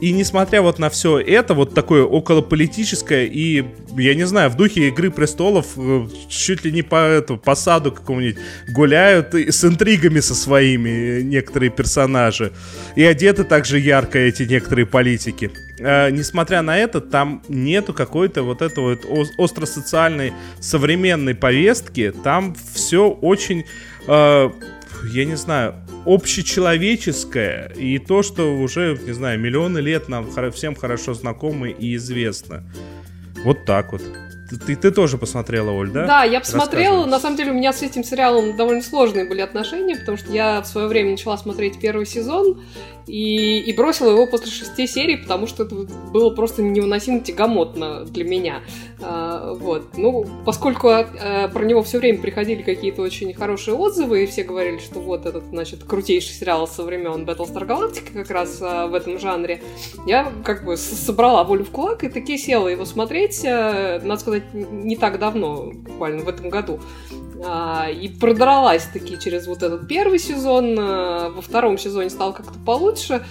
И 0.00 0.12
несмотря 0.12 0.62
вот 0.62 0.78
на 0.78 0.88
все 0.88 1.18
это, 1.18 1.54
вот 1.54 1.74
такое 1.74 2.04
околополитическое 2.04 3.26
и, 3.26 3.64
я 3.96 4.14
не 4.14 4.26
знаю, 4.26 4.50
в 4.50 4.56
духе 4.56 4.88
Игры 4.88 5.10
Престолов 5.10 5.66
э, 5.76 6.06
чуть 6.28 6.64
ли 6.64 6.72
не 6.72 6.82
по, 6.82 6.96
это, 6.96 7.36
по 7.36 7.54
саду 7.54 7.92
какому-нибудь 7.92 8.38
гуляют 8.74 9.34
с 9.34 9.64
интригами 9.64 10.20
со 10.20 10.34
своими 10.34 11.20
некоторые 11.22 11.70
персонажи. 11.70 12.52
И 12.96 13.04
одеты 13.04 13.44
также 13.44 13.78
ярко 13.78 14.18
эти 14.18 14.44
некоторые 14.44 14.86
политики. 14.86 15.50
А, 15.80 16.10
несмотря 16.10 16.62
на 16.62 16.78
это, 16.78 17.00
там 17.00 17.42
нету 17.48 17.92
какой-то 17.92 18.42
вот 18.42 18.62
этой 18.62 18.82
вот 18.82 19.00
остро-социальной 19.38 20.32
современной 20.60 21.34
повестки. 21.34 22.12
Там 22.24 22.56
все 22.74 23.08
очень 23.08 23.64
э, 24.06 24.50
я 25.12 25.24
не 25.24 25.36
знаю, 25.36 25.74
общечеловеческое 26.06 27.68
и 27.76 27.98
то, 27.98 28.22
что 28.22 28.56
уже, 28.56 28.98
не 29.04 29.12
знаю, 29.12 29.38
миллионы 29.38 29.78
лет 29.78 30.08
нам 30.08 30.26
всем 30.52 30.74
хорошо 30.74 31.14
знакомы 31.14 31.70
и 31.70 31.94
известно. 31.96 32.64
Вот 33.44 33.64
так 33.64 33.92
вот. 33.92 34.02
Ты, 34.50 34.76
ты 34.76 34.90
тоже 34.90 35.18
посмотрела, 35.18 35.70
Оль, 35.70 35.90
да? 35.90 36.06
Да, 36.06 36.24
я 36.24 36.40
посмотрела. 36.40 37.06
На 37.06 37.20
самом 37.20 37.36
деле 37.36 37.52
у 37.52 37.54
меня 37.54 37.72
с 37.72 37.82
этим 37.82 38.04
сериалом 38.04 38.56
довольно 38.56 38.82
сложные 38.82 39.24
были 39.24 39.40
отношения, 39.40 39.96
потому 39.96 40.18
что 40.18 40.32
я 40.32 40.60
в 40.60 40.66
свое 40.66 40.86
время 40.86 41.12
начала 41.12 41.36
смотреть 41.36 41.80
первый 41.80 42.06
сезон, 42.06 42.58
и, 43.10 43.58
и 43.58 43.72
бросила 43.72 44.10
его 44.10 44.26
после 44.26 44.50
шести 44.50 44.86
серий, 44.86 45.16
потому 45.16 45.46
что 45.46 45.64
это 45.64 45.74
было 45.74 46.30
просто 46.30 46.62
невыносимо 46.62 47.20
тягомотно 47.20 48.04
для 48.04 48.24
меня. 48.24 48.62
А, 49.00 49.54
вот. 49.54 49.96
Ну, 49.96 50.26
поскольку 50.44 50.88
а, 50.88 51.48
про 51.48 51.64
него 51.64 51.82
все 51.82 51.98
время 51.98 52.20
приходили 52.20 52.62
какие-то 52.62 53.02
очень 53.02 53.34
хорошие 53.34 53.74
отзывы, 53.74 54.22
и 54.22 54.26
все 54.26 54.44
говорили, 54.44 54.78
что 54.78 55.00
вот 55.00 55.26
этот, 55.26 55.44
значит, 55.50 55.82
крутейший 55.84 56.34
сериал 56.34 56.68
со 56.68 56.82
времен 56.82 57.24
Battlestar 57.24 57.66
Galactica 57.66 58.12
как 58.12 58.30
раз 58.30 58.58
а, 58.60 58.86
в 58.86 58.94
этом 58.94 59.18
жанре, 59.18 59.62
я 60.06 60.32
как 60.44 60.64
бы 60.64 60.76
собрала 60.76 61.42
волю 61.44 61.64
в 61.64 61.70
кулак 61.70 62.04
и 62.04 62.08
таки 62.08 62.38
села 62.38 62.68
его 62.68 62.84
смотреть, 62.84 63.44
а, 63.44 64.00
надо 64.02 64.20
сказать, 64.20 64.39
не 64.52 64.96
так 64.96 65.18
давно, 65.18 65.70
буквально 65.72 66.24
в 66.24 66.28
этом 66.28 66.48
году. 66.48 66.80
А, 67.44 67.88
и 67.90 68.08
продралась 68.08 68.84
таки 68.84 69.18
через 69.18 69.46
вот 69.46 69.62
этот 69.62 69.88
первый 69.88 70.18
сезон. 70.18 70.76
А, 70.78 71.30
во 71.30 71.42
втором 71.42 71.78
сезоне 71.78 72.10
стало 72.10 72.32
как-то 72.32 72.58
получше. 72.58 73.24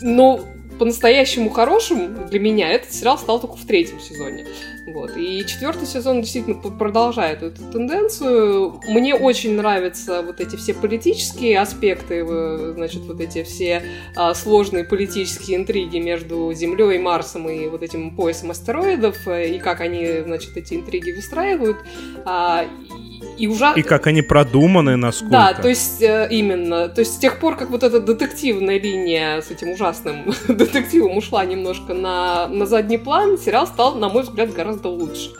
Но 0.00 0.40
по-настоящему 0.78 1.50
хорошим 1.50 2.28
для 2.28 2.38
меня 2.38 2.70
этот 2.70 2.92
сериал 2.92 3.18
стал 3.18 3.40
только 3.40 3.56
в 3.56 3.66
третьем 3.66 4.00
сезоне. 4.00 4.46
Вот. 4.86 5.16
И 5.16 5.44
четвертый 5.46 5.86
сезон 5.86 6.20
действительно 6.20 6.56
продолжает 6.56 7.42
эту 7.42 7.62
тенденцию. 7.72 8.80
Мне 8.86 9.14
очень 9.14 9.56
нравятся 9.56 10.22
вот 10.22 10.40
эти 10.40 10.54
все 10.56 10.74
политические 10.74 11.58
аспекты, 11.60 12.24
значит, 12.74 13.02
вот 13.02 13.20
эти 13.20 13.42
все 13.42 13.82
а, 14.14 14.32
сложные 14.34 14.84
политические 14.84 15.56
интриги 15.58 15.98
между 15.98 16.52
Землей, 16.52 16.98
Марсом 16.98 17.48
и 17.48 17.66
вот 17.68 17.82
этим 17.82 18.14
поясом 18.14 18.52
астероидов, 18.52 19.26
э, 19.26 19.56
и 19.56 19.58
как 19.58 19.80
они, 19.80 20.20
значит, 20.24 20.56
эти 20.56 20.74
интриги 20.74 21.10
выстраивают. 21.10 21.78
А, 22.24 22.64
и 23.38 23.46
ужасно... 23.48 23.80
И 23.80 23.82
как 23.82 24.06
они 24.06 24.22
продуманы, 24.22 24.96
насколько. 24.96 25.32
Да, 25.32 25.54
то 25.54 25.68
есть 25.68 26.00
э, 26.02 26.28
именно. 26.30 26.88
То 26.88 27.00
есть 27.00 27.14
с 27.14 27.18
тех 27.18 27.38
пор, 27.38 27.56
как 27.56 27.70
вот 27.70 27.82
эта 27.82 28.00
детективная 28.00 28.78
линия 28.78 29.40
с 29.40 29.50
этим 29.50 29.70
ужасным 29.70 30.32
детективом 30.48 31.16
ушла 31.16 31.44
немножко 31.44 31.92
на, 31.92 32.46
на 32.48 32.66
задний 32.66 32.98
план, 32.98 33.38
сериал 33.38 33.66
стал, 33.66 33.96
на 33.96 34.08
мой 34.08 34.22
взгляд, 34.22 34.52
гораздо 34.52 34.75
лучше. 34.84 35.30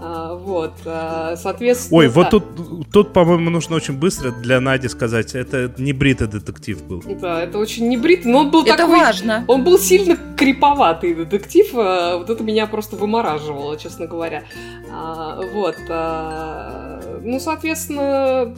А, 0.00 0.34
вот, 0.34 0.74
а, 0.86 1.34
соответственно... 1.36 1.98
Ой, 1.98 2.06
да. 2.06 2.12
вот 2.12 2.30
тут, 2.30 2.44
тут, 2.92 3.12
по-моему, 3.12 3.50
нужно 3.50 3.76
очень 3.76 3.94
быстро 3.94 4.30
для 4.30 4.60
Нади 4.60 4.88
сказать, 4.88 5.34
это 5.34 5.74
не 5.78 5.92
бритый 5.92 6.28
детектив 6.28 6.82
был. 6.84 7.02
Да, 7.20 7.42
это 7.42 7.58
очень 7.58 7.88
не 7.88 7.96
бритый, 7.96 8.30
но 8.30 8.38
он 8.40 8.50
был 8.50 8.64
это 8.64 8.76
такой... 8.76 8.96
важно. 8.96 9.44
Он 9.48 9.64
был 9.64 9.78
сильно 9.78 10.16
криповатый 10.36 11.14
детектив, 11.14 11.66
а, 11.74 12.18
вот 12.18 12.30
это 12.30 12.44
меня 12.44 12.66
просто 12.68 12.96
вымораживало, 12.96 13.76
честно 13.76 14.06
говоря. 14.06 14.44
Вот, 15.52 15.76
ну, 17.22 17.40
соответственно, 17.40 18.54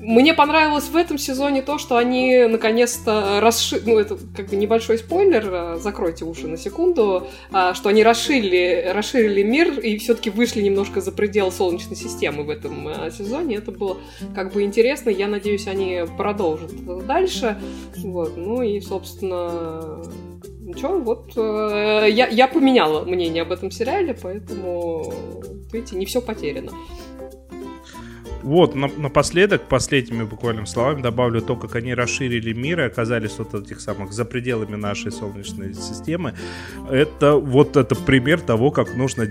мне 0.00 0.32
понравилось 0.32 0.88
в 0.88 0.96
этом 0.96 1.18
сезоне 1.18 1.60
то, 1.60 1.78
что 1.78 1.98
они 1.98 2.46
наконец-то 2.48 3.40
расширили, 3.40 3.90
ну 3.90 3.98
это 3.98 4.18
как 4.34 4.48
бы 4.48 4.56
небольшой 4.56 4.98
спойлер, 4.98 5.48
э, 5.52 5.76
закройте 5.78 6.24
уши 6.24 6.48
на 6.48 6.56
секунду, 6.56 7.26
а, 7.52 7.74
что 7.74 7.90
они 7.90 8.02
расширили, 8.02 8.90
расширили 8.94 9.42
мир 9.42 9.78
и 9.78 9.98
все-таки 9.98 10.30
вышли 10.30 10.62
немножко 10.62 11.02
за 11.02 11.12
предел 11.12 11.52
Солнечной 11.52 11.96
системы 11.96 12.44
в 12.44 12.50
этом 12.50 12.88
э, 12.88 13.10
сезоне. 13.10 13.56
Это 13.56 13.72
было 13.72 13.98
как 14.34 14.54
бы 14.54 14.62
интересно, 14.62 15.10
я 15.10 15.28
надеюсь, 15.28 15.66
они 15.66 16.04
продолжат 16.16 16.70
дальше. 17.06 17.58
Вот, 17.98 18.36
ну 18.38 18.62
и, 18.62 18.80
собственно, 18.80 20.02
ничего, 20.60 20.98
вот 20.98 21.32
э, 21.36 22.06
я, 22.10 22.26
я 22.26 22.48
поменяла 22.48 23.04
мнение 23.04 23.42
об 23.42 23.52
этом 23.52 23.70
сериале, 23.70 24.16
поэтому, 24.20 25.12
видите, 25.72 25.96
не 25.96 26.06
все 26.06 26.22
потеряно. 26.22 26.72
Вот, 28.42 28.74
на, 28.74 28.88
напоследок, 28.88 29.62
последними 29.68 30.24
буквально 30.24 30.66
словами 30.66 31.02
добавлю 31.02 31.40
то, 31.42 31.56
как 31.56 31.76
они 31.76 31.94
расширили 31.94 32.52
мир 32.52 32.80
и 32.80 32.84
оказались 32.84 33.38
вот 33.38 33.54
этих 33.54 33.80
самых 33.80 34.12
за 34.12 34.24
пределами 34.24 34.76
нашей 34.76 35.12
Солнечной 35.12 35.74
системы. 35.74 36.34
Это 36.90 37.34
вот 37.34 37.76
это 37.76 37.94
пример 37.94 38.40
того, 38.40 38.70
как 38.70 38.94
нужно 38.94 39.26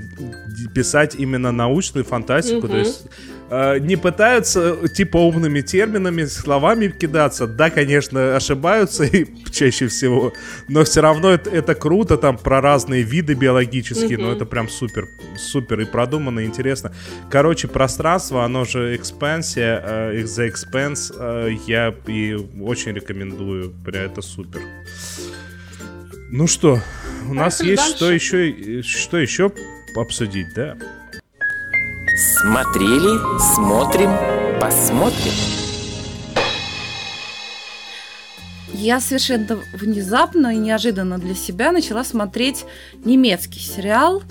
писать 0.74 1.15
именно 1.15 1.52
научную 1.52 2.06
фантастику. 2.06 2.65
Угу. 2.65 2.67
То 2.67 2.78
есть 2.78 3.08
э, 3.49 3.79
не 3.79 3.95
пытаются 3.95 4.88
типа 4.88 5.17
умными 5.17 5.62
терминами, 5.62 6.25
словами 6.25 6.88
кидаться. 6.88 7.47
Да, 7.47 7.69
конечно, 7.69 8.35
ошибаются 8.35 9.03
и 9.03 9.25
чаще 9.51 9.88
всего, 9.88 10.33
но 10.67 10.83
все 10.83 11.01
равно 11.01 11.31
это, 11.31 11.49
это 11.49 11.75
круто, 11.75 12.17
там 12.17 12.38
про 12.38 12.62
разные 12.62 13.03
виды 13.03 13.33
биологические, 13.33 14.17
угу. 14.17 14.27
но 14.27 14.31
это 14.33 14.45
прям 14.45 14.69
супер, 14.69 15.07
супер 15.38 15.81
и 15.81 15.85
продуманно, 15.85 16.41
и 16.41 16.45
интересно. 16.45 16.93
Короче, 17.29 17.67
пространство, 17.67 18.43
оно 18.43 18.65
же 18.65 18.95
экспансия, 18.95 19.81
э, 19.85 20.23
The 20.23 20.51
Expanse, 20.51 21.13
э, 21.17 21.55
я 21.67 21.93
и 22.07 22.35
очень 22.62 22.93
рекомендую, 22.93 23.73
прям 23.85 24.05
это 24.05 24.21
супер. 24.21 24.62
Ну 26.31 26.45
что, 26.45 26.79
у 27.27 27.33
нас 27.33 27.62
есть 27.62 27.81
дальше. 27.81 27.95
что 27.95 28.12
еще, 28.12 28.81
что 28.83 29.17
еще 29.17 29.51
обсудить, 29.95 30.53
да? 30.55 30.77
Смотрели, 32.19 33.17
смотрим, 33.39 34.12
посмотрим. 34.60 35.32
Я 38.73 38.99
совершенно 38.99 39.58
внезапно 39.71 40.53
и 40.53 40.58
неожиданно 40.58 41.17
для 41.17 41.34
себя 41.34 41.71
начала 41.71 42.03
смотреть 42.03 42.65
немецкий 43.05 43.62
сериал 43.62 44.21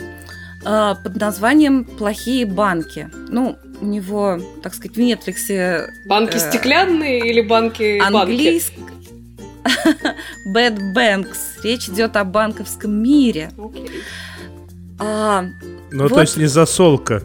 э, 0.67 0.95
под 1.03 1.17
названием 1.17 1.87
«Плохие 1.87 2.45
банки». 2.45 3.09
Ну, 3.31 3.57
у 3.81 3.87
него, 3.87 4.39
так 4.63 4.75
сказать, 4.75 4.95
в 4.95 5.01
Netflix... 5.01 5.87
Банки 6.07 6.37
э, 6.37 6.41
стеклянные 6.41 7.21
или 7.21 7.41
банки 7.41 7.99
английск... 8.01 8.75
Bad 10.55 10.79
Banks. 10.95 11.63
Речь 11.63 11.89
идет 11.89 12.19
о 12.19 12.25
банковском 12.25 13.03
мире. 13.03 13.51
Okay. 13.57 13.91
А, 14.99 15.45
ну, 15.91 16.03
вот... 16.05 16.15
то 16.15 16.21
есть 16.21 16.37
не 16.37 16.47
засолка. 16.47 17.23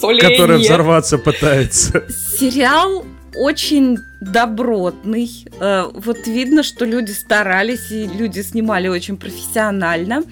Которая 0.00 0.58
взорваться 0.58 1.18
пытается. 1.18 2.04
Сериал 2.08 3.04
очень 3.34 3.98
добротный. 4.20 5.30
Э, 5.58 5.90
вот 5.94 6.26
видно, 6.26 6.62
что 6.62 6.84
люди 6.84 7.12
старались, 7.12 7.90
и 7.90 8.06
люди 8.06 8.40
снимали 8.40 8.88
очень 8.88 9.16
профессионально. 9.16 10.22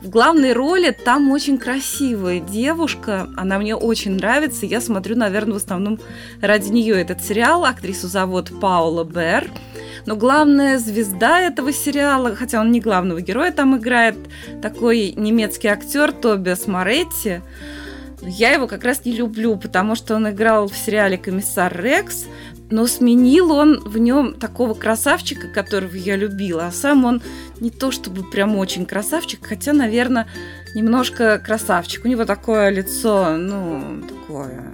В 0.00 0.08
главной 0.08 0.52
роли 0.52 0.90
там 0.90 1.30
очень 1.30 1.58
красивая 1.58 2.40
девушка. 2.40 3.28
Она 3.36 3.58
мне 3.58 3.74
очень 3.74 4.16
нравится. 4.16 4.66
Я 4.66 4.80
смотрю, 4.80 5.16
наверное, 5.16 5.54
в 5.54 5.62
основном 5.62 5.98
ради 6.40 6.70
нее 6.70 7.00
этот 7.00 7.22
сериал. 7.24 7.64
Актрису 7.64 8.08
зовут 8.08 8.50
Паула 8.60 9.04
Бер. 9.04 9.50
Но 10.06 10.16
главная 10.16 10.78
звезда 10.78 11.40
этого 11.40 11.72
сериала, 11.72 12.34
хотя 12.36 12.60
он 12.60 12.70
не 12.72 12.80
главного 12.80 13.20
героя 13.20 13.52
там 13.52 13.76
играет, 13.76 14.16
такой 14.60 15.12
немецкий 15.16 15.68
актер 15.68 16.12
Тобиас 16.12 16.66
Моретти. 16.66 17.40
Я 18.22 18.52
его 18.52 18.66
как 18.66 18.84
раз 18.84 19.04
не 19.04 19.12
люблю, 19.12 19.56
потому 19.56 19.94
что 19.94 20.14
он 20.14 20.30
играл 20.30 20.68
в 20.68 20.76
сериале 20.76 21.18
«Комиссар 21.18 21.74
Рекс», 21.78 22.26
но 22.70 22.86
сменил 22.86 23.52
он 23.52 23.80
в 23.84 23.98
нем 23.98 24.34
такого 24.34 24.74
красавчика, 24.74 25.48
которого 25.48 25.94
я 25.94 26.16
любила, 26.16 26.66
а 26.66 26.72
сам 26.72 27.04
он 27.04 27.22
не 27.60 27.70
то 27.70 27.90
чтобы 27.90 28.28
прям 28.28 28.56
очень 28.56 28.86
красавчик, 28.86 29.46
хотя, 29.46 29.72
наверное, 29.72 30.26
немножко 30.74 31.38
красавчик. 31.38 32.04
У 32.04 32.08
него 32.08 32.24
такое 32.24 32.70
лицо, 32.70 33.36
ну, 33.36 34.02
такое, 34.08 34.72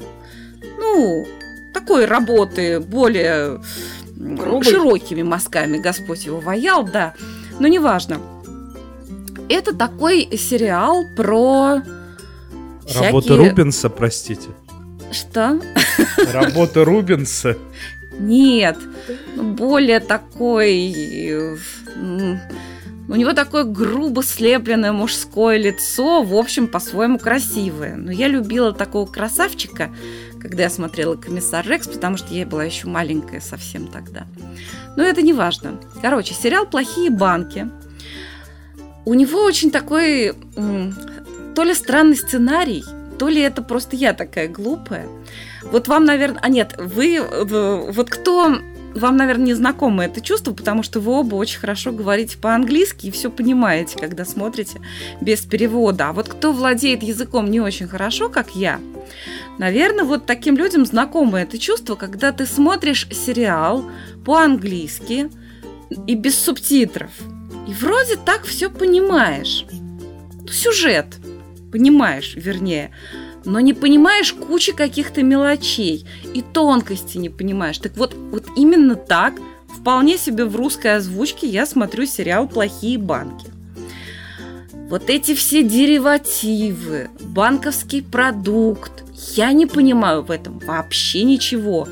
ну, 0.78 1.26
такой 1.74 2.04
работы, 2.04 2.80
более 2.80 3.60
Грубый. 4.20 4.70
широкими 4.70 5.22
мазками 5.22 5.78
Господь 5.78 6.26
его 6.26 6.40
ваял, 6.40 6.84
да, 6.84 7.14
но 7.58 7.68
неважно. 7.68 8.18
Это 9.48 9.74
такой 9.74 10.28
сериал 10.36 11.04
про 11.16 11.82
Работа 12.94 13.26
всякие... 13.26 13.48
Рубенса, 13.48 13.88
простите. 13.88 14.48
Что? 15.10 15.58
Работа 16.32 16.84
Рубенса. 16.84 17.56
Нет, 18.18 18.76
более 19.36 20.00
такой... 20.00 21.56
У 23.08 23.14
него 23.16 23.32
такое 23.32 23.64
грубо 23.64 24.22
слепленное 24.22 24.92
мужское 24.92 25.56
лицо, 25.56 26.22
в 26.22 26.32
общем, 26.34 26.68
по-своему 26.68 27.18
красивое. 27.18 27.96
Но 27.96 28.12
я 28.12 28.28
любила 28.28 28.72
такого 28.72 29.04
красавчика, 29.06 29.90
когда 30.40 30.64
я 30.64 30.70
смотрела 30.70 31.16
«Комиссар 31.16 31.66
Рекс», 31.66 31.86
потому 31.86 32.16
что 32.16 32.32
я 32.34 32.46
была 32.46 32.64
еще 32.64 32.86
маленькая 32.88 33.40
совсем 33.40 33.86
тогда. 33.86 34.26
Но 34.96 35.02
это 35.02 35.22
не 35.22 35.32
важно. 35.32 35.78
Короче, 36.00 36.34
сериал 36.34 36.66
«Плохие 36.66 37.10
банки». 37.10 37.68
У 39.04 39.14
него 39.14 39.42
очень 39.44 39.70
такой 39.70 40.34
то 41.54 41.62
ли 41.62 41.74
странный 41.74 42.16
сценарий, 42.16 42.84
то 43.18 43.28
ли 43.28 43.40
это 43.40 43.62
просто 43.62 43.96
я 43.96 44.14
такая 44.14 44.48
глупая. 44.48 45.08
Вот 45.62 45.88
вам, 45.88 46.04
наверное... 46.04 46.40
А 46.42 46.48
нет, 46.48 46.74
вы... 46.78 47.20
Вот 47.92 48.08
кто... 48.08 48.56
Вам, 48.94 49.16
наверное, 49.16 49.46
не 49.46 49.54
знакомо 49.54 50.04
это 50.04 50.20
чувство, 50.20 50.52
потому 50.52 50.82
что 50.82 51.00
вы 51.00 51.12
оба 51.12 51.36
очень 51.36 51.60
хорошо 51.60 51.92
говорите 51.92 52.36
по-английски 52.38 53.06
и 53.06 53.10
все 53.10 53.30
понимаете, 53.30 53.98
когда 53.98 54.24
смотрите 54.24 54.80
без 55.20 55.40
перевода. 55.42 56.08
А 56.08 56.12
вот 56.12 56.28
кто 56.28 56.52
владеет 56.52 57.02
языком 57.02 57.50
не 57.50 57.60
очень 57.60 57.86
хорошо, 57.86 58.28
как 58.28 58.56
я, 58.56 58.80
наверное, 59.58 60.04
вот 60.04 60.26
таким 60.26 60.56
людям 60.56 60.84
знакомо 60.84 61.40
это 61.40 61.58
чувство, 61.58 61.94
когда 61.94 62.32
ты 62.32 62.46
смотришь 62.46 63.06
сериал 63.12 63.84
по-английски 64.24 65.30
и 66.06 66.14
без 66.14 66.38
субтитров. 66.38 67.10
И 67.68 67.72
вроде 67.72 68.16
так 68.16 68.44
все 68.44 68.70
понимаешь. 68.70 69.66
Сюжет 70.50 71.06
понимаешь, 71.70 72.34
вернее, 72.34 72.90
но 73.44 73.60
не 73.60 73.72
понимаешь 73.72 74.32
кучи 74.32 74.72
каких-то 74.72 75.22
мелочей 75.22 76.06
и 76.34 76.42
тонкости 76.42 77.18
не 77.18 77.28
понимаешь. 77.28 77.78
Так 77.78 77.96
вот, 77.96 78.14
вот 78.14 78.46
именно 78.56 78.96
так, 78.96 79.34
вполне 79.68 80.18
себе 80.18 80.44
в 80.44 80.56
русской 80.56 80.96
озвучке 80.96 81.46
я 81.46 81.66
смотрю 81.66 82.06
сериал 82.06 82.48
«Плохие 82.48 82.98
банки». 82.98 83.46
Вот 84.90 85.08
эти 85.08 85.34
все 85.36 85.62
деривативы, 85.62 87.10
банковский 87.20 88.02
продукт, 88.02 89.04
я 89.36 89.52
не 89.52 89.66
понимаю 89.66 90.22
в 90.22 90.32
этом 90.32 90.58
вообще 90.58 91.22
ничего. 91.22 91.86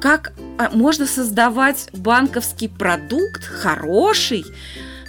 Как 0.00 0.32
а, 0.56 0.70
можно 0.70 1.06
создавать 1.06 1.90
банковский 1.92 2.68
продукт 2.68 3.44
хороший, 3.44 4.46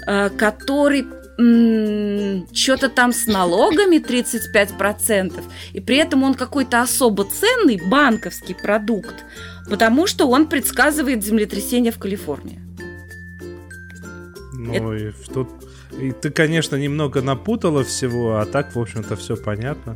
э, 0.06 0.30
который 0.32 1.06
что-то 1.38 2.90
там 2.90 3.14
с 3.14 3.28
налогами 3.28 3.98
35%, 3.98 5.44
и 5.74 5.80
при 5.80 5.98
этом 5.98 6.24
он 6.24 6.34
какой-то 6.34 6.82
особо 6.82 7.26
ценный 7.26 7.80
банковский 7.90 8.56
продукт, 8.56 9.24
потому 9.70 10.08
что 10.08 10.28
он 10.28 10.48
предсказывает 10.48 11.24
землетрясение 11.24 11.92
в 11.92 12.00
Калифорнии. 12.00 12.60
Ну, 14.54 14.74
Это... 14.74 14.94
и 14.94 15.12
тут... 15.34 15.50
И 16.00 16.12
ты, 16.12 16.30
конечно, 16.30 16.76
немного 16.76 17.22
напутала 17.22 17.84
всего, 17.84 18.38
а 18.38 18.46
так, 18.46 18.76
в 18.76 18.80
общем-то, 18.80 19.16
все 19.16 19.36
понятно. 19.36 19.96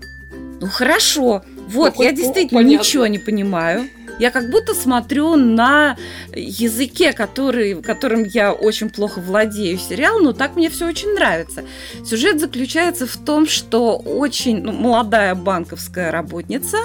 Ну 0.62 0.68
хорошо. 0.68 1.44
Вот, 1.68 1.98
ну, 1.98 2.04
я 2.04 2.12
действительно 2.12 2.62
понятно. 2.62 2.84
ничего 2.84 3.08
не 3.08 3.20
понимаю. 3.20 3.88
Я 4.22 4.30
как 4.30 4.52
будто 4.52 4.76
смотрю 4.76 5.36
на 5.36 5.98
языке, 6.36 7.12
который, 7.12 7.82
которым 7.82 8.24
я 8.24 8.54
очень 8.54 8.92
плохо 8.92 9.20
владею 9.20 9.80
сериал, 9.80 10.20
но 10.20 10.32
так 10.32 10.56
мне 10.56 10.70
все 10.70 10.86
очень 10.88 11.16
нравится. 11.16 11.64
Сюжет 12.06 12.40
заключается 12.40 13.08
в 13.08 13.18
том, 13.18 13.48
что 13.48 13.98
очень 13.98 14.62
ну, 14.62 14.74
молодая 14.74 15.34
банковская 15.34 16.12
работница, 16.12 16.78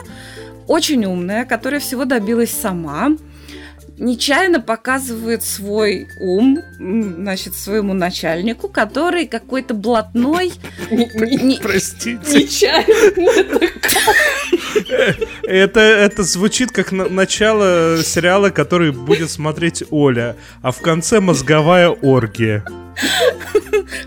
очень 0.66 1.04
умная, 1.04 1.44
которая 1.44 1.78
всего 1.78 2.06
добилась 2.06 2.52
сама, 2.52 3.10
нечаянно 3.98 4.60
показывает 4.60 5.42
свой 5.42 6.08
ум, 6.18 6.60
значит, 6.78 7.54
своему 7.54 7.92
начальнику, 7.92 8.68
который 8.68 9.26
какой-то 9.26 9.74
блатной... 9.74 10.52
Простите. 11.62 12.18
Нечаянно. 12.32 13.60
Это, 15.46 15.80
это 15.80 16.22
звучит 16.24 16.72
как 16.72 16.90
на, 16.92 17.08
начало 17.08 18.02
сериала, 18.02 18.50
который 18.50 18.90
будет 18.90 19.30
смотреть 19.30 19.84
Оля, 19.90 20.36
а 20.62 20.72
в 20.72 20.80
конце 20.80 21.20
мозговая 21.20 21.88
оргия. 21.88 22.64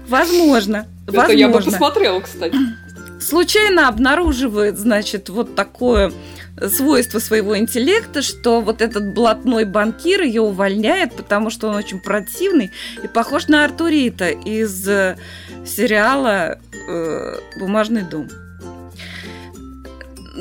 Возможно. 0.07 0.87
Это 1.07 1.17
возможно. 1.17 1.39
я 1.39 1.47
бы 1.47 1.61
посмотрела, 1.61 2.19
кстати. 2.19 2.55
Случайно 3.21 3.87
обнаруживает, 3.87 4.77
значит, 4.77 5.29
вот 5.29 5.55
такое 5.55 6.11
свойство 6.67 7.19
своего 7.19 7.57
интеллекта, 7.57 8.21
что 8.21 8.61
вот 8.61 8.81
этот 8.81 9.13
блатной 9.13 9.65
банкир 9.65 10.21
ее 10.23 10.41
увольняет, 10.41 11.13
потому 11.13 11.49
что 11.49 11.69
он 11.69 11.75
очень 11.75 11.99
противный 11.99 12.71
и 13.01 13.07
похож 13.07 13.47
на 13.47 13.63
Артурита 13.63 14.29
из 14.29 14.87
э, 14.87 15.17
сериала 15.65 16.59
э, 16.87 17.35
«Бумажный 17.57 18.03
дом». 18.03 18.27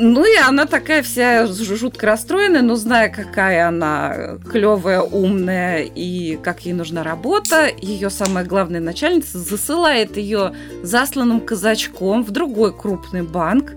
Ну 0.01 0.25
и 0.25 0.37
она 0.37 0.67
такая 0.67 1.03
вся 1.03 1.47
жутко 1.47 2.07
расстроенная, 2.07 2.63
но 2.63 2.77
зная, 2.77 3.09
какая 3.09 3.67
она 3.67 4.39
клевая, 4.49 5.01
умная 5.01 5.81
и 5.83 6.37
как 6.37 6.61
ей 6.61 6.73
нужна 6.73 7.03
работа, 7.03 7.69
ее 7.77 8.09
самая 8.09 8.45
главная 8.45 8.81
начальница 8.81 9.39
засылает 9.39 10.17
ее 10.17 10.55
засланным 10.85 11.41
казачком 11.41 12.23
в 12.23 12.31
другой 12.31 12.73
крупный 12.73 13.23
банк, 13.23 13.73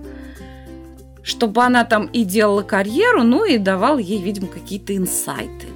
чтобы 1.23 1.63
она 1.63 1.85
там 1.85 2.05
и 2.05 2.23
делала 2.23 2.61
карьеру, 2.61 3.23
ну 3.23 3.43
и 3.43 3.57
давал 3.57 3.97
ей, 3.97 4.21
видимо, 4.21 4.47
какие-то 4.47 4.95
инсайты. 4.95 5.67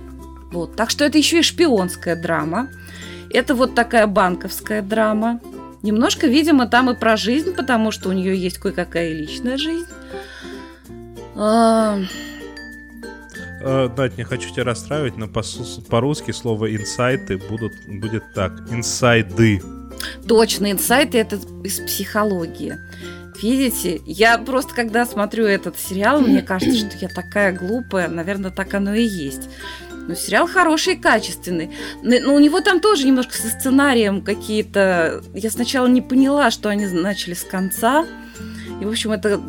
Вот. 0.52 0.76
Так 0.76 0.92
что 0.92 1.06
это 1.06 1.18
еще 1.18 1.40
и 1.40 1.44
шпионская 1.44 2.16
драма. 2.16 2.70
Это 3.32 3.56
вот 3.56 3.74
такая 3.74 4.06
банковская 4.06 4.84
драма. 4.84 5.40
Немножко, 5.86 6.26
видимо, 6.26 6.66
там 6.66 6.90
и 6.90 6.96
про 6.96 7.16
жизнь, 7.16 7.54
потому 7.54 7.92
что 7.92 8.10
у 8.10 8.12
нее 8.12 8.36
есть 8.36 8.58
кое-какая 8.58 9.14
личная 9.14 9.56
жизнь. 9.56 9.88
А... 11.36 12.00
Э, 13.62 13.88
Надь, 13.96 14.18
не 14.18 14.24
хочу 14.24 14.52
тебя 14.52 14.64
расстраивать, 14.64 15.16
но 15.16 15.28
по-русски 15.28 16.32
слово 16.32 16.76
инсайты 16.76 17.38
будут, 17.38 17.74
будет 17.88 18.24
так. 18.34 18.54
Инсайды. 18.72 19.62
Точно, 20.28 20.72
инсайты 20.72 21.20
это 21.20 21.36
из 21.64 21.80
психологии. 21.80 22.80
Видите, 23.40 24.02
я 24.08 24.40
просто 24.40 24.74
когда 24.74 25.06
смотрю 25.06 25.46
этот 25.46 25.78
сериал, 25.78 26.20
мне 26.20 26.42
кажется, 26.42 26.90
что 26.90 26.98
я 27.00 27.10
такая 27.10 27.56
глупая, 27.56 28.08
наверное, 28.08 28.50
так 28.50 28.74
оно 28.74 28.96
и 28.96 29.04
есть. 29.04 29.50
Но 30.08 30.16
сериал 30.16 30.48
хороший 30.48 30.94
и 30.94 30.98
качественный. 30.98 31.72
Но 32.04 32.34
у 32.34 32.40
него 32.40 32.62
там 32.62 32.80
тоже 32.80 33.08
немножко 33.08 33.34
со 33.34 33.50
сценарием 33.50 34.22
какие-то... 34.22 35.24
Я 35.34 35.50
сначала 35.50 35.88
не 35.88 36.02
поняла, 36.02 36.52
что 36.52 36.70
они 36.70 36.86
начали 36.86 37.34
с 37.34 37.44
конца. 37.44 38.06
И, 38.82 38.86
в 38.86 38.90
общем, 38.90 39.12
это... 39.12 39.42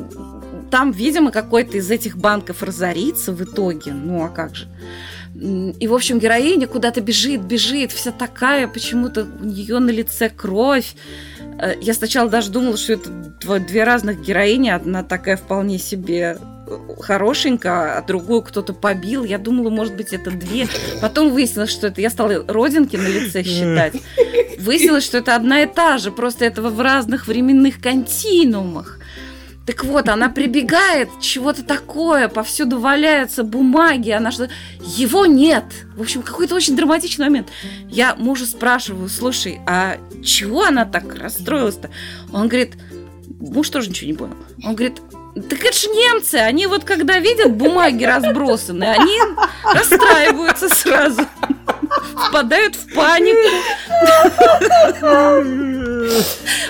Там, 0.71 0.91
видимо, 0.91 1.31
какой-то 1.31 1.77
из 1.77 1.91
этих 1.91 2.17
банков 2.17 2.63
разорится 2.63 3.33
в 3.33 3.43
итоге. 3.45 3.93
Ну, 3.93 4.25
а 4.25 4.29
как 4.29 4.57
же? 4.57 4.69
И, 5.35 5.87
в 5.87 5.95
общем, 5.95 6.19
героиня 6.19 6.67
куда-то 6.67 7.03
бежит, 7.03 7.43
бежит, 7.43 7.93
вся 7.93 8.11
такая, 8.11 8.69
почему-то 8.69 9.27
у 9.41 9.45
нее 9.45 9.79
на 9.81 9.91
лице 9.91 10.31
кровь. 10.31 10.95
Э, 11.61 11.75
я 11.81 11.93
сначала 11.93 12.31
даже 12.31 12.51
думала, 12.51 12.77
что 12.79 12.95
это 12.95 13.11
две 13.61 13.85
разных 13.85 14.23
героини. 14.23 14.71
Одна 14.71 15.03
такая 15.03 15.37
вполне 15.37 15.79
себе 15.79 16.39
хорошенькая, 17.01 17.99
а 17.99 18.03
другую 18.03 18.43
кто-то 18.43 18.73
побил. 18.73 19.25
Я 19.25 19.39
думала, 19.39 19.71
может 19.71 19.95
быть, 19.95 20.13
это 20.13 20.31
две. 20.31 20.69
Потом 21.01 21.31
выяснилось, 21.31 21.71
что 21.71 21.89
это... 21.89 22.01
Я 22.01 22.11
стала 22.11 22.45
родинки 22.47 22.97
на 22.97 23.09
лице 23.09 23.43
считать. 23.43 23.95
Выяснилось, 24.59 25.05
что 25.05 25.19
это 25.19 25.37
одна 25.37 25.63
и 25.63 25.67
та 25.67 25.99
же, 25.99 26.11
просто 26.11 26.45
это 26.45 26.63
в 26.63 26.81
разных 26.81 27.27
временных 27.27 27.81
континуумах. 27.81 28.99
Так 29.67 29.85
вот, 29.85 30.09
она 30.09 30.29
прибегает, 30.29 31.09
чего-то 31.21 31.65
такое, 31.65 32.29
повсюду 32.29 32.79
валяются 32.79 33.43
бумаги, 33.43 34.11
она 34.11 34.31
что 34.31 34.49
его 34.81 35.27
нет. 35.27 35.65
В 35.97 36.03
общем, 36.03 36.23
какой-то 36.23 36.55
очень 36.55 36.77
драматичный 36.77 37.27
момент. 37.27 37.49
Я 37.89 38.15
мужа 38.15 38.47
спрашиваю, 38.47 39.09
слушай, 39.09 39.61
а 39.67 39.99
чего 40.25 40.65
она 40.65 40.85
так 40.85 41.13
расстроилась-то? 41.17 41.91
Он 42.33 42.47
говорит, 42.47 42.75
муж 43.41 43.69
тоже 43.71 43.89
ничего 43.89 44.11
не 44.11 44.17
понял. 44.17 44.37
Он 44.63 44.77
говорит, 44.77 45.01
так 45.37 45.65
это 45.65 45.79
же 45.79 45.89
немцы, 45.89 46.37
они 46.37 46.67
вот 46.67 46.85
когда 46.85 47.19
видят 47.19 47.53
бумаги 47.53 48.05
разбросаны, 48.05 48.85
они 48.85 49.19
расстраиваются 49.65 50.69
сразу, 50.75 51.27
впадают 52.29 52.75
в 52.75 52.95
панику. 52.95 53.49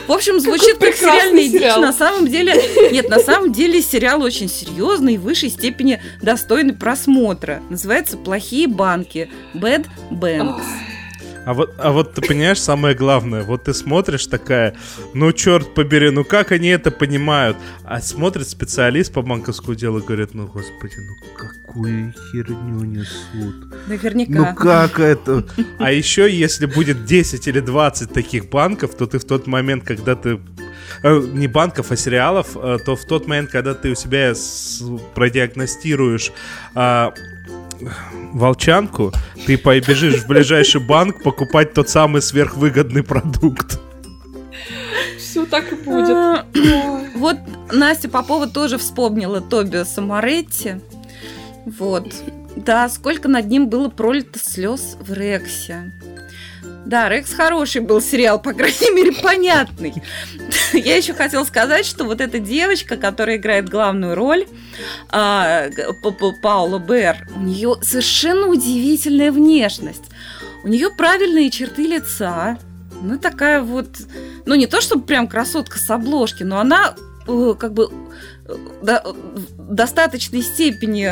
В 0.08 0.12
общем, 0.12 0.40
звучит 0.40 0.78
как 0.78 0.96
сериальный 0.96 1.48
дичь. 1.48 1.76
На 1.76 1.92
самом 1.92 2.26
деле, 2.26 2.60
нет, 2.90 3.08
на 3.08 3.20
самом 3.20 3.52
деле 3.52 3.80
сериал 3.80 4.22
очень 4.22 4.48
серьезный 4.48 5.14
и 5.14 5.18
в 5.18 5.22
высшей 5.22 5.50
степени 5.50 6.02
достойный 6.20 6.74
просмотра. 6.74 7.62
Называется 7.70 8.16
«Плохие 8.16 8.66
банки». 8.66 9.30
Bad 9.54 9.86
Banks. 10.10 10.62
А 11.46 11.54
вот, 11.54 11.72
а 11.78 11.92
вот 11.92 12.12
ты 12.12 12.22
понимаешь, 12.22 12.60
самое 12.60 12.96
главное, 12.96 13.44
вот 13.44 13.64
ты 13.64 13.72
смотришь 13.72 14.26
такая, 14.26 14.74
ну 15.14 15.30
черт 15.30 15.74
побери, 15.74 16.10
ну 16.10 16.24
как 16.24 16.50
они 16.50 16.70
это 16.70 16.90
понимают? 16.90 17.56
А 17.84 18.00
смотрит 18.00 18.48
специалист 18.48 19.12
по 19.12 19.22
банковскому 19.22 19.76
делу 19.76 20.00
и 20.00 20.02
говорит, 20.02 20.34
ну 20.34 20.48
господи, 20.48 20.96
ну 20.98 21.14
какую 21.36 22.12
херню 22.12 22.82
несут. 22.82 23.86
Наверняка. 23.86 24.32
Ну 24.32 24.56
как 24.56 24.98
это? 24.98 25.46
А 25.78 25.92
еще 25.92 26.28
если 26.28 26.66
будет 26.66 27.04
10 27.04 27.46
или 27.46 27.60
20 27.60 28.12
таких 28.12 28.50
банков, 28.50 28.96
то 28.96 29.06
ты 29.06 29.20
в 29.20 29.24
тот 29.24 29.46
момент, 29.46 29.84
когда 29.84 30.16
ты 30.16 30.40
э, 31.04 31.20
не 31.32 31.46
банков, 31.46 31.92
а 31.92 31.96
сериалов, 31.96 32.56
э, 32.56 32.78
то 32.84 32.96
в 32.96 33.04
тот 33.04 33.28
момент, 33.28 33.50
когда 33.50 33.74
ты 33.74 33.90
у 33.90 33.94
себя 33.94 34.32
продиагностируешь 35.14 36.32
а, 36.74 37.14
волчанку, 38.32 39.12
ты 39.46 39.58
побежишь 39.58 40.22
в 40.22 40.26
ближайший 40.26 40.80
банк 40.80 41.22
покупать 41.22 41.74
тот 41.74 41.88
самый 41.88 42.22
сверхвыгодный 42.22 43.02
продукт. 43.02 43.78
Все 45.18 45.44
так 45.46 45.72
и 45.72 45.76
будет. 45.76 46.10
А, 46.10 46.46
вот 47.16 47.36
Настя 47.72 48.08
Попова 48.08 48.46
тоже 48.46 48.78
вспомнила 48.78 49.40
Тоби 49.40 49.84
Самаретти. 49.84 50.76
Вот. 51.66 52.14
Да, 52.56 52.88
сколько 52.88 53.28
над 53.28 53.46
ним 53.46 53.68
было 53.68 53.88
пролито 53.88 54.38
слез 54.38 54.96
в 55.00 55.12
Рексе. 55.12 55.92
Да, 56.86 57.08
Рекс 57.08 57.34
хороший 57.34 57.80
был 57.80 58.00
сериал, 58.00 58.40
по 58.40 58.52
крайней 58.52 58.92
мере, 58.94 59.10
понятный. 59.12 59.92
Я 60.72 60.96
еще 60.96 61.14
хотела 61.14 61.42
сказать, 61.42 61.84
что 61.84 62.04
вот 62.04 62.20
эта 62.20 62.38
девочка, 62.38 62.96
которая 62.96 63.38
играет 63.38 63.68
главную 63.68 64.14
роль, 64.14 64.46
а, 65.10 65.68
Паула 66.42 66.78
Бер, 66.78 67.28
у 67.34 67.40
нее 67.40 67.74
совершенно 67.82 68.46
удивительная 68.46 69.32
внешность. 69.32 70.04
У 70.62 70.68
нее 70.68 70.90
правильные 70.90 71.50
черты 71.50 71.88
лица, 71.88 72.56
ну 73.02 73.18
такая 73.18 73.62
вот, 73.62 73.88
ну 74.44 74.54
не 74.54 74.68
то 74.68 74.80
чтобы 74.80 75.04
прям 75.04 75.26
красотка 75.26 75.80
с 75.80 75.90
обложки, 75.90 76.44
но 76.44 76.60
она 76.60 76.94
э, 77.26 77.54
как 77.58 77.72
бы 77.72 77.90
до, 78.82 79.14
достаточной 79.58 80.42
степени 80.42 81.10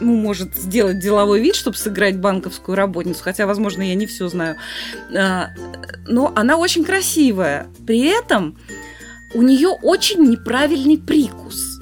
ну, 0.00 0.16
может 0.16 0.56
сделать 0.56 0.98
деловой 0.98 1.40
вид, 1.40 1.54
чтобы 1.54 1.76
сыграть 1.76 2.18
банковскую 2.18 2.76
работницу, 2.76 3.22
хотя, 3.22 3.46
возможно, 3.46 3.82
я 3.82 3.94
не 3.94 4.06
все 4.06 4.28
знаю. 4.28 4.56
А, 5.16 5.50
но 6.06 6.32
она 6.34 6.56
очень 6.56 6.84
красивая. 6.84 7.68
При 7.86 8.06
этом 8.06 8.58
у 9.34 9.42
нее 9.42 9.68
очень 9.68 10.22
неправильный 10.24 10.98
прикус. 10.98 11.80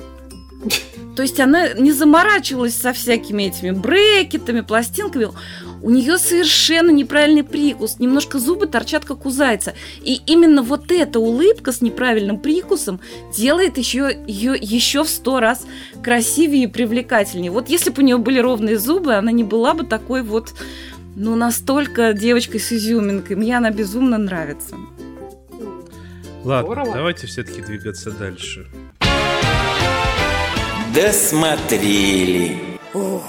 То 1.17 1.23
есть 1.23 1.39
она 1.41 1.75
не 1.75 1.93
заморачивалась 1.93 2.75
со 2.75 2.93
всякими 2.93 3.45
этими 3.45 3.71
брекетами, 3.71 4.63
пластинками 4.63 5.29
у 5.83 5.91
нее 5.91 6.17
совершенно 6.19 6.91
неправильный 6.91 7.43
прикус, 7.43 7.99
немножко 7.99 8.39
зубы 8.39 8.67
торчат, 8.67 9.05
как 9.05 9.27
у 9.27 9.31
зайца. 9.31 9.75
И 10.03 10.21
именно 10.27 10.63
вот 10.63 10.93
эта 10.93 11.19
улыбка 11.19 11.73
с 11.73 11.81
неправильным 11.81 12.39
прикусом 12.39 13.01
делает 13.37 13.79
еще, 13.79 14.17
ее 14.27 14.55
еще 14.59 15.03
в 15.03 15.09
сто 15.09 15.41
раз 15.41 15.67
красивее 16.03 16.65
и 16.65 16.67
привлекательнее. 16.69 17.51
Вот 17.51 17.69
если 17.69 17.91
бы 17.91 18.03
у 18.03 18.05
нее 18.05 18.19
были 18.19 18.39
ровные 18.39 18.79
зубы, 18.79 19.15
она 19.15 19.33
не 19.33 19.45
была 19.45 19.75
бы 19.75 19.85
такой 19.85 20.23
вот, 20.23 20.55
ну, 21.17 21.35
настолько 21.35 22.13
девочкой 22.13 22.61
с 22.61 22.73
изюминкой. 22.73 23.37
Мне 23.37 23.57
она 23.57 23.71
безумно 23.71 24.19
нравится. 24.19 24.77
Ладно, 26.45 26.73
Здорово. 26.73 26.95
давайте 26.95 27.27
все-таки 27.27 27.61
двигаться 27.63 28.11
дальше. 28.11 28.67
Досмотрели. 30.95 32.57
Ух. 32.95 33.23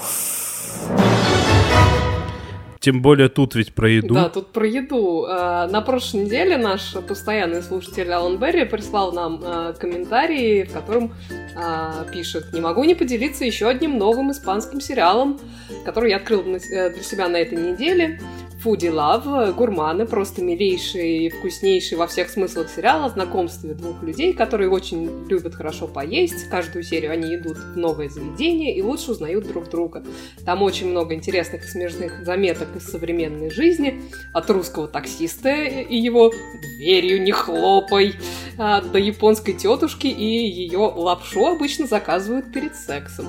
Тем 2.84 3.00
более 3.00 3.30
тут 3.30 3.54
ведь 3.54 3.74
про 3.74 3.88
еду. 3.88 4.12
Да, 4.12 4.28
тут 4.28 4.52
про 4.52 4.66
еду. 4.66 5.24
А, 5.26 5.66
на 5.68 5.80
прошлой 5.80 6.26
неделе 6.26 6.58
наш 6.58 6.92
постоянный 7.08 7.62
слушатель 7.62 8.12
Алан 8.12 8.36
Берри 8.36 8.66
прислал 8.66 9.10
нам 9.10 9.40
а, 9.42 9.72
комментарий, 9.72 10.64
в 10.64 10.72
котором 10.74 11.14
а, 11.56 12.04
пишет 12.12 12.52
«Не 12.52 12.60
могу 12.60 12.84
не 12.84 12.94
поделиться 12.94 13.46
еще 13.46 13.68
одним 13.68 13.96
новым 13.96 14.32
испанским 14.32 14.82
сериалом, 14.82 15.40
который 15.86 16.10
я 16.10 16.16
открыл 16.16 16.42
э, 16.42 16.90
для 16.90 17.02
себя 17.02 17.28
на 17.28 17.38
этой 17.38 17.56
неделе. 17.56 18.20
Foodie 18.64 18.90
Love, 18.90 19.52
гурманы, 19.52 20.06
просто 20.06 20.40
милейшие 20.40 21.26
и 21.26 21.28
вкуснейшие 21.28 21.98
во 21.98 22.06
всех 22.06 22.30
смыслах 22.30 22.70
сериала, 22.70 23.10
знакомстве 23.10 23.74
двух 23.74 24.02
людей, 24.02 24.32
которые 24.32 24.70
очень 24.70 25.28
любят 25.28 25.54
хорошо 25.54 25.86
поесть. 25.86 26.48
Каждую 26.48 26.82
серию 26.82 27.12
они 27.12 27.34
идут 27.34 27.58
в 27.58 27.76
новое 27.76 28.08
заведение 28.08 28.74
и 28.74 28.80
лучше 28.80 29.10
узнают 29.10 29.46
друг 29.46 29.68
друга. 29.68 30.02
Там 30.46 30.62
очень 30.62 30.88
много 30.88 31.14
интересных 31.14 31.64
и 31.64 31.68
смешных 31.68 32.24
заметок 32.24 32.68
из 32.74 32.84
современной 32.84 33.50
жизни, 33.50 34.00
от 34.32 34.48
русского 34.48 34.88
таксиста 34.88 35.54
и 35.54 35.96
его 35.96 36.32
«дверью 36.78 37.22
не 37.22 37.32
хлопай», 37.32 38.14
а, 38.56 38.80
до 38.80 38.98
японской 38.98 39.52
тетушки 39.52 40.06
и 40.06 40.24
ее 40.24 40.78
лапшу 40.78 41.46
обычно 41.46 41.86
заказывают 41.86 42.52
перед 42.52 42.74
сексом. 42.76 43.26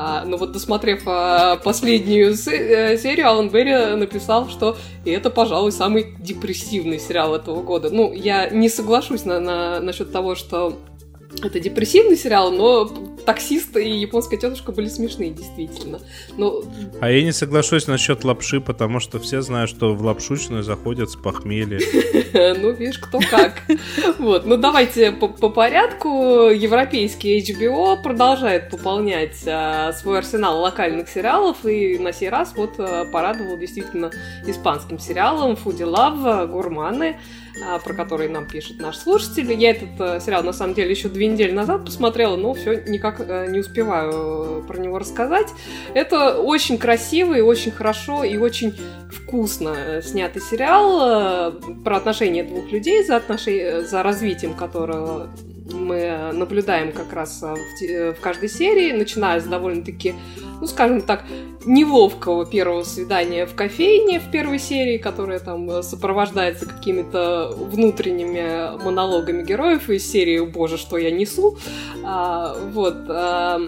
А, 0.00 0.24
но 0.24 0.36
вот 0.36 0.52
досмотрев 0.52 1.02
а, 1.06 1.56
последнюю 1.56 2.30
э, 2.30 2.96
серию, 2.96 3.26
Алан 3.26 3.48
Берри 3.48 3.96
написал, 3.96 4.48
что 4.48 4.76
это, 5.04 5.28
пожалуй, 5.28 5.72
самый 5.72 6.14
депрессивный 6.20 7.00
сериал 7.00 7.34
этого 7.34 7.62
года. 7.62 7.90
Ну, 7.90 8.12
я 8.12 8.48
не 8.48 8.68
соглашусь 8.68 9.24
на, 9.24 9.40
на, 9.40 9.80
насчет 9.80 10.12
того, 10.12 10.36
что 10.36 10.78
это 11.42 11.60
депрессивный 11.60 12.16
сериал, 12.16 12.50
но 12.50 12.86
таксист 13.26 13.76
и 13.76 13.88
японская 13.88 14.38
тетушка 14.38 14.72
были 14.72 14.88
смешные, 14.88 15.30
действительно. 15.30 16.00
Но... 16.36 16.62
А 17.00 17.10
я 17.10 17.22
не 17.22 17.32
соглашусь 17.32 17.86
насчет 17.86 18.24
лапши, 18.24 18.60
потому 18.60 19.00
что 19.00 19.18
все 19.18 19.42
знают, 19.42 19.70
что 19.70 19.94
в 19.94 20.02
лапшучную 20.02 20.62
заходят 20.62 21.10
с 21.10 21.16
похмелья. 21.16 21.80
Ну, 22.58 22.72
видишь, 22.72 22.98
кто 22.98 23.18
как. 23.18 23.62
Вот, 24.18 24.46
ну 24.46 24.56
давайте 24.56 25.12
по, 25.12 25.28
порядку. 25.28 26.50
Европейский 26.50 27.38
HBO 27.40 28.00
продолжает 28.02 28.70
пополнять 28.70 29.42
а, 29.46 29.92
свой 29.92 30.18
арсенал 30.18 30.60
локальных 30.60 31.08
сериалов, 31.08 31.64
и 31.64 31.98
на 31.98 32.12
сей 32.12 32.28
раз 32.28 32.52
вот 32.56 32.74
а, 32.78 33.04
порадовал 33.06 33.56
действительно 33.56 34.10
испанским 34.46 34.98
сериалом 34.98 35.52
Foodie 35.52 35.86
Love, 35.86 36.46
Гурманы. 36.48 37.16
А, 37.64 37.78
про 37.78 37.94
который 37.94 38.28
нам 38.28 38.46
пишет 38.46 38.78
наш 38.80 38.96
слушатель. 38.96 39.52
Я 39.52 39.70
этот 39.70 39.88
э, 39.98 40.20
сериал, 40.20 40.42
на 40.42 40.52
самом 40.52 40.74
деле, 40.74 40.90
еще 40.90 41.08
две 41.08 41.26
недели 41.26 41.50
назад 41.50 41.84
посмотрела, 41.84 42.36
но 42.36 42.54
все 42.54 42.82
никак 42.86 43.20
э, 43.20 43.46
не 43.48 43.60
успеваю 43.60 44.12
э, 44.12 44.62
про 44.66 44.78
него 44.78 44.98
рассказать. 44.98 45.48
Это 45.94 46.38
очень 46.38 46.78
красивый, 46.78 47.42
очень 47.42 47.72
хорошо 47.72 48.24
и 48.24 48.36
очень 48.36 48.74
вкусно 49.10 50.00
снятый 50.02 50.42
сериал 50.42 51.52
про 51.84 51.96
отношения 51.96 52.44
двух 52.44 52.70
людей, 52.70 53.04
за, 53.04 53.16
отношения, 53.16 53.82
за 53.82 54.02
развитием 54.02 54.54
которого 54.54 55.28
мы 55.72 56.32
наблюдаем 56.32 56.92
как 56.92 57.12
раз 57.12 57.42
в, 57.42 58.12
в 58.12 58.20
каждой 58.20 58.48
серии, 58.48 58.92
начиная 58.92 59.40
с 59.40 59.44
довольно-таки, 59.44 60.14
ну, 60.60 60.66
скажем 60.66 61.02
так, 61.02 61.24
неловкого 61.64 62.46
первого 62.46 62.84
свидания 62.84 63.46
в 63.46 63.54
кофейне 63.54 64.20
в 64.20 64.30
первой 64.30 64.58
серии, 64.58 64.98
которая 64.98 65.38
там 65.38 65.82
сопровождается 65.82 66.66
какими-то 66.66 67.54
внутренними 67.56 68.82
монологами 68.82 69.42
героев 69.44 69.90
из 69.90 70.10
серии 70.10 70.40
«Боже, 70.40 70.78
что 70.78 70.96
я 70.96 71.10
несу?». 71.10 71.58
А, 72.04 72.56
вот. 72.72 72.96
А, 73.08 73.60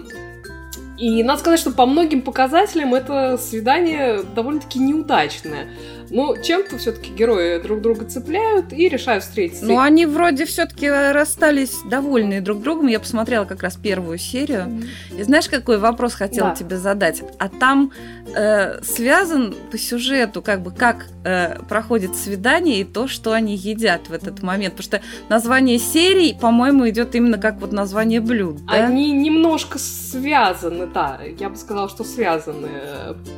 и 1.01 1.23
надо 1.23 1.39
сказать, 1.39 1.59
что 1.59 1.71
по 1.71 1.87
многим 1.87 2.21
показателям 2.21 2.93
это 2.93 3.35
свидание 3.39 4.21
довольно-таки 4.21 4.77
неудачное. 4.77 5.67
Но 6.11 6.35
чем-то 6.37 6.77
все-таки 6.77 7.11
герои 7.11 7.59
друг 7.59 7.81
друга 7.81 8.05
цепляют 8.05 8.71
и 8.71 8.87
решают 8.87 9.23
встретиться. 9.23 9.65
Ну, 9.65 9.79
они 9.79 10.05
вроде 10.05 10.45
все-таки 10.45 10.87
расстались 10.87 11.79
довольны 11.89 12.39
друг 12.41 12.61
другом. 12.61 12.87
Я 12.87 12.99
посмотрела 12.99 13.45
как 13.45 13.63
раз 13.63 13.77
первую 13.77 14.19
серию. 14.19 14.65
Mm-hmm. 14.65 15.21
И 15.21 15.23
знаешь, 15.23 15.49
какой 15.49 15.79
вопрос 15.79 16.13
хотела 16.13 16.49
да. 16.49 16.55
тебе 16.55 16.77
задать? 16.77 17.23
А 17.39 17.49
там 17.49 17.93
э, 18.35 18.83
связан 18.83 19.55
по 19.71 19.79
сюжету, 19.79 20.43
как 20.43 20.61
бы 20.61 20.71
как 20.71 21.07
э, 21.23 21.59
проходит 21.67 22.15
свидание 22.15 22.81
и 22.81 22.83
то, 22.83 23.07
что 23.07 23.31
они 23.31 23.55
едят 23.55 24.09
в 24.09 24.13
этот 24.13 24.43
момент. 24.43 24.75
Потому 24.75 24.99
что 24.99 25.01
название 25.29 25.79
серии, 25.79 26.37
по-моему, 26.39 26.87
идет 26.89 27.15
именно 27.15 27.39
как 27.39 27.59
вот 27.59 27.71
название 27.71 28.19
блюд. 28.19 28.65
Да? 28.65 28.73
Они 28.73 29.11
немножко 29.13 29.79
связаны, 29.79 30.90
да. 30.93 31.19
Я 31.39 31.49
бы 31.49 31.55
сказала, 31.55 31.89
что 31.89 32.03
связаны. 32.03 32.69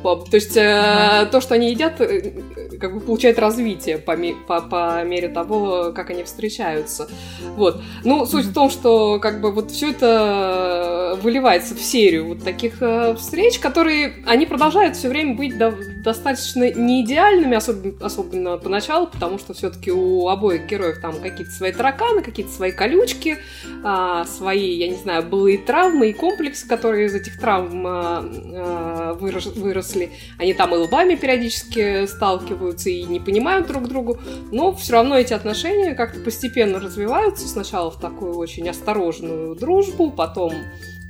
То 0.02 0.26
есть 0.32 0.56
э, 0.56 1.28
то, 1.30 1.40
что 1.40 1.54
они 1.54 1.70
едят, 1.70 2.00
э, 2.00 2.32
как 2.80 2.94
бы 2.94 3.00
получает 3.00 3.38
развитие 3.38 3.98
по, 3.98 4.16
по, 4.46 4.60
по 4.60 5.04
мере 5.04 5.28
того, 5.28 5.92
как 5.94 6.10
они 6.10 6.24
встречаются. 6.24 7.08
Вот. 7.56 7.80
Ну, 8.04 8.26
суть 8.26 8.46
в 8.46 8.54
том, 8.54 8.70
что 8.70 9.18
как 9.20 9.40
бы 9.40 9.52
вот 9.52 9.70
все 9.70 9.90
это 9.90 11.18
выливается 11.22 11.74
в 11.74 11.80
серию 11.80 12.28
вот 12.28 12.44
таких 12.44 12.80
э, 12.80 13.14
встреч, 13.14 13.58
которые, 13.58 14.14
они 14.26 14.46
продолжают 14.46 14.96
все 14.96 15.08
время 15.08 15.34
быть 15.34 15.56
до, 15.56 15.74
достаточно 16.04 16.70
неидеальными, 16.70 17.56
особенно, 17.56 17.94
особенно 18.00 18.58
поначалу, 18.58 19.06
потому 19.06 19.38
что 19.38 19.54
все-таки 19.54 19.90
у 19.90 20.28
обоих 20.28 20.66
героев 20.66 21.00
там 21.00 21.20
какие-то 21.20 21.50
свои 21.52 21.72
тараканы, 21.72 22.22
какие-то 22.22 22.52
свои 22.52 22.72
колючки, 22.72 23.38
э, 23.84 24.24
свои, 24.26 24.76
я 24.76 24.88
не 24.88 24.96
знаю, 24.96 25.22
былые 25.22 25.58
травмы 25.58 26.10
и 26.10 26.12
комплексы, 26.12 26.68
которые 26.68 27.06
из 27.06 27.14
этих 27.14 27.40
травм 27.40 27.86
э, 27.86 29.14
вырос, 29.14 29.46
выросли. 29.46 30.12
Они 30.38 30.52
там 30.52 30.74
и 30.74 30.78
лбами 30.78 31.14
периодически 31.14 32.06
сталкиваются, 32.06 32.90
и 32.90 33.04
не 33.04 33.18
понимают 33.18 33.66
друг 33.66 33.88
другу, 33.88 34.18
но 34.52 34.74
все 34.74 34.92
равно 34.92 35.16
эти 35.16 35.32
отношения 35.32 35.94
как-то 35.94 36.20
постепенно 36.20 36.78
развиваются. 36.78 37.48
Сначала 37.48 37.90
в 37.90 37.98
такую 37.98 38.36
очень 38.36 38.68
осторожную 38.68 39.54
дружбу, 39.54 40.10
потом 40.10 40.52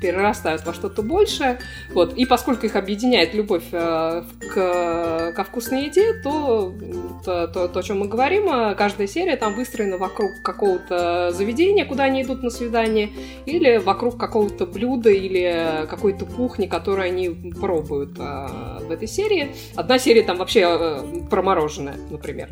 перерастают 0.05 0.67
во 0.67 0.75
что-то 0.75 1.03
большее. 1.03 1.59
Вот. 1.95 2.13
И 2.13 2.27
поскольку 2.27 2.67
их 2.67 2.77
объединяет 2.77 3.33
любовь 3.33 3.65
э, 3.73 4.23
к, 4.53 5.33
ко 5.35 5.45
вкусной 5.45 5.87
еде, 5.87 6.13
то, 6.23 6.75
то, 7.25 7.47
то, 7.49 7.69
то, 7.69 7.81
о 7.81 7.83
чем 7.83 8.01
мы 8.01 8.07
говорим, 8.07 8.51
э, 8.51 8.75
каждая 8.75 9.07
серия 9.07 9.37
там 9.37 9.55
выстроена 9.55 9.97
вокруг 9.97 10.31
какого-то 10.43 11.31
заведения, 11.33 11.87
куда 11.87 12.05
они 12.05 12.23
идут 12.23 12.43
на 12.43 12.51
свидание, 12.51 13.13
или 13.47 13.79
вокруг 13.79 14.19
какого-то 14.19 14.67
блюда 14.67 15.09
или 15.09 15.87
какой-то 15.89 16.27
кухни, 16.27 16.67
которую 16.67 17.07
они 17.07 17.31
пробуют 17.59 18.19
э, 18.19 18.47
в 18.87 18.91
этой 18.91 19.09
серии. 19.09 19.53
Одна 19.75 19.99
серия 19.99 20.23
там 20.23 20.37
вообще 20.37 21.01
промороженная, 21.31 21.97
например. 22.11 22.51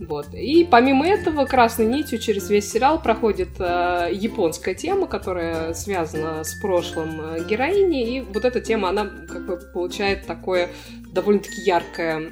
Вот. 0.00 0.32
И 0.32 0.64
помимо 0.64 1.06
этого, 1.06 1.44
красной 1.44 1.86
нитью 1.86 2.18
через 2.18 2.48
весь 2.48 2.70
сериал 2.70 3.02
проходит 3.02 3.48
э, 3.58 4.10
японская 4.12 4.74
тема, 4.74 5.06
которая 5.06 5.74
связана 5.74 6.44
с 6.44 6.54
прошлым 6.54 7.20
э, 7.20 7.44
героини, 7.44 8.16
и 8.16 8.20
вот 8.20 8.44
эта 8.44 8.60
тема, 8.60 8.90
она 8.90 9.06
как 9.06 9.46
бы 9.46 9.56
получает 9.56 10.26
такое 10.26 10.70
довольно-таки 11.12 11.62
яркое, 11.62 12.30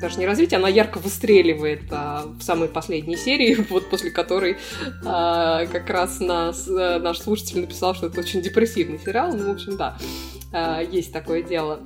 даже 0.00 0.18
не 0.18 0.26
развитие, 0.26 0.58
она 0.58 0.68
ярко 0.68 0.98
выстреливает 0.98 1.82
э, 1.90 2.20
в 2.38 2.42
самой 2.42 2.68
последней 2.68 3.16
серии, 3.16 3.56
вот 3.68 3.90
после 3.90 4.10
которой 4.10 4.52
э, 4.52 4.56
как 5.02 5.90
раз 5.90 6.20
нас, 6.20 6.66
э, 6.66 6.98
наш 6.98 7.18
слушатель 7.18 7.60
написал, 7.60 7.94
что 7.94 8.06
это 8.06 8.20
очень 8.20 8.40
депрессивный 8.40 8.98
сериал, 8.98 9.32
ну, 9.34 9.48
в 9.48 9.50
общем, 9.50 9.76
да, 9.76 9.98
э, 10.52 10.86
есть 10.90 11.12
такое 11.12 11.42
дело. 11.42 11.80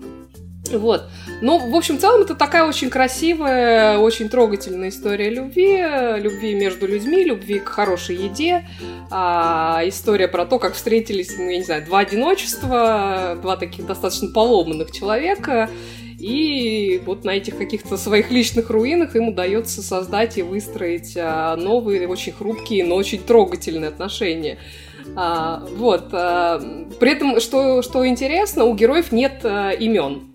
Вот. 0.69 1.09
Ну, 1.41 1.71
в 1.71 1.75
общем, 1.75 1.97
в 1.97 2.01
целом 2.01 2.23
это 2.23 2.35
такая 2.35 2.65
очень 2.65 2.91
красивая, 2.91 3.99
очень 3.99 4.29
трогательная 4.29 4.91
история 4.91 5.31
любви, 5.31 6.21
любви 6.21 6.55
между 6.55 6.87
людьми, 6.87 7.25
любви 7.25 7.59
к 7.59 7.69
хорошей 7.69 8.17
еде, 8.17 8.69
а, 9.11 9.81
история 9.85 10.29
про 10.29 10.45
то, 10.45 10.59
как 10.59 10.75
встретились, 10.75 11.37
ну, 11.37 11.49
я 11.49 11.59
не 11.59 11.65
знаю, 11.65 11.85
два 11.85 12.01
одиночества, 12.01 13.39
два 13.41 13.57
таких 13.57 13.87
достаточно 13.87 14.29
поломанных 14.29 14.93
человека, 14.93 15.71
и 16.21 17.01
вот 17.05 17.25
на 17.25 17.31
этих 17.31 17.57
каких-то 17.57 17.97
своих 17.97 18.31
личных 18.31 18.71
руинах 18.71 19.17
им 19.17 19.29
удается 19.29 19.83
создать 19.83 20.39
и 20.39 20.43
выстроить 20.43 21.17
а, 21.17 21.57
новые, 21.57 22.07
очень 22.07 22.33
хрупкие, 22.33 22.85
но 22.85 22.95
очень 22.95 23.21
трогательные 23.21 23.89
отношения. 23.89 24.59
А, 25.17 25.65
вот. 25.77 26.09
А, 26.13 26.61
при 26.99 27.13
этом, 27.13 27.41
что, 27.41 27.83
что 27.83 28.07
интересно, 28.07 28.65
у 28.65 28.75
героев 28.75 29.13
нет 29.13 29.41
а, 29.45 29.71
имен. 29.71 30.31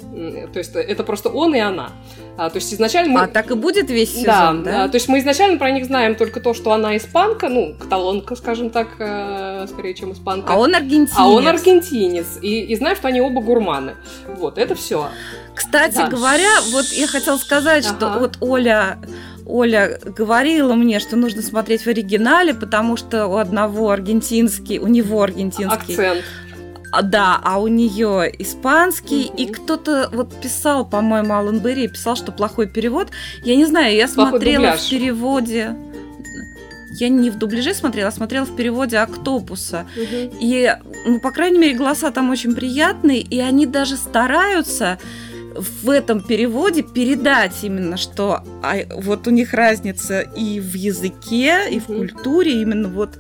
То 0.52 0.60
есть 0.60 0.76
это 0.76 1.04
просто 1.04 1.30
он 1.30 1.56
и 1.56 1.60
она. 1.60 1.92
А, 2.38 2.50
то 2.50 2.58
есть 2.58 2.74
изначально 2.74 3.14
мы... 3.14 3.22
А 3.22 3.28
так 3.28 3.52
и 3.52 3.56
будет 3.56 3.90
весь 3.90 4.14
сезон, 4.14 4.64
да? 4.64 4.72
да? 4.72 4.88
то 4.90 4.96
есть 4.96 5.08
мы 5.08 5.20
изначально 5.20 5.58
про 5.58 5.72
них 5.72 5.86
знаем 5.86 6.16
только 6.16 6.42
то, 6.42 6.54
что 6.54 6.74
она 6.74 6.98
испанка, 6.98 7.48
ну, 7.48 7.76
каталонка, 7.80 8.36
скажем 8.36 8.70
так, 8.70 8.90
э, 9.00 9.66
скорее, 9.70 9.94
чем 9.94 10.12
испанка. 10.12 10.52
А 10.52 10.58
он 10.58 10.76
аргентинец. 10.76 11.14
А 11.16 11.30
он 11.30 11.48
аргентинец. 11.48 12.40
И, 12.42 12.62
и 12.62 12.76
знаем, 12.76 12.98
что 12.98 13.08
они 13.08 13.22
оба 13.22 13.42
гурманы. 13.42 13.96
Вот, 14.28 14.58
это 14.58 14.76
все. 14.76 15.10
Кстати 15.56 15.98
да. 15.98 16.08
говоря, 16.08 16.50
вот 16.72 16.86
я 16.88 17.08
хотела 17.08 17.38
сказать, 17.38 17.86
ага. 17.86 17.96
что 17.96 18.20
вот 18.20 18.38
Оля 18.42 18.98
Оля 19.46 20.00
говорила 20.04 20.74
мне, 20.74 21.00
что 21.00 21.16
нужно 21.16 21.42
смотреть 21.42 21.84
в 21.84 21.88
оригинале, 21.88 22.54
потому 22.54 22.98
что 22.98 23.28
у 23.28 23.36
одного 23.38 23.92
аргентинский, 23.92 24.80
у 24.80 24.88
него 24.88 25.22
аргентинский 25.22 25.94
акцент. 25.94 26.24
А, 26.96 27.02
да, 27.02 27.42
а 27.44 27.60
у 27.60 27.68
нее 27.68 28.34
испанский, 28.40 29.26
mm-hmm. 29.26 29.36
и 29.36 29.46
кто-то 29.52 30.10
вот 30.14 30.34
писал, 30.40 30.86
по-моему, 30.86 31.34
Алан 31.34 31.60
Берри 31.60 31.90
писал, 31.90 32.16
что 32.16 32.32
плохой 32.32 32.68
перевод. 32.68 33.10
Я 33.44 33.58
не 33.58 33.66
знаю, 33.66 33.94
я 33.94 34.08
плохой 34.08 34.32
смотрела 34.32 34.64
дубляж. 34.64 34.80
в 34.80 34.90
переводе. 34.90 35.76
Я 36.98 37.10
не 37.10 37.30
в 37.30 37.38
дубляже 37.38 37.74
смотрела, 37.74 38.08
а 38.08 38.12
смотрела 38.14 38.46
в 38.46 38.56
переводе 38.56 38.98
Октопуса. 38.98 39.86
Угу. 39.98 40.38
И, 40.40 40.74
ну, 41.06 41.20
по 41.20 41.32
крайней 41.32 41.60
мере, 41.60 41.76
голоса 41.76 42.12
там 42.12 42.30
очень 42.30 42.56
приятные, 42.56 43.20
и 43.20 43.42
они 43.42 43.66
даже 43.66 43.98
стараются 43.98 44.98
в 45.58 45.90
этом 45.90 46.22
переводе 46.22 46.84
передать 46.84 47.64
именно, 47.64 47.98
что 47.98 48.42
а, 48.62 48.76
вот 48.96 49.28
у 49.28 49.32
них 49.32 49.54
разница 49.54 50.22
и 50.22 50.60
в 50.60 50.76
языке, 50.76 51.70
и 51.70 51.80
в 51.80 51.86
культуре, 51.86 52.62
именно 52.62 52.90
вот 52.90 53.12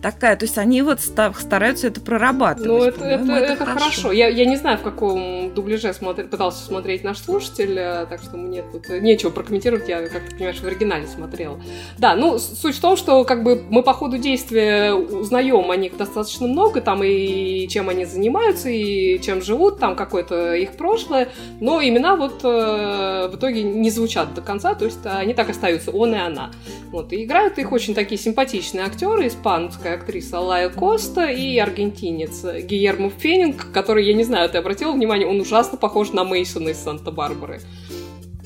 такая. 0.00 0.36
То 0.36 0.44
есть 0.44 0.58
они 0.58 0.82
вот 0.82 1.00
стараются 1.00 1.88
это 1.88 2.00
прорабатывать. 2.00 2.68
Ну, 2.68 2.82
это, 2.82 3.04
это, 3.04 3.32
это, 3.32 3.52
это 3.52 3.64
хорошо. 3.64 3.80
хорошо. 3.80 4.12
Я, 4.12 4.28
я 4.28 4.44
не 4.44 4.56
знаю, 4.56 4.78
в 4.78 4.82
каком 4.82 5.52
дубляже 5.54 5.92
смотри, 5.92 6.24
пытался 6.24 6.64
смотреть 6.64 7.04
наш 7.04 7.18
слушатель, 7.18 7.76
э, 7.76 8.06
так 8.08 8.22
что 8.22 8.36
мне 8.36 8.62
тут 8.62 8.88
нечего 8.88 9.30
прокомментировать, 9.30 9.88
я, 9.88 10.06
как 10.08 10.28
ты 10.28 10.36
понимаешь, 10.36 10.58
в 10.58 10.66
оригинале 10.66 11.06
смотрела. 11.06 11.60
Да, 11.98 12.14
ну, 12.14 12.38
суть 12.38 12.76
в 12.76 12.80
том, 12.80 12.96
что 12.96 13.24
как 13.24 13.42
бы 13.42 13.62
мы 13.68 13.82
по 13.82 13.92
ходу 13.92 14.18
действия 14.18 14.92
узнаем 14.92 15.70
о 15.70 15.76
них 15.76 15.96
достаточно 15.96 16.46
много, 16.46 16.80
там 16.80 17.02
и 17.02 17.66
чем 17.68 17.88
они 17.88 18.04
занимаются, 18.04 18.68
и 18.68 19.20
чем 19.20 19.42
живут, 19.42 19.78
там 19.78 19.96
какое-то 19.96 20.54
их 20.54 20.76
прошлое, 20.76 21.28
но 21.60 21.79
имена 21.88 22.16
вот 22.16 22.44
э, 22.44 23.28
в 23.28 23.36
итоге 23.36 23.62
не 23.62 23.90
звучат 23.90 24.34
до 24.34 24.40
конца, 24.40 24.74
то 24.74 24.84
есть 24.84 25.00
они 25.04 25.34
так 25.34 25.50
остаются, 25.50 25.90
он 25.90 26.14
и 26.14 26.18
она. 26.18 26.50
Вот, 26.90 27.12
и 27.12 27.24
играют 27.24 27.58
их 27.58 27.72
очень 27.72 27.94
такие 27.94 28.20
симпатичные 28.20 28.84
актеры, 28.84 29.26
испанская 29.26 29.94
актриса 29.94 30.40
Лая 30.40 30.68
Коста 30.68 31.26
и 31.26 31.58
аргентинец 31.58 32.44
Гиермо 32.44 33.10
Фенинг, 33.10 33.72
который, 33.72 34.06
я 34.06 34.14
не 34.14 34.24
знаю, 34.24 34.48
ты 34.48 34.58
обратил 34.58 34.92
внимание, 34.92 35.26
он 35.26 35.40
ужасно 35.40 35.78
похож 35.78 36.12
на 36.12 36.24
Мейсона 36.24 36.70
из 36.70 36.78
Санта-Барбары 36.78 37.60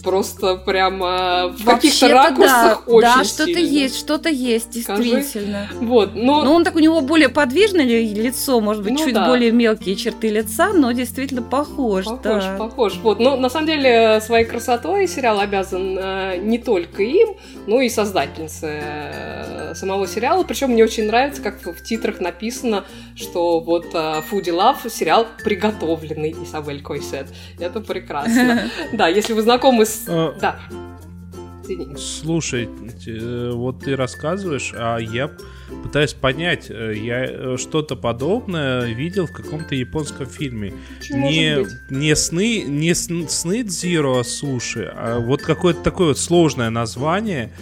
просто 0.04 0.56
прямо 0.56 1.54
в 1.58 1.64
каких-то 1.64 2.08
ракурсах 2.08 2.82
да, 2.86 2.92
очень 2.92 3.08
Да, 3.08 3.24
что-то 3.24 3.58
есть, 3.58 3.98
что-то 3.98 4.28
есть, 4.28 4.70
действительно. 4.70 5.66
Скажи. 5.70 5.84
Вот, 5.84 6.14
но... 6.14 6.44
но 6.44 6.54
он 6.54 6.64
так, 6.64 6.76
у 6.76 6.78
него 6.78 7.00
более 7.00 7.28
подвижное 7.28 7.84
лицо, 7.84 8.60
может 8.60 8.82
быть, 8.82 8.92
ну, 8.92 9.04
чуть 9.04 9.14
да. 9.14 9.26
более 9.26 9.50
мелкие 9.50 9.96
черты 9.96 10.28
лица, 10.28 10.72
но 10.72 10.92
действительно 10.92 11.42
похож. 11.42 12.04
Похож, 12.04 12.22
да. 12.22 12.56
похож. 12.58 12.94
Вот, 13.02 13.18
но 13.18 13.36
на 13.36 13.48
самом 13.48 13.66
деле 13.66 14.20
своей 14.20 14.44
красотой 14.44 15.08
сериал 15.08 15.40
обязан 15.40 15.98
э, 15.98 16.36
не 16.38 16.58
только 16.58 17.02
им, 17.02 17.30
но 17.66 17.80
и 17.80 17.88
создательнице 17.88 18.80
э, 18.82 19.74
самого 19.74 20.06
сериала. 20.06 20.42
Причем 20.44 20.70
мне 20.70 20.84
очень 20.84 21.06
нравится, 21.06 21.42
как 21.42 21.64
в, 21.64 21.72
в 21.72 21.82
титрах 21.82 22.20
написано, 22.20 22.84
что 23.16 23.60
вот 23.60 23.86
э, 23.94 24.22
Foodie 24.30 24.54
Love 24.54 24.90
сериал 24.90 25.26
приготовленный 25.42 26.32
Изабель 26.32 26.82
Койсет. 26.82 27.28
Это 27.58 27.80
прекрасно. 27.80 28.62
Да, 28.92 29.08
если 29.08 29.32
вы 29.32 29.42
знакомы 29.42 29.86
с 29.86 29.93
а, 30.06 30.34
да. 30.40 30.58
Слушай, 31.96 32.68
э, 33.06 33.50
вот 33.54 33.84
ты 33.84 33.96
рассказываешь, 33.96 34.72
а 34.76 34.98
я 34.98 35.30
пытаюсь 35.82 36.12
понять, 36.12 36.66
э, 36.68 36.94
я 36.96 37.24
э, 37.24 37.56
что-то 37.58 37.96
подобное 37.96 38.84
видел 38.92 39.26
в 39.26 39.32
каком-то 39.32 39.74
японском 39.74 40.26
фильме. 40.26 40.74
не, 41.10 41.64
не 41.90 42.14
сны, 42.16 42.64
не 42.64 42.94
сны 42.94 43.62
Дзиро 43.62 44.22
Суши, 44.24 44.92
а 44.94 45.20
вот 45.20 45.42
какое-то 45.42 45.82
такое 45.82 46.08
вот 46.08 46.18
сложное 46.18 46.70
название. 46.70 47.52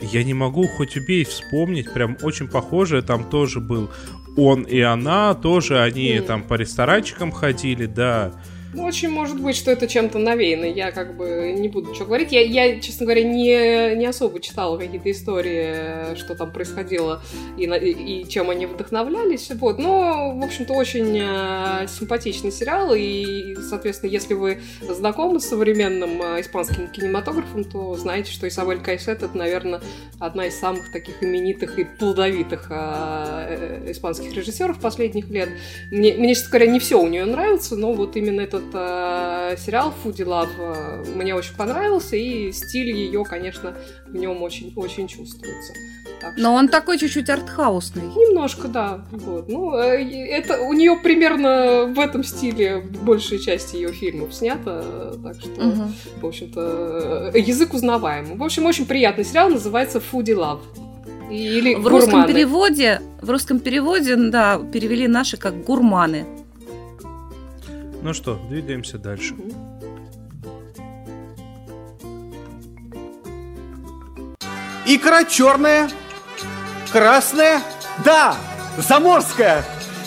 Я 0.00 0.24
не 0.24 0.34
могу 0.34 0.66
хоть 0.66 0.96
убей 0.96 1.24
вспомнить, 1.24 1.92
прям 1.92 2.16
очень 2.22 2.48
похожее 2.48 3.02
там 3.02 3.28
тоже 3.28 3.60
был 3.60 3.90
он 4.36 4.62
и 4.62 4.80
она, 4.80 5.34
тоже 5.34 5.80
они 5.80 6.16
mm. 6.16 6.22
там 6.22 6.42
по 6.42 6.54
ресторанчикам 6.54 7.30
ходили, 7.30 7.86
да. 7.86 8.32
Ну, 8.74 8.84
очень 8.84 9.10
может 9.10 9.40
быть, 9.40 9.56
что 9.56 9.70
это 9.70 9.86
чем-то 9.86 10.18
навеяно. 10.18 10.64
Я 10.64 10.90
как 10.90 11.16
бы 11.16 11.54
не 11.56 11.68
буду 11.68 11.90
ничего 11.90 12.06
говорить. 12.06 12.32
Я, 12.32 12.42
я 12.42 12.80
честно 12.80 13.06
говоря, 13.06 13.22
не, 13.22 13.94
не 13.94 14.06
особо 14.06 14.40
читала 14.40 14.76
какие-то 14.76 15.10
истории, 15.10 16.16
что 16.16 16.34
там 16.34 16.52
происходило 16.52 17.22
и, 17.56 17.64
и, 17.64 18.20
и 18.22 18.28
чем 18.28 18.50
они 18.50 18.66
вдохновлялись. 18.66 19.50
Вот. 19.54 19.78
Но, 19.78 20.36
в 20.36 20.44
общем-то, 20.44 20.72
очень 20.72 21.18
э, 21.20 21.86
симпатичный 21.88 22.50
сериал. 22.50 22.94
И, 22.94 23.56
соответственно, 23.68 24.10
если 24.10 24.34
вы 24.34 24.60
знакомы 24.88 25.40
с 25.40 25.46
современным 25.46 26.20
э, 26.20 26.40
испанским 26.40 26.88
кинематографом, 26.88 27.64
то 27.64 27.94
знаете, 27.96 28.32
что 28.32 28.48
Исабель 28.48 28.80
Кайсет 28.80 29.22
это, 29.22 29.36
наверное, 29.36 29.80
одна 30.18 30.46
из 30.46 30.58
самых 30.58 30.90
таких 30.90 31.22
именитых 31.22 31.78
и 31.78 31.84
плодовитых 31.84 32.66
э, 32.70 32.74
э, 33.84 33.90
испанских 33.92 34.34
режиссеров 34.34 34.80
последних 34.80 35.28
лет. 35.30 35.48
Мне, 35.90 36.14
мне, 36.14 36.34
честно 36.34 36.50
говоря, 36.50 36.66
не 36.72 36.80
все 36.80 37.00
у 37.00 37.06
нее 37.06 37.24
нравится, 37.24 37.76
но 37.76 37.92
вот 37.92 38.16
именно 38.16 38.40
этот 38.40 38.63
этот 38.64 39.54
э, 39.54 39.56
сериал 39.58 39.92
Foodie 40.02 40.26
Love 40.26 40.50
э, 40.58 41.04
мне 41.14 41.34
очень 41.34 41.54
понравился, 41.56 42.16
и 42.16 42.52
стиль 42.52 42.90
ее, 42.90 43.24
конечно, 43.24 43.74
в 44.06 44.16
нем 44.16 44.42
очень, 44.42 44.72
очень 44.76 45.08
чувствуется. 45.08 45.72
Так 46.20 46.34
Но 46.36 46.50
что... 46.50 46.52
он 46.52 46.68
такой 46.68 46.98
чуть-чуть 46.98 47.28
артхаусный. 47.28 48.02
Немножко, 48.02 48.68
да. 48.68 49.04
Вот. 49.10 49.48
Ну, 49.48 49.76
э, 49.76 50.02
это 50.28 50.60
у 50.62 50.72
нее 50.72 50.96
примерно 51.02 51.92
в 51.94 51.98
этом 51.98 52.24
стиле 52.24 52.80
большая 53.02 53.38
часть 53.38 53.74
ее 53.74 53.92
фильмов 53.92 54.34
снята, 54.34 55.12
так 55.22 55.36
что, 55.40 55.50
угу. 55.50 55.82
в 56.20 56.26
общем-то, 56.26 57.30
э, 57.34 57.38
язык 57.38 57.74
узнаваемый. 57.74 58.36
В 58.36 58.42
общем, 58.42 58.66
очень 58.66 58.86
приятный 58.86 59.24
сериал, 59.24 59.50
называется 59.50 60.00
Foodie 60.00 60.36
Love. 60.36 60.60
Или 61.30 61.74
в 61.74 61.82
гурманы. 61.82 62.04
русском 62.04 62.26
переводе, 62.26 63.00
в 63.22 63.30
русском 63.30 63.58
переводе, 63.58 64.14
да, 64.16 64.58
перевели 64.58 65.08
наши 65.08 65.36
как 65.38 65.64
гурманы. 65.64 66.26
Ну 68.04 68.12
что, 68.12 68.38
двигаемся 68.50 68.98
дальше. 68.98 69.34
Икра 74.84 75.24
черная, 75.24 75.88
красная, 76.92 77.62
да, 78.04 78.36
заморская 78.76 79.64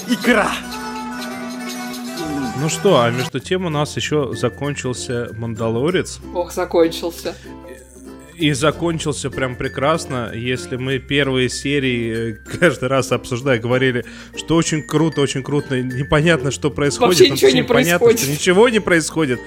икра. 0.07 0.51
Ну 2.61 2.69
что, 2.69 3.01
а 3.01 3.09
между 3.09 3.39
тем 3.39 3.65
у 3.65 3.69
нас 3.69 3.95
еще 3.95 4.31
закончился 4.35 5.31
Мандалорец. 5.35 6.19
Ох, 6.35 6.51
закончился 6.51 7.35
и 8.37 8.51
закончился 8.53 9.29
прям 9.29 9.55
прекрасно. 9.55 10.31
Если 10.33 10.75
мы 10.77 10.99
первые 10.99 11.49
серии 11.49 12.31
э, 12.33 12.57
каждый 12.59 12.89
раз 12.89 13.11
обсуждая 13.11 13.59
говорили, 13.59 14.05
что 14.35 14.55
очень 14.55 14.83
круто, 14.83 15.21
очень 15.21 15.43
круто, 15.43 15.81
непонятно, 15.81 16.51
что 16.51 16.69
происходит, 16.69 17.19
Вообще 17.19 17.29
ничего 17.31 17.51
не 17.51 17.63
понятно, 17.63 18.05
происходит. 18.05 18.19
что 18.19 18.31
ничего 18.31 18.69
не 18.69 18.79
происходит, 18.79 19.39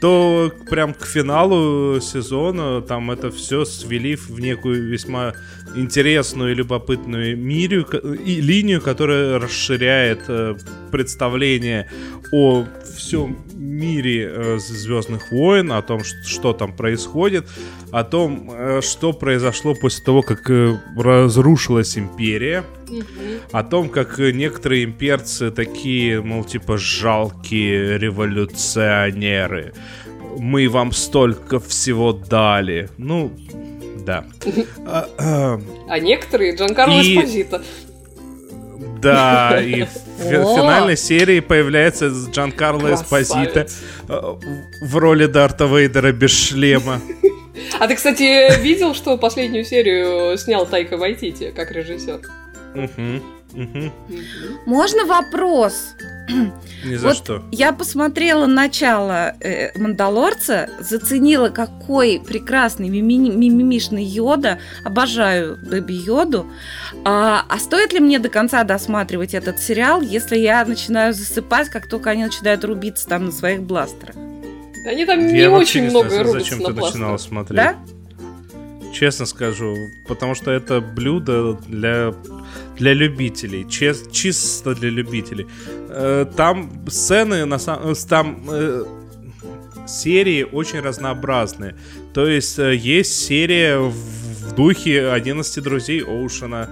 то 0.00 0.52
прям 0.68 0.94
к 0.94 1.06
финалу 1.06 2.00
сезона 2.00 2.82
там 2.82 3.10
это 3.10 3.30
все 3.30 3.64
свели 3.64 4.14
в 4.14 4.38
некую 4.38 4.88
весьма 4.88 5.32
интересную 5.74 6.52
и 6.52 6.54
любопытную 6.54 7.36
мирию, 7.36 7.84
и 8.24 8.40
линию, 8.40 8.80
которая 8.80 9.38
расширяет 9.38 10.20
э, 10.28 10.56
представление 10.96 11.90
о 12.32 12.64
всем 12.96 13.36
мире 13.54 14.30
э, 14.32 14.58
Звездных 14.58 15.30
войн, 15.30 15.72
о 15.72 15.82
том, 15.82 16.02
что, 16.02 16.16
что 16.24 16.52
там 16.54 16.72
происходит, 16.72 17.46
о 17.92 18.02
том, 18.02 18.50
э, 18.50 18.80
что 18.80 19.12
произошло 19.12 19.74
после 19.74 20.02
того, 20.02 20.22
как 20.22 20.48
э, 20.48 20.78
разрушилась 20.96 21.98
империя, 21.98 22.64
о 23.52 23.62
том, 23.62 23.90
как 23.90 24.18
некоторые 24.18 24.84
имперцы 24.84 25.50
такие, 25.50 26.22
мол, 26.22 26.44
типа 26.44 26.78
жалкие 26.78 27.98
революционеры. 27.98 29.74
Мы 30.38 30.66
вам 30.70 30.92
столько 30.92 31.60
всего 31.60 32.14
дали. 32.14 32.88
Ну, 32.96 33.32
да. 34.06 34.24
А, 34.86 35.08
а, 35.18 35.60
а 35.88 35.98
некоторые 35.98 36.54
Джанкарло 36.56 37.00
и... 37.00 37.18
Эспозито. 37.18 37.62
Да, 39.12 39.60
и 39.60 39.82
в 39.82 40.56
финальной 40.56 40.96
серии 40.96 41.40
появляется 41.40 42.08
Джан 42.30 42.52
Карло 42.52 42.94
Эспозито 42.94 43.66
э, 44.08 44.34
в 44.82 44.96
роли 44.96 45.26
Дарта 45.26 45.66
Вейдера 45.66 46.12
без 46.12 46.30
шлема. 46.30 47.00
А 47.78 47.88
ты, 47.88 47.96
кстати, 47.96 48.60
видел, 48.60 48.94
что 48.94 49.16
последнюю 49.16 49.64
серию 49.64 50.36
снял 50.38 50.66
Тайка 50.66 50.96
Вайтити 50.96 51.52
как 51.54 51.70
режиссер? 51.70 52.20
Угу. 52.74 53.92
Можно 54.66 55.06
вопрос? 55.06 55.94
Ни 56.84 56.96
за 56.96 57.08
вот 57.08 57.16
что. 57.16 57.42
Я 57.52 57.72
посмотрела 57.72 58.46
начало 58.46 59.34
э, 59.40 59.76
Мандалорца, 59.78 60.68
заценила, 60.80 61.48
какой 61.48 62.20
прекрасный 62.20 62.88
мими- 62.88 63.34
мимимишный 63.34 64.04
Йода. 64.04 64.58
Обожаю 64.84 65.58
Бэби 65.68 65.92
Йоду. 65.92 66.46
А, 67.04 67.44
а 67.48 67.58
стоит 67.58 67.92
ли 67.92 68.00
мне 68.00 68.18
до 68.18 68.28
конца 68.28 68.64
досматривать 68.64 69.34
этот 69.34 69.60
сериал, 69.60 70.00
если 70.00 70.36
я 70.38 70.64
начинаю 70.64 71.14
засыпать, 71.14 71.68
как 71.68 71.88
только 71.88 72.10
они 72.10 72.24
начинают 72.24 72.64
рубиться 72.64 73.06
там 73.08 73.26
на 73.26 73.32
своих 73.32 73.62
бластерах? 73.62 74.16
Они 74.86 75.04
там 75.04 75.20
я 75.26 75.32
не 75.32 75.48
очень 75.48 75.84
не 75.84 75.90
много 75.90 76.10
знаю, 76.10 76.24
рубятся 76.26 76.50
зачем 76.50 76.66
ты 76.66 76.80
начинала 76.80 77.16
смотреть. 77.16 77.56
Да? 77.56 77.76
Честно 78.92 79.26
скажу, 79.26 79.74
потому 80.08 80.34
что 80.34 80.50
это 80.50 80.80
блюдо 80.80 81.54
для 81.66 82.14
для 82.78 82.94
любителей, 82.94 83.66
чес, 83.68 84.08
чисто 84.10 84.74
для 84.74 84.90
любителей. 84.90 85.46
Э, 85.88 86.26
там 86.36 86.70
сцены, 86.88 87.44
на 87.46 87.58
самом, 87.58 87.92
э, 87.92 87.94
там 88.08 88.44
э, 88.50 88.84
серии 89.86 90.42
очень 90.42 90.80
разнообразные. 90.80 91.74
То 92.12 92.26
есть 92.26 92.58
есть 92.58 93.26
серия 93.26 93.78
в 93.78 94.54
духе 94.54 95.10
11 95.10 95.62
друзей 95.62 96.02
Оушена, 96.02 96.68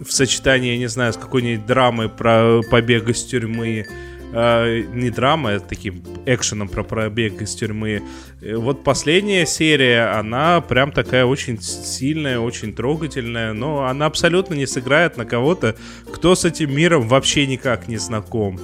в 0.00 0.12
сочетании, 0.12 0.72
я 0.72 0.78
не 0.78 0.88
знаю, 0.88 1.12
с 1.12 1.16
какой-нибудь 1.16 1.66
драмой 1.66 2.08
про 2.08 2.62
побег 2.70 3.08
из 3.08 3.22
тюрьмы. 3.24 3.86
э, 3.86 4.09
не 4.32 5.10
драма, 5.10 5.54
а 5.54 5.60
таким 5.60 6.02
экшеном 6.26 6.68
про 6.68 6.84
пробег 6.84 7.42
из 7.42 7.54
тюрьмы. 7.54 8.02
Э, 8.40 8.56
вот 8.56 8.84
последняя 8.84 9.46
серия, 9.46 10.18
она 10.18 10.60
прям 10.60 10.92
такая 10.92 11.24
очень 11.24 11.60
сильная, 11.60 12.38
очень 12.38 12.72
трогательная, 12.72 13.52
но 13.52 13.86
она 13.86 14.06
абсолютно 14.06 14.54
не 14.54 14.66
сыграет 14.66 15.16
на 15.16 15.24
кого-то, 15.24 15.76
кто 16.12 16.34
с 16.34 16.44
этим 16.44 16.74
миром 16.74 17.08
вообще 17.08 17.46
никак 17.46 17.88
не 17.88 17.96
знаком. 17.96 18.58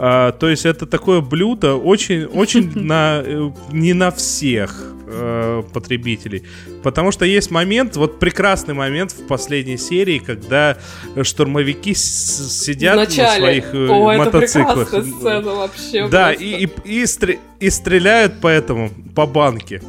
А, 0.00 0.30
то 0.30 0.48
есть 0.48 0.64
это 0.64 0.86
такое 0.86 1.20
блюдо 1.20 1.74
очень, 1.74 2.24
очень 2.24 2.70
на, 2.78 3.20
э, 3.24 3.50
не 3.72 3.94
на 3.94 4.12
всех 4.12 4.94
э, 5.08 5.62
потребителей. 5.72 6.44
Потому 6.84 7.10
что 7.10 7.24
есть 7.24 7.50
момент, 7.50 7.96
вот 7.96 8.20
прекрасный 8.20 8.74
момент 8.74 9.10
в 9.10 9.26
последней 9.26 9.76
серии, 9.76 10.20
когда 10.20 10.78
штурмовики 11.22 11.94
сидят 11.94 12.96
на 12.96 13.06
своих 13.10 13.74
э, 13.74 13.88
О, 13.88 14.16
мотоциклах. 14.16 14.94
Это 14.94 15.02
сцена 15.04 15.54
вообще. 15.54 16.08
Да, 16.08 16.32
и, 16.32 16.66
и, 16.66 16.70
и, 16.84 17.04
стр- 17.04 17.38
и 17.58 17.68
стреляют 17.68 18.40
по 18.40 18.46
этому, 18.46 18.92
по 19.16 19.26
банке. 19.26 19.82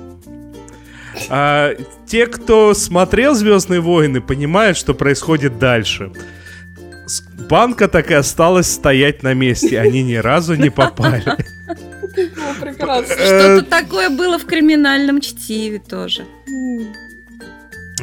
А, 1.29 1.75
те, 2.07 2.25
кто 2.25 2.73
смотрел 2.73 3.35
Звездные 3.35 3.79
войны, 3.79 4.21
понимают, 4.21 4.75
что 4.75 4.95
происходит 4.95 5.59
дальше 5.59 6.11
банка 7.49 7.87
так 7.87 8.11
и 8.11 8.13
осталась 8.13 8.71
стоять 8.71 9.23
на 9.23 9.33
месте. 9.33 9.79
Они 9.79 10.03
ни 10.03 10.15
разу 10.15 10.55
не 10.55 10.69
попали. 10.69 11.23
Что-то 12.13 13.65
такое 13.69 14.09
было 14.09 14.37
в 14.39 14.45
криминальном 14.45 15.21
чтиве 15.21 15.79
тоже. 15.79 16.25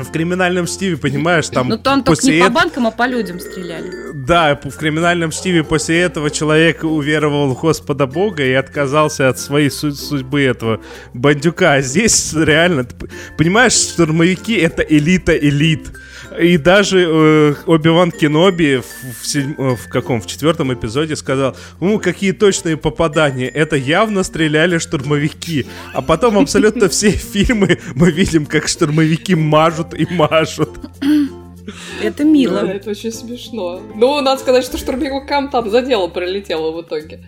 В 0.03 0.11
криминальном 0.13 0.67
стиве, 0.67 0.99
понимаешь, 0.99 1.49
там... 1.49 1.69
Ну, 1.69 1.79
там 1.79 2.05
только 2.05 2.27
не 2.27 2.43
по 2.43 2.51
банкам, 2.51 2.87
а 2.87 2.91
по 2.91 3.07
людям 3.07 3.41
стреляли. 3.41 3.91
Да, 4.13 4.61
в 4.63 4.77
криминальном 4.77 5.33
стиве 5.33 5.65
после 5.65 6.01
этого 6.01 6.31
человек 6.31 6.85
уверовал 6.85 7.55
в 7.55 7.59
Господа 7.59 8.07
Бога 8.07 8.45
и 8.45 8.53
отказался 8.53 9.31
от 9.31 9.39
своей 9.39 9.71
судьбы 9.71 10.43
этого 10.43 10.81
бандюка. 11.15 11.75
А 11.75 11.81
здесь 11.81 12.35
реально... 12.35 12.87
Понимаешь, 13.39 13.73
штурмовики— 13.73 14.55
это 14.57 14.83
элита 14.83 15.35
элит. 15.35 15.89
И 16.39 16.59
даже 16.59 17.07
э, 17.09 17.55
Оби-Ван 17.67 18.11
Кеноби 18.11 18.77
в, 18.77 19.23
в, 19.23 19.27
седь... 19.27 19.59
Э, 19.59 19.75
в 19.75 19.89
каком? 19.89 20.21
В 20.21 20.27
четвертом 20.27 20.73
эпизоде 20.73 21.17
сказал, 21.17 21.57
ну, 21.81 21.99
какие 21.99 22.33
точные 22.33 22.77
попадания. 22.77 23.49
Это 23.49 23.77
явно 23.77 24.23
стреляли 24.23 24.79
штурмовики. 24.79 25.67
А 25.95 26.03
потом 26.03 26.39
абсолютно 26.39 26.89
все 26.89 27.11
фильмы 27.33 27.79
мы 27.95 28.11
видим, 28.11 28.47
как 28.47 28.69
штурмовики 28.69 29.35
мажут 29.35 29.95
и 29.95 30.07
мажут. 30.11 30.71
Это 32.03 32.25
мило. 32.25 32.61
Да, 32.63 32.73
это 32.73 32.91
очень 32.91 33.13
смешно. 33.13 33.81
Ну, 33.95 34.21
надо 34.21 34.41
сказать, 34.41 34.65
что 34.65 34.79
штурмовикам 34.79 35.51
там 35.51 35.71
за 35.71 35.83
дело 35.83 36.09
пролетело 36.09 36.71
в 36.71 36.83
итоге. 36.83 37.21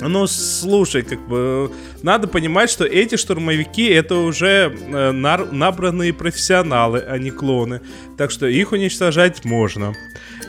Ну, 0.00 0.26
слушай, 0.26 1.02
как 1.02 1.26
бы 1.28 1.70
надо 2.02 2.28
понимать, 2.28 2.70
что 2.70 2.84
эти 2.84 3.16
штурмовики 3.16 3.86
это 3.86 4.16
уже 4.16 4.74
э, 4.76 5.12
набранные 5.12 6.12
профессионалы, 6.12 7.00
а 7.00 7.18
не 7.18 7.30
клоны. 7.30 7.80
Так 8.16 8.30
что 8.30 8.46
их 8.46 8.72
уничтожать 8.72 9.44
можно. 9.44 9.94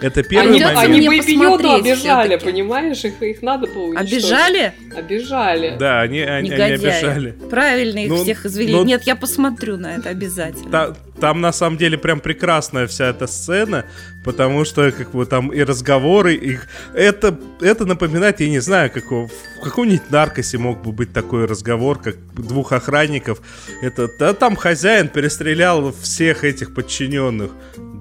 Это 0.01 0.23
первый 0.23 0.49
они, 0.49 0.59
момент. 0.63 0.79
Они 0.79 1.07
бы 1.07 1.15
Йоду 1.15 1.71
обижали, 1.71 2.37
понимаешь? 2.37 3.03
Их, 3.03 3.21
их 3.21 3.41
надо 3.41 3.67
было 3.67 3.85
уничтожить. 3.85 4.13
Обижали? 4.13 4.73
Обижали. 4.95 5.75
Да, 5.77 6.01
они, 6.01 6.21
они, 6.21 6.51
они 6.51 6.73
обижали. 6.73 7.31
Правильно 7.49 7.99
их 7.99 8.09
ну, 8.09 8.23
всех 8.23 8.45
извели. 8.45 8.71
Ну, 8.71 8.83
Нет, 8.83 9.03
я 9.03 9.15
посмотрю 9.15 9.77
на 9.77 9.95
это 9.95 10.09
обязательно. 10.09 10.71
Та, 10.71 10.95
там 11.19 11.41
на 11.41 11.51
самом 11.51 11.77
деле 11.77 11.97
прям 11.97 12.19
прекрасная 12.19 12.87
вся 12.87 13.07
эта 13.07 13.27
сцена, 13.27 13.85
потому 14.23 14.65
что 14.65 14.91
как 14.91 15.11
бы 15.11 15.25
там 15.25 15.51
и 15.51 15.61
разговоры, 15.63 16.35
и 16.35 16.57
это, 16.93 17.37
это 17.61 17.85
напоминает, 17.85 18.39
я 18.39 18.49
не 18.49 18.59
знаю, 18.59 18.91
как 18.91 19.11
в 19.11 19.29
каком-нибудь 19.63 20.09
наркосе 20.09 20.57
мог 20.57 20.81
бы 20.81 20.91
быть 20.91 21.13
такой 21.13 21.45
разговор, 21.45 21.99
как 21.99 22.15
двух 22.33 22.71
охранников. 22.71 23.41
Это 23.81 24.09
да, 24.17 24.33
там 24.33 24.55
хозяин 24.55 25.09
перестрелял 25.09 25.93
всех 25.93 26.43
этих 26.43 26.73
подчиненных. 26.73 27.51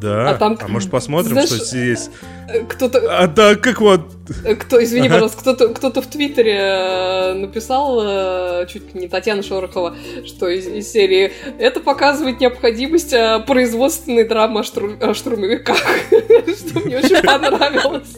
Да. 0.00 0.30
А, 0.30 0.34
там, 0.34 0.58
а 0.60 0.68
может 0.68 0.90
посмотрим, 0.90 1.32
знаешь, 1.32 1.48
что 1.48 1.64
здесь? 1.64 2.10
Э, 2.48 2.64
кто-то... 2.64 3.00
А, 3.18 3.26
да, 3.26 3.56
как 3.56 3.80
вот... 3.80 4.02
Э, 4.44 4.54
кто, 4.54 4.82
извини, 4.82 5.08
ага. 5.08 5.14
пожалуйста, 5.14 5.40
кто-то, 5.40 5.68
кто-то 5.74 6.02
в 6.02 6.06
Твиттере 6.06 6.56
э, 6.56 7.32
написал, 7.34 8.66
чуть 8.66 8.94
не 8.94 9.08
Татьяна 9.08 9.42
Шорохова, 9.42 9.96
что 10.24 10.48
из, 10.48 10.66
из 10.66 10.90
серии 10.90 11.32
«Это 11.58 11.80
показывает 11.80 12.40
необходимость 12.40 13.14
производственной 13.46 14.24
драмы 14.24 14.60
о, 14.60 14.62
штур... 14.62 14.96
о 15.00 15.14
штурмовиках», 15.14 15.76
что 16.10 16.80
мне 16.80 16.98
очень 16.98 17.22
понравилось. 17.26 18.16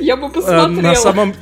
Я 0.00 0.16
бы 0.16 0.28
посмотрела. 0.28 0.68
На 0.68 0.94
самом... 0.94 1.34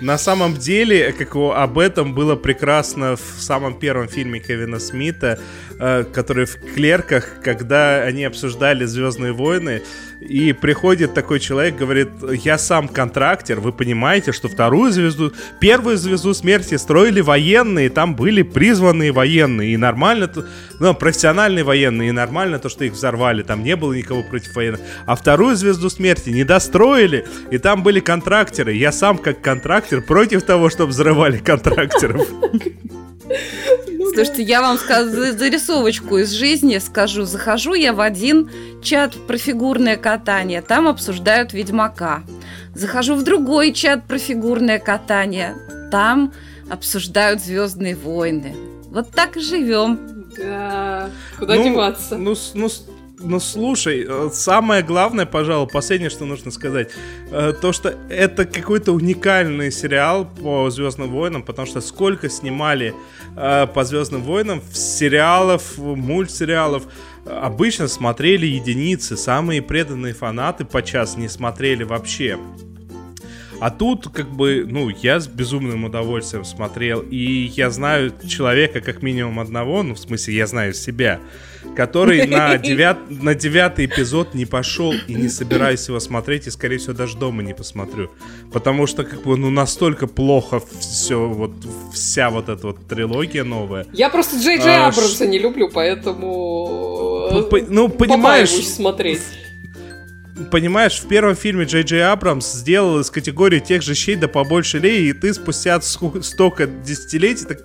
На 0.00 0.18
самом 0.18 0.54
деле, 0.54 1.12
как 1.12 1.36
об 1.36 1.78
этом 1.78 2.14
было 2.14 2.36
прекрасно 2.36 3.16
в 3.16 3.40
самом 3.40 3.78
первом 3.78 4.08
фильме 4.08 4.40
Кевина 4.40 4.78
Смита, 4.78 5.38
э, 5.78 6.04
который 6.04 6.44
в 6.44 6.58
«Клерках», 6.74 7.40
когда 7.42 8.02
они 8.02 8.24
обсуждали 8.24 8.84
«Звездные 8.84 9.32
войны», 9.32 9.82
и 10.20 10.52
приходит 10.52 11.14
такой 11.14 11.40
человек, 11.40 11.76
говорит, 11.76 12.08
я 12.44 12.58
сам 12.58 12.88
контрактер, 12.88 13.60
вы 13.60 13.72
понимаете, 13.72 14.32
что 14.32 14.48
вторую 14.48 14.90
звезду, 14.90 15.32
первую 15.60 15.96
звезду 15.96 16.34
смерти 16.34 16.76
строили 16.76 17.20
военные, 17.20 17.90
там 17.90 18.16
были 18.16 18.42
призванные 18.42 19.12
военные, 19.12 19.74
и 19.74 19.76
нормально, 19.76 20.30
ну, 20.80 20.94
профессиональные 20.94 21.64
военные, 21.64 22.08
и 22.10 22.12
нормально 22.12 22.58
то, 22.58 22.68
что 22.68 22.84
их 22.84 22.92
взорвали, 22.92 23.42
там 23.42 23.62
не 23.62 23.76
было 23.76 23.92
никого 23.92 24.22
против 24.22 24.54
военных. 24.54 24.80
А 25.06 25.16
вторую 25.16 25.56
звезду 25.56 25.90
смерти 25.90 26.30
не 26.30 26.44
достроили, 26.44 27.26
и 27.50 27.58
там 27.58 27.82
были 27.82 28.00
контрактеры. 28.00 28.74
Я 28.74 28.92
сам 28.92 29.18
как 29.18 29.40
контрактер 29.40 30.00
против 30.02 30.42
того, 30.42 30.70
чтобы 30.70 30.90
взрывали 30.90 31.38
контрактеров. 31.38 32.26
Слушайте, 34.16 34.44
я 34.44 34.62
вам 34.62 34.78
скажу 34.78 35.10
зарисовочку 35.10 36.16
из 36.16 36.30
жизни 36.30 36.78
скажу. 36.78 37.26
Захожу 37.26 37.74
я 37.74 37.92
в 37.92 38.00
один 38.00 38.50
чат 38.82 39.14
про 39.26 39.36
фигурное 39.36 39.98
катание, 39.98 40.62
там 40.62 40.88
обсуждают 40.88 41.52
Ведьмака. 41.52 42.22
Захожу 42.74 43.14
в 43.14 43.24
другой 43.24 43.74
чат 43.74 44.04
про 44.04 44.16
фигурное 44.16 44.78
катание, 44.78 45.54
там 45.92 46.32
обсуждают 46.70 47.42
Звездные 47.42 47.94
войны. 47.94 48.56
Вот 48.88 49.10
так 49.10 49.36
и 49.36 49.40
живем. 49.40 50.00
Да, 50.38 51.10
куда 51.38 51.56
ну, 51.56 51.64
деваться? 51.64 52.16
Ну, 52.16 52.34
ну, 52.54 52.70
ну 53.18 53.40
слушай, 53.40 54.04
э, 54.06 54.30
самое 54.32 54.82
главное, 54.82 55.26
пожалуй, 55.26 55.68
последнее, 55.68 56.10
что 56.10 56.24
нужно 56.24 56.50
сказать, 56.50 56.90
э, 57.30 57.54
то, 57.60 57.72
что 57.72 57.94
это 58.08 58.44
какой-то 58.44 58.92
уникальный 58.92 59.72
сериал 59.72 60.26
по 60.26 60.70
Звездным 60.70 61.10
войнам, 61.10 61.42
потому 61.42 61.66
что 61.66 61.80
сколько 61.80 62.28
снимали 62.28 62.94
э, 63.36 63.66
по 63.66 63.84
Звездным 63.84 64.22
войнам 64.22 64.62
сериалов, 64.72 65.78
мультсериалов, 65.78 66.84
обычно 67.24 67.88
смотрели 67.88 68.46
единицы, 68.46 69.16
самые 69.16 69.62
преданные 69.62 70.14
фанаты 70.14 70.64
по 70.64 70.82
час 70.82 71.16
не 71.16 71.28
смотрели 71.28 71.84
вообще. 71.84 72.38
А 73.60 73.70
тут, 73.70 74.08
как 74.08 74.30
бы, 74.30 74.66
ну, 74.68 74.88
я 74.90 75.18
с 75.18 75.26
безумным 75.26 75.84
удовольствием 75.84 76.44
смотрел, 76.44 77.00
и 77.00 77.50
я 77.54 77.70
знаю 77.70 78.12
человека 78.26 78.80
как 78.80 79.02
минимум 79.02 79.40
одного, 79.40 79.82
ну, 79.82 79.94
в 79.94 79.98
смысле, 79.98 80.34
я 80.34 80.46
знаю 80.46 80.74
себя, 80.74 81.20
который 81.74 82.26
на, 82.26 82.58
девят, 82.58 82.98
на 83.08 83.34
девятый 83.34 83.86
эпизод 83.86 84.34
не 84.34 84.44
пошел 84.44 84.92
и 84.92 85.14
не 85.14 85.28
собираюсь 85.28 85.88
его 85.88 86.00
смотреть, 86.00 86.46
и, 86.46 86.50
скорее 86.50 86.78
всего, 86.78 86.92
даже 86.92 87.16
дома 87.16 87.42
не 87.42 87.54
посмотрю. 87.54 88.10
Потому 88.52 88.86
что, 88.86 89.04
как 89.04 89.22
бы, 89.22 89.36
ну, 89.36 89.50
настолько 89.50 90.06
плохо 90.06 90.60
все, 90.78 91.26
вот, 91.26 91.52
вся 91.94 92.30
вот 92.30 92.48
эта 92.48 92.66
вот 92.66 92.86
трилогия 92.86 93.44
новая. 93.44 93.86
Я 93.92 94.10
просто 94.10 94.36
Джей 94.36 94.58
Джей 94.58 94.76
а, 94.76 94.88
Абрамса 94.88 95.24
ш... 95.24 95.26
не 95.26 95.38
люблю, 95.38 95.70
поэтому... 95.72 97.28
Ну, 97.32 97.42
по, 97.44 97.58
ну 97.60 97.88
понимаешь... 97.88 98.50
смотреть 98.50 99.22
понимаешь, 100.50 101.00
в 101.00 101.08
первом 101.08 101.34
фильме 101.34 101.64
Джей 101.64 101.82
Джей 101.82 102.06
Абрамс 102.06 102.52
сделал 102.52 103.00
из 103.00 103.10
категории 103.10 103.58
тех 103.58 103.82
же 103.82 103.94
щей 103.94 104.16
да 104.16 104.28
побольше 104.28 104.78
лей, 104.78 105.10
и 105.10 105.12
ты 105.12 105.32
спустя 105.34 105.80
столько 105.80 106.66
десятилетий 106.66 107.44
так 107.46 107.58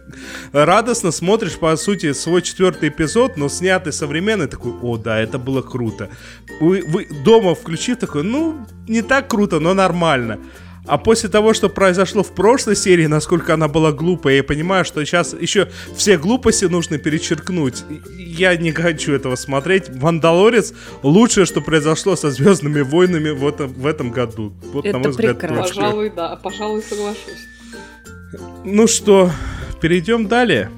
радостно 0.51 1.11
смотришь, 1.11 1.57
по 1.57 1.76
сути, 1.76 2.13
свой 2.13 2.41
четвертый 2.41 2.89
эпизод, 2.89 3.38
но 3.38 3.49
снятый 3.49 3.93
современный, 3.93 4.47
такой, 4.47 4.74
о, 4.82 4.97
да, 4.97 5.19
это 5.19 5.38
было 5.38 5.61
круто. 5.61 6.09
Вы, 6.59 6.84
вы 6.88 7.07
дома 7.24 7.55
включив, 7.55 7.97
такой, 7.97 8.24
ну, 8.24 8.65
не 8.88 9.01
так 9.01 9.28
круто, 9.28 9.59
но 9.59 9.74
нормально. 9.74 10.39
А 10.88 10.97
после 10.97 11.29
того, 11.29 11.53
что 11.53 11.69
произошло 11.69 12.23
в 12.23 12.34
прошлой 12.34 12.75
серии, 12.75 13.05
насколько 13.05 13.53
она 13.53 13.67
была 13.67 13.91
глупая, 13.91 14.38
я 14.38 14.43
понимаю, 14.43 14.84
что 14.84 15.05
сейчас 15.05 15.34
еще 15.34 15.69
все 15.95 16.17
глупости 16.17 16.65
нужно 16.65 16.97
перечеркнуть. 16.97 17.84
Я 18.17 18.55
не 18.57 18.71
хочу 18.71 19.13
этого 19.13 19.36
смотреть. 19.36 19.89
Мандалорец 19.89 20.73
лучшее, 21.03 21.45
что 21.45 21.61
произошло 21.61 22.15
со 22.15 22.32
Звездными 22.32 22.82
войнами 22.82 23.29
в 23.29 23.47
этом, 23.47 23.67
в 23.67 23.86
этом 23.86 24.11
году. 24.11 24.53
Вот, 24.73 24.86
Это 24.86 24.97
на 24.97 25.03
мой 25.03 25.11
взгляд, 25.11 25.38
прекрасно. 25.39 25.63
точка. 25.65 25.82
Пожалуй, 25.82 26.09
да, 26.09 26.36
пожалуй, 26.38 26.82
соглашусь. 26.82 27.47
Ну 28.65 28.88
что, 28.88 29.29
перейдем 29.82 30.27
далее. 30.27 30.71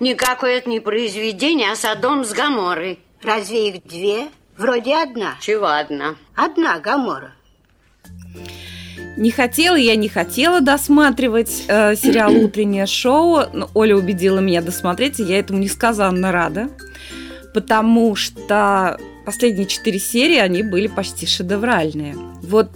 Никакое 0.00 0.58
это 0.58 0.68
не 0.68 0.80
произведение, 0.80 1.70
а 1.72 1.76
Содом 1.76 2.24
с 2.24 2.32
Гаморой. 2.32 2.98
Разве 3.22 3.68
их 3.70 3.84
две? 3.84 4.28
Вроде 4.56 4.96
одна. 4.96 5.36
Чего 5.40 5.66
одна? 5.66 6.16
Одна, 6.34 6.78
Гамора. 6.78 7.33
Не 9.16 9.30
хотела 9.30 9.76
я, 9.76 9.94
не 9.96 10.08
хотела 10.08 10.60
досматривать 10.60 11.64
э, 11.68 11.94
сериал 11.94 12.32
«Утреннее 12.44 12.86
шоу», 12.86 13.44
но 13.52 13.70
Оля 13.74 13.96
убедила 13.96 14.40
меня 14.40 14.60
досмотреть, 14.60 15.20
и 15.20 15.24
я 15.24 15.38
этому 15.38 15.60
несказанно 15.60 16.32
рада, 16.32 16.68
потому 17.52 18.16
что 18.16 18.98
последние 19.24 19.66
четыре 19.66 19.98
серии, 19.98 20.38
они 20.38 20.62
были 20.62 20.88
почти 20.88 21.26
шедевральные. 21.26 22.16
Вот 22.42 22.70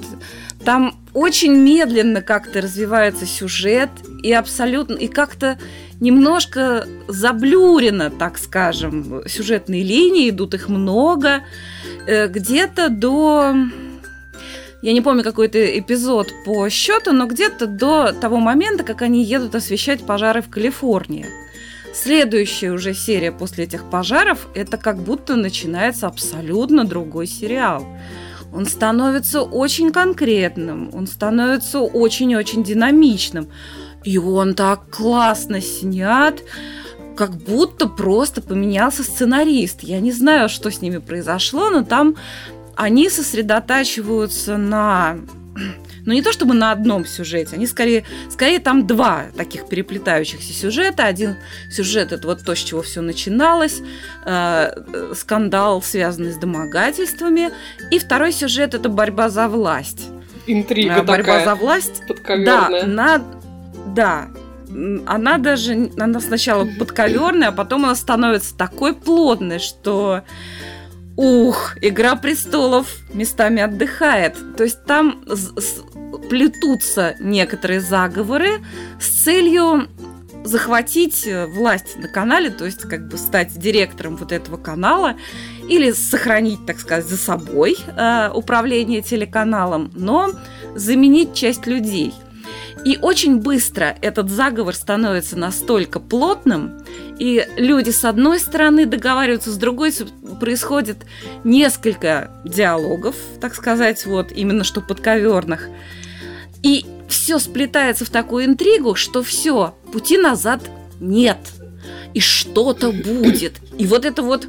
там 0.65 0.95
очень 1.13 1.53
медленно 1.53 2.23
как-то 2.23 2.61
развивается 2.61 3.27
сюжет, 3.27 3.91
и 4.23 4.33
абсолютно, 4.33 4.95
и 4.95 5.09
как-то 5.09 5.59
немножко 6.01 6.87
заблюрено, 7.09 8.11
так 8.11 8.39
скажем, 8.39 9.23
сюжетные 9.27 9.83
линии, 9.83 10.31
идут 10.31 10.55
их 10.55 10.69
много, 10.69 11.43
э, 12.07 12.29
где-то 12.29 12.89
до 12.89 13.55
я 14.81 14.93
не 14.93 15.01
помню 15.01 15.25
какой-то 15.25 15.79
эпизод 15.79 16.33
по 16.45 16.69
счету, 16.69 17.13
но 17.13 17.27
где-то 17.27 17.67
до 17.67 18.13
того 18.13 18.37
момента, 18.37 18.85
как 18.85 19.03
они 19.03 19.25
едут 19.25 19.55
освещать 19.55 20.05
пожары 20.05 20.41
в 20.41 20.49
Калифорнии. 20.49 21.27
Следующая 21.93 22.71
уже 22.71 22.95
серия 22.95 23.33
после 23.33 23.65
этих 23.65 23.91
пожаров, 23.91 24.47
это 24.55 24.77
как 24.77 24.99
будто 24.99 25.35
начинается 25.35 26.07
абсолютно 26.07 26.85
другой 26.85 27.27
сериал. 27.27 27.87
Он 28.53 28.67
становится 28.67 29.43
очень 29.43 29.91
конкретным, 29.91 30.91
он 30.95 31.07
становится 31.07 31.81
очень-очень 31.81 32.63
динамичным. 32.63 33.49
И 34.05 34.17
он 34.17 34.55
так 34.55 34.91
классно 34.91 35.61
снят, 35.61 36.41
как 37.17 37.37
будто 37.37 37.89
просто 37.89 38.41
поменялся 38.41 39.03
сценарист. 39.03 39.83
Я 39.83 39.99
не 39.99 40.13
знаю, 40.13 40.49
что 40.49 40.71
с 40.71 40.81
ними 40.81 40.99
произошло, 40.99 41.69
но 41.69 41.83
там 41.83 42.15
они 42.79 43.11
сосредотачиваются 43.11 44.57
на 44.57 45.19
ну 46.07 46.15
не 46.15 46.23
то 46.23 46.33
чтобы 46.33 46.55
на 46.55 46.71
одном 46.71 47.05
сюжете, 47.05 47.57
они 47.57 47.67
скорее, 47.67 48.05
скорее 48.31 48.61
там 48.61 48.87
два 48.87 49.25
таких 49.37 49.69
переплетающихся 49.69 50.55
сюжета. 50.55 51.05
Один 51.05 51.37
сюжет 51.71 52.13
это 52.13 52.27
вот 52.29 52.45
то, 52.45 52.55
с 52.55 52.59
чего 52.59 52.81
все 52.81 53.03
начиналось, 53.03 53.83
э, 54.25 55.13
скандал, 55.15 55.83
связанный 55.83 56.33
с 56.33 56.37
домогательствами, 56.37 57.51
и 57.91 57.99
второй 57.99 58.33
сюжет 58.33 58.75
это 58.75 58.89
борьба 58.89 59.29
за 59.29 59.49
власть. 59.49 60.07
Интрига 60.47 61.01
э, 61.01 61.03
борьба 61.03 61.41
такая. 61.41 61.45
за 61.45 61.55
власть. 61.57 62.03
Да, 62.27 62.87
на, 62.87 63.23
да, 63.89 64.29
она 65.05 65.37
даже, 65.39 65.91
она 65.99 66.21
сначала 66.21 66.67
подковерная, 66.79 67.49
а 67.49 67.53
потом 67.53 67.85
она 67.85 67.97
становится 67.97 68.57
такой 68.57 68.95
плотной, 68.95 69.59
что 69.59 70.23
Ух, 71.19 71.75
Игра 71.81 72.15
престолов 72.15 72.87
местами 73.13 73.61
отдыхает. 73.61 74.37
То 74.57 74.63
есть 74.63 74.85
там 74.85 75.25
плетутся 76.31 77.17
некоторые 77.19 77.81
заговоры 77.81 78.61
с 79.01 79.25
целью 79.25 79.89
захватить 80.45 81.27
э, 81.27 81.47
власть 81.49 81.97
на 81.97 82.07
канале, 82.07 82.51
то 82.51 82.65
есть 82.65 82.83
как 82.83 83.09
бы 83.09 83.19
стать 83.19 83.59
директором 83.59 84.15
вот 84.15 84.31
этого 84.31 84.59
канала 84.59 85.17
или 85.69 85.91
сохранить, 85.91 86.65
так 86.67 86.79
сказать, 86.79 87.07
за 87.07 87.17
собой 87.17 87.77
э, 87.97 88.31
управление 88.33 89.03
телеканалом, 89.03 89.91
но 89.97 90.31
заменить 90.77 91.35
часть 91.35 91.67
людей– 91.67 92.15
и 92.85 92.97
очень 93.01 93.39
быстро 93.39 93.97
этот 94.01 94.31
заговор 94.31 94.75
становится 94.75 95.37
настолько 95.37 96.01
плотным, 96.01 96.81
и 97.19 97.47
люди 97.57 97.91
с 97.91 98.05
одной 98.05 98.39
стороны 98.39 98.87
договариваются, 98.87 99.51
с 99.51 99.57
другой 99.57 99.93
происходит 100.41 100.99
несколько 101.45 102.31
диалогов, 102.45 103.17
так 103.41 103.55
сказать, 103.55 104.07
вот 104.07 104.31
именно 104.33 104.65
что 104.65 104.81
подковерных. 104.81 105.69
И 106.63 106.87
все 107.09 107.39
сплетается 107.39 108.05
в 108.05 108.11
такую 108.11 108.45
интригу, 108.45 108.95
что 108.95 109.23
все, 109.23 109.75
пути 109.93 110.17
назад 110.17 110.63
нет. 111.01 111.39
И 112.15 112.21
что-то 112.21 112.93
будет. 112.93 113.55
И 113.79 113.87
вот 113.87 114.05
это 114.05 114.23
вот 114.23 114.47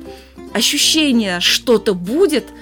ощущение 0.54 1.40
что-то 1.40 1.94
будет– 1.94 2.46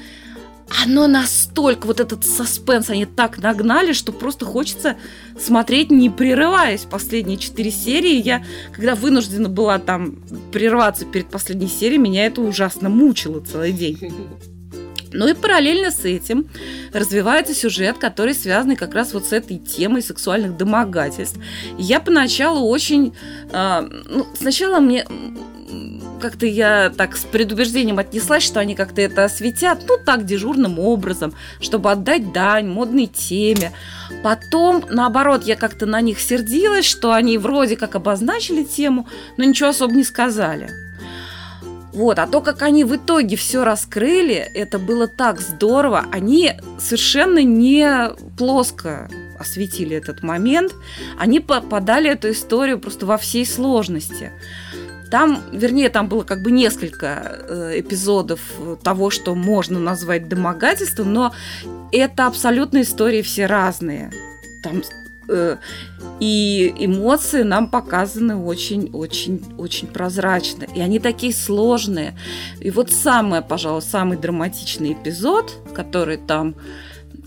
оно 0.69 1.07
настолько, 1.07 1.87
вот 1.87 1.99
этот 1.99 2.25
саспенс, 2.25 2.89
они 2.89 3.05
так 3.05 3.37
нагнали, 3.37 3.93
что 3.93 4.11
просто 4.11 4.45
хочется 4.45 4.97
смотреть, 5.39 5.91
не 5.91 6.09
прерываясь. 6.09 6.81
Последние 6.81 7.37
четыре 7.37 7.71
серии 7.71 8.21
я, 8.21 8.43
когда 8.73 8.95
вынуждена 8.95 9.49
была 9.49 9.79
там 9.79 10.17
прерваться 10.51 11.05
перед 11.05 11.27
последней 11.27 11.67
серией, 11.67 11.99
меня 11.99 12.25
это 12.25 12.41
ужасно 12.41 12.89
мучило 12.89 13.39
целый 13.39 13.71
день. 13.71 13.97
Ну 15.13 15.27
и 15.27 15.33
параллельно 15.33 15.91
с 15.91 16.05
этим 16.05 16.49
развивается 16.93 17.53
сюжет, 17.53 17.97
который 17.97 18.33
связан 18.33 18.75
как 18.75 18.93
раз 18.93 19.13
вот 19.13 19.25
с 19.25 19.33
этой 19.33 19.57
темой 19.57 20.01
сексуальных 20.01 20.57
домогательств. 20.57 21.39
Я 21.77 21.99
поначалу 21.99 22.67
очень... 22.67 23.13
Э, 23.51 23.81
ну, 23.81 24.27
сначала 24.35 24.79
мне 24.79 25.05
как-то 26.21 26.45
я 26.45 26.89
так 26.95 27.15
с 27.15 27.25
предубеждением 27.25 27.99
отнеслась, 27.99 28.43
что 28.43 28.59
они 28.59 28.75
как-то 28.75 29.01
это 29.01 29.25
осветят, 29.25 29.79
ну, 29.87 29.97
так, 30.03 30.25
дежурным 30.25 30.79
образом, 30.79 31.33
чтобы 31.59 31.91
отдать 31.91 32.31
дань 32.31 32.67
модной 32.67 33.07
теме. 33.07 33.73
Потом, 34.23 34.83
наоборот, 34.89 35.43
я 35.43 35.55
как-то 35.55 35.85
на 35.85 36.01
них 36.01 36.19
сердилась, 36.19 36.85
что 36.85 37.13
они 37.13 37.37
вроде 37.37 37.75
как 37.75 37.95
обозначили 37.95 38.63
тему, 38.63 39.07
но 39.37 39.43
ничего 39.43 39.69
особо 39.69 39.93
не 39.93 40.03
сказали. 40.03 40.86
Вот, 41.97 42.19
а 42.19 42.27
то, 42.27 42.41
как 42.41 42.61
они 42.61 42.83
в 42.83 42.95
итоге 42.95 43.35
все 43.35 43.63
раскрыли, 43.63 44.35
это 44.35 44.77
было 44.77 45.07
так 45.07 45.41
здорово. 45.41 46.05
Они 46.11 46.53
совершенно 46.77 47.41
не 47.41 48.11
плоско 48.37 49.09
осветили 49.39 49.97
этот 49.97 50.21
момент. 50.21 50.75
Они 51.17 51.39
подали 51.39 52.11
эту 52.11 52.29
историю 52.29 52.79
просто 52.79 53.07
во 53.07 53.17
всей 53.17 53.47
сложности. 53.47 54.31
Там, 55.09 55.41
вернее, 55.51 55.89
там 55.89 56.07
было 56.07 56.21
как 56.21 56.43
бы 56.43 56.51
несколько 56.51 57.07
э, 57.49 57.79
эпизодов 57.79 58.41
того, 58.83 59.09
что 59.09 59.33
можно 59.33 59.79
назвать 59.79 60.29
домогательством, 60.29 61.11
но 61.11 61.33
это 61.91 62.27
абсолютно 62.27 62.81
истории 62.81 63.23
все 63.23 63.47
разные. 63.47 64.11
Там 64.61 64.83
э, 64.83 65.06
и 66.19 66.73
эмоции 66.77 67.43
нам 67.43 67.69
показаны 67.69 68.35
очень-очень-очень 68.35 69.87
прозрачно. 69.87 70.65
И 70.75 70.79
они 70.79 70.99
такие 70.99 71.33
сложные. 71.33 72.17
И 72.59 72.71
вот 72.71 72.91
самый, 72.91 73.41
пожалуй, 73.41 73.81
самый 73.81 74.17
драматичный 74.17 74.93
эпизод, 74.93 75.53
который 75.73 76.17
там 76.17 76.55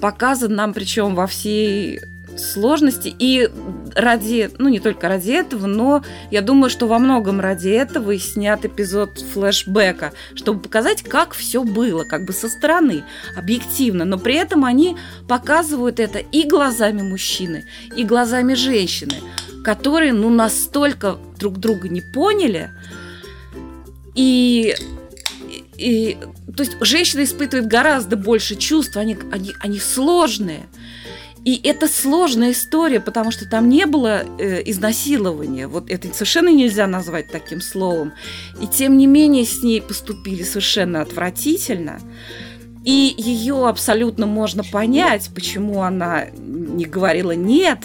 показан 0.00 0.54
нам, 0.54 0.72
причем 0.72 1.14
во 1.14 1.26
всей 1.26 2.00
сложности. 2.36 3.14
И 3.18 3.48
ради, 3.94 4.50
ну 4.58 4.68
не 4.68 4.80
только 4.80 5.08
ради 5.08 5.32
этого, 5.32 5.66
но 5.66 6.02
я 6.30 6.40
думаю, 6.42 6.70
что 6.70 6.86
во 6.86 6.98
многом 6.98 7.40
ради 7.40 7.68
этого 7.68 8.12
и 8.12 8.18
снят 8.18 8.64
эпизод 8.64 9.20
флешбека, 9.32 10.12
чтобы 10.34 10.60
показать, 10.60 11.02
как 11.02 11.34
все 11.34 11.62
было, 11.62 12.04
как 12.04 12.24
бы 12.24 12.32
со 12.32 12.48
стороны, 12.48 13.04
объективно. 13.36 14.04
Но 14.04 14.18
при 14.18 14.34
этом 14.34 14.64
они 14.64 14.96
показывают 15.28 16.00
это 16.00 16.18
и 16.18 16.46
глазами 16.46 17.02
мужчины, 17.02 17.64
и 17.96 18.04
глазами 18.04 18.54
женщины, 18.54 19.14
которые, 19.64 20.12
ну, 20.12 20.30
настолько 20.30 21.18
друг 21.38 21.58
друга 21.58 21.88
не 21.88 22.00
поняли, 22.00 22.70
и 24.14 24.74
и, 25.80 26.18
то 26.54 26.62
есть 26.62 26.76
женщина 26.82 27.24
испытывает 27.24 27.66
гораздо 27.66 28.16
больше 28.16 28.54
чувств, 28.54 28.98
они, 28.98 29.16
они, 29.32 29.54
они 29.60 29.78
сложные. 29.80 30.68
И 31.44 31.58
это 31.64 31.88
сложная 31.88 32.52
история, 32.52 33.00
потому 33.00 33.30
что 33.30 33.48
там 33.48 33.68
не 33.68 33.86
было 33.86 34.24
э, 34.38 34.62
изнасилования. 34.66 35.68
Вот 35.68 35.90
это 35.90 36.12
совершенно 36.12 36.50
нельзя 36.50 36.86
назвать 36.86 37.28
таким 37.28 37.60
словом. 37.60 38.12
И 38.60 38.66
тем 38.66 38.98
не 38.98 39.06
менее 39.06 39.46
с 39.46 39.62
ней 39.62 39.80
поступили 39.80 40.42
совершенно 40.42 41.00
отвратительно. 41.00 42.00
И 42.84 43.14
ее 43.16 43.68
абсолютно 43.68 44.26
можно 44.26 44.64
понять, 44.64 45.30
почему 45.34 45.82
она 45.82 46.26
не 46.36 46.84
говорила 46.84 47.32
нет. 47.32 47.78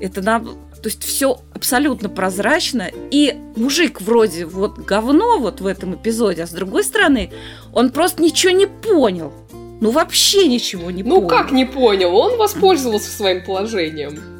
Это 0.00 0.20
нам, 0.22 0.44
то 0.44 0.88
есть 0.88 1.04
все 1.04 1.40
абсолютно 1.54 2.08
прозрачно. 2.08 2.88
И 3.12 3.36
мужик 3.54 4.00
вроде 4.00 4.44
вот 4.44 4.78
говно 4.78 5.38
вот 5.38 5.60
в 5.60 5.66
этом 5.66 5.94
эпизоде, 5.94 6.42
а 6.42 6.46
с 6.46 6.50
другой 6.50 6.82
стороны, 6.82 7.32
он 7.72 7.90
просто 7.90 8.22
ничего 8.22 8.52
не 8.52 8.66
понял. 8.66 9.32
Ну 9.80 9.90
вообще 9.90 10.46
ничего 10.48 10.90
не 10.90 11.02
ну, 11.02 11.16
понял. 11.16 11.22
Ну 11.22 11.28
как 11.28 11.52
не 11.52 11.64
понял? 11.64 12.16
Он 12.16 12.36
воспользовался 12.36 13.10
своим 13.10 13.44
положением. 13.44 14.36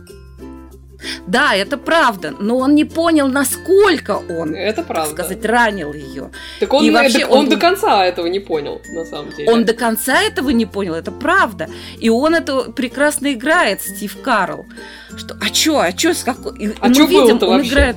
Да, 1.27 1.55
это 1.55 1.77
правда, 1.77 2.35
но 2.39 2.59
он 2.59 2.75
не 2.75 2.85
понял, 2.85 3.29
насколько 3.29 4.23
он, 4.29 4.55
это 4.55 4.83
правда. 4.83 5.17
так 5.17 5.27
сказать, 5.27 5.45
ранил 5.45 5.93
ее. 5.93 6.31
Так 6.59 6.73
он, 6.73 6.85
и 6.85 6.91
вообще, 6.91 7.27
он, 7.27 7.41
он 7.41 7.49
до 7.49 7.57
конца 7.57 8.05
этого 8.05 8.27
не 8.27 8.41
понял, 8.41 8.81
на 8.89 9.05
самом 9.05 9.31
деле. 9.33 9.51
Он 9.51 9.65
до 9.65 9.75
конца 9.75 10.23
этого 10.23 10.51
не 10.51 10.67
понял, 10.67 10.95
это 10.95 11.13
правда. 11.13 11.69
И 12.01 12.09
он 12.09 12.35
это 12.35 12.73
прекрасно 12.73 13.33
играет, 13.33 13.83
Стив 13.83 14.17
Карл. 14.23 14.67
Что, 15.17 15.37
а 15.41 15.51
чё, 15.51 15.79
а 15.79 15.93
чё, 15.93 16.15
с 16.15 16.25
какой... 16.25 16.75
А 16.81 16.93
чё 16.93 17.07
видим, 17.07 17.39
он 17.43 17.49
вообще? 17.49 17.71
играет 17.71 17.97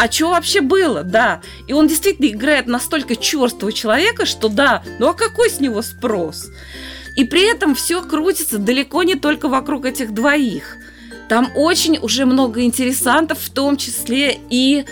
а 0.00 0.10
что 0.10 0.30
вообще 0.30 0.62
было, 0.62 1.02
да. 1.02 1.42
И 1.66 1.74
он 1.74 1.86
действительно 1.86 2.28
играет 2.28 2.66
настолько 2.66 3.16
черствого 3.16 3.70
человека, 3.70 4.24
что 4.24 4.48
да, 4.48 4.82
ну 4.98 5.08
а 5.08 5.12
какой 5.12 5.50
с 5.50 5.60
него 5.60 5.82
спрос? 5.82 6.46
И 7.16 7.24
при 7.24 7.46
этом 7.46 7.74
все 7.74 8.02
крутится 8.02 8.56
далеко 8.56 9.02
не 9.02 9.14
только 9.14 9.50
вокруг 9.50 9.84
этих 9.84 10.14
двоих. 10.14 10.78
Там 11.28 11.50
очень 11.54 11.98
уже 11.98 12.24
много 12.24 12.62
интересантов, 12.62 13.40
в 13.40 13.50
том 13.50 13.76
числе 13.76 14.40
и 14.48 14.86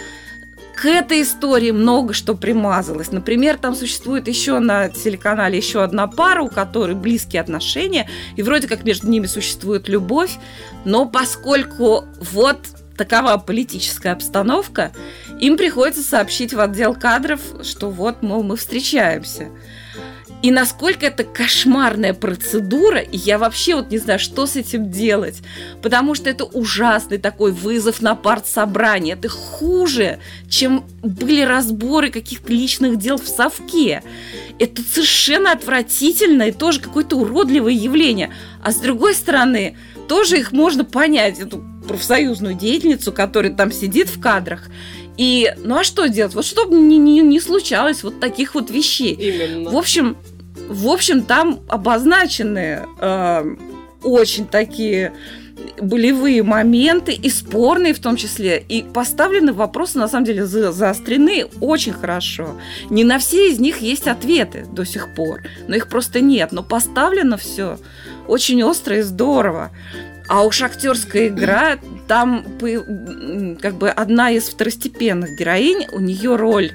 к 0.76 0.84
этой 0.84 1.22
истории 1.22 1.70
много 1.70 2.12
что 2.12 2.34
примазалось. 2.34 3.10
Например, 3.10 3.56
там 3.56 3.74
существует 3.74 4.28
еще 4.28 4.58
на 4.58 4.90
телеканале 4.90 5.56
еще 5.56 5.82
одна 5.82 6.06
пара, 6.06 6.42
у 6.42 6.48
которой 6.48 6.94
близкие 6.94 7.40
отношения, 7.40 8.10
и 8.36 8.42
вроде 8.42 8.68
как 8.68 8.84
между 8.84 9.08
ними 9.08 9.24
существует 9.24 9.88
любовь, 9.88 10.36
но 10.84 11.06
поскольку 11.06 12.04
вот 12.20 12.58
такова 12.98 13.38
политическая 13.38 14.10
обстановка, 14.10 14.92
им 15.40 15.56
приходится 15.56 16.02
сообщить 16.02 16.52
в 16.52 16.60
отдел 16.60 16.94
кадров, 16.94 17.40
что 17.62 17.88
вот, 17.88 18.22
мол, 18.22 18.42
мы 18.42 18.56
встречаемся. 18.56 19.48
И 20.40 20.52
насколько 20.52 21.04
это 21.06 21.24
кошмарная 21.24 22.14
процедура, 22.14 23.00
и 23.00 23.16
я 23.16 23.38
вообще 23.38 23.74
вот 23.74 23.90
не 23.90 23.98
знаю, 23.98 24.20
что 24.20 24.46
с 24.46 24.54
этим 24.54 24.88
делать. 24.88 25.42
Потому 25.82 26.14
что 26.14 26.30
это 26.30 26.44
ужасный 26.44 27.18
такой 27.18 27.50
вызов 27.50 28.00
на 28.00 28.14
партсобрание. 28.14 29.14
Это 29.14 29.28
хуже, 29.28 30.20
чем 30.48 30.84
были 31.02 31.40
разборы 31.40 32.10
каких-то 32.10 32.52
личных 32.52 32.98
дел 32.98 33.18
в 33.18 33.26
совке. 33.26 34.04
Это 34.60 34.80
совершенно 34.82 35.50
отвратительно 35.50 36.44
и 36.44 36.52
тоже 36.52 36.80
какое-то 36.80 37.16
уродливое 37.16 37.72
явление. 37.72 38.30
А 38.62 38.70
с 38.70 38.76
другой 38.76 39.14
стороны, 39.14 39.76
тоже 40.08 40.38
их 40.38 40.52
можно 40.52 40.84
понять, 40.84 41.40
профсоюзную 41.88 42.54
деятельницу, 42.54 43.12
которая 43.12 43.52
там 43.52 43.72
сидит 43.72 44.08
в 44.08 44.20
кадрах. 44.20 44.68
И, 45.16 45.52
ну 45.58 45.78
а 45.78 45.84
что 45.84 46.06
делать? 46.06 46.34
Вот 46.34 46.44
чтобы 46.44 46.76
не, 46.76 46.98
не, 46.98 47.20
не 47.20 47.40
случалось 47.40 48.04
вот 48.04 48.20
таких 48.20 48.54
вот 48.54 48.70
вещей. 48.70 49.14
Именно. 49.14 49.70
В 49.70 49.76
общем, 49.76 50.16
в 50.68 50.86
общем, 50.88 51.22
там 51.22 51.60
обозначены 51.68 52.86
э, 53.00 53.56
очень 54.02 54.46
такие 54.46 55.12
болевые 55.80 56.42
моменты, 56.42 57.12
и 57.12 57.28
спорные 57.30 57.94
в 57.94 57.98
том 57.98 58.16
числе, 58.16 58.62
и 58.68 58.82
поставлены 58.82 59.52
вопросы, 59.52 59.98
на 59.98 60.08
самом 60.08 60.24
деле, 60.24 60.46
за, 60.46 60.72
заострены 60.72 61.46
очень 61.60 61.92
хорошо. 61.92 62.56
Не 62.90 63.04
на 63.04 63.18
все 63.18 63.50
из 63.50 63.58
них 63.58 63.78
есть 63.78 64.06
ответы 64.06 64.66
до 64.70 64.84
сих 64.84 65.14
пор, 65.14 65.42
но 65.66 65.74
их 65.74 65.88
просто 65.88 66.20
нет. 66.20 66.52
Но 66.52 66.62
поставлено 66.62 67.36
все 67.36 67.78
очень 68.26 68.62
остро 68.62 68.98
и 68.98 69.02
здорово. 69.02 69.70
А 70.28 70.44
уж 70.44 70.62
актерская 70.62 71.28
игра, 71.28 71.78
там 72.06 72.44
как 73.60 73.74
бы 73.74 73.90
одна 73.90 74.30
из 74.30 74.48
второстепенных 74.48 75.36
героинь, 75.36 75.86
у 75.92 76.00
нее 76.00 76.36
роль 76.36 76.72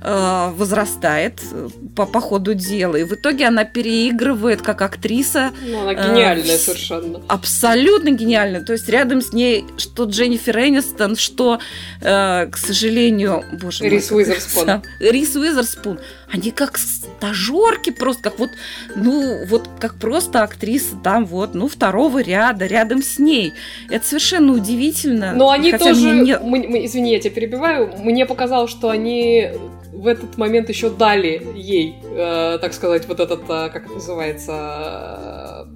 Э, 0.00 0.52
возрастает 0.54 1.40
э, 1.50 1.68
по, 1.96 2.06
по 2.06 2.20
ходу 2.20 2.54
дела. 2.54 2.94
И 2.94 3.02
в 3.02 3.14
итоге 3.14 3.48
она 3.48 3.64
переигрывает 3.64 4.62
как 4.62 4.80
актриса. 4.80 5.50
Ну, 5.66 5.80
она 5.80 5.92
гениальная 5.92 6.54
э, 6.54 6.58
совершенно. 6.58 7.20
Абсолютно 7.26 8.10
гениальная. 8.12 8.60
То 8.60 8.74
есть 8.74 8.88
рядом 8.88 9.20
с 9.20 9.32
ней 9.32 9.64
что 9.76 10.04
Дженнифер 10.04 10.56
Энистон, 10.56 11.16
что, 11.16 11.58
э, 12.00 12.46
к 12.46 12.56
сожалению, 12.56 13.44
боже 13.60 13.88
Рис 13.88 14.12
мой, 14.12 14.22
Уизерспун. 14.22 14.82
Рис 15.00 15.34
Уизерспун. 15.34 15.98
Они 16.30 16.50
как 16.50 16.76
стажерки 16.76 17.90
просто, 17.90 18.22
как 18.24 18.38
вот, 18.38 18.50
ну, 18.94 19.46
вот 19.46 19.68
как 19.80 19.94
просто 19.94 20.42
актриса 20.42 20.96
там 21.02 21.24
вот, 21.24 21.54
ну, 21.54 21.68
второго 21.68 22.22
ряда, 22.22 22.66
рядом 22.66 23.02
с 23.02 23.18
ней. 23.18 23.54
Это 23.88 24.04
совершенно 24.06 24.52
удивительно. 24.52 25.32
Но 25.32 25.50
они 25.50 25.72
Хотя 25.72 25.86
тоже, 25.86 26.10
не... 26.10 26.38
мы, 26.38 26.66
мы, 26.68 26.84
извини, 26.84 27.12
я 27.12 27.20
тебя 27.20 27.30
перебиваю, 27.30 27.92
мне 27.98 28.26
показалось, 28.26 28.70
что 28.70 28.90
они 28.90 29.50
в 29.92 30.06
этот 30.06 30.36
момент 30.36 30.68
еще 30.68 30.90
дали 30.90 31.46
ей, 31.56 31.96
э, 32.04 32.58
так 32.60 32.72
сказать, 32.74 33.08
вот 33.08 33.20
этот, 33.20 33.42
э, 33.48 33.70
как 33.70 33.86
это 33.86 33.94
называется, 33.94 35.66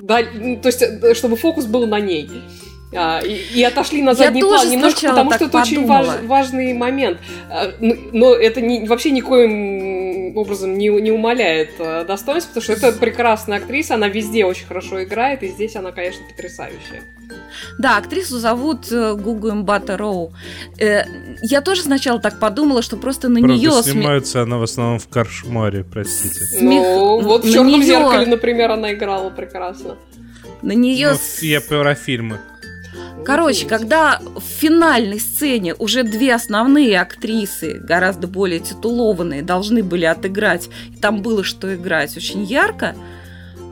э, 0.00 0.02
дали, 0.02 0.56
то 0.56 0.68
есть, 0.68 0.82
э, 0.82 1.14
чтобы 1.14 1.36
фокус 1.36 1.64
был 1.64 1.86
на 1.86 1.98
ней. 1.98 2.28
А, 2.94 3.20
и, 3.20 3.34
и 3.34 3.62
отошли 3.62 4.02
на 4.02 4.14
задний 4.14 4.40
я 4.40 4.46
план 4.46 4.70
немножко, 4.70 5.08
потому 5.08 5.32
что 5.32 5.44
это 5.44 5.58
подумала. 5.58 5.62
очень 5.62 5.86
важ, 5.86 6.22
важный 6.24 6.72
момент. 6.72 7.18
А, 7.50 7.70
но 7.80 8.34
это 8.34 8.60
не, 8.60 8.86
вообще 8.86 9.10
никоим 9.10 10.36
образом 10.36 10.78
не, 10.78 10.88
не 10.88 11.10
умаляет 11.10 11.72
а, 11.78 12.04
достоинства, 12.04 12.60
потому 12.60 12.62
что 12.62 12.86
это 12.86 12.98
прекрасная 12.98 13.58
актриса, 13.58 13.94
она 13.94 14.08
везде 14.08 14.44
очень 14.46 14.66
хорошо 14.66 15.02
играет, 15.02 15.42
и 15.42 15.48
здесь 15.48 15.76
она, 15.76 15.92
конечно, 15.92 16.22
потрясающая. 16.30 17.02
Да, 17.78 17.98
актрису 17.98 18.38
зовут 18.38 18.90
э, 18.90 19.14
Гугу 19.14 19.50
Эмбата 19.50 19.98
Роу. 19.98 20.32
Э, 20.78 21.02
я 21.42 21.60
тоже 21.60 21.82
сначала 21.82 22.18
так 22.18 22.40
подумала, 22.40 22.80
что 22.80 22.96
просто 22.96 23.28
на 23.28 23.40
Правда, 23.40 23.54
нее... 23.54 23.70
снимается 23.82 24.42
она 24.42 24.56
в 24.56 24.62
основном 24.62 24.98
в 24.98 25.08
Каршмаре, 25.08 25.84
простите. 25.84 26.40
Смех... 26.44 26.82
Ну, 26.82 27.20
вот 27.20 27.44
в 27.44 27.52
«Черном 27.52 27.80
нее... 27.80 27.84
зеркале», 27.84 28.26
например, 28.26 28.70
она 28.70 28.94
играла 28.94 29.28
прекрасно. 29.28 29.96
На 30.62 30.72
нее... 30.72 31.12
Ну, 31.12 31.18
я 31.46 31.60
про 31.60 31.94
фильмы. 31.94 32.40
Короче, 33.28 33.66
когда 33.66 34.22
в 34.22 34.40
финальной 34.40 35.20
сцене 35.20 35.74
уже 35.74 36.02
две 36.02 36.34
основные 36.34 36.98
актрисы, 36.98 37.74
гораздо 37.78 38.26
более 38.26 38.58
титулованные, 38.58 39.42
должны 39.42 39.82
были 39.82 40.06
отыграть, 40.06 40.70
и 40.90 40.96
там 40.96 41.20
было 41.20 41.44
что 41.44 41.74
играть 41.74 42.16
очень 42.16 42.42
ярко, 42.42 42.96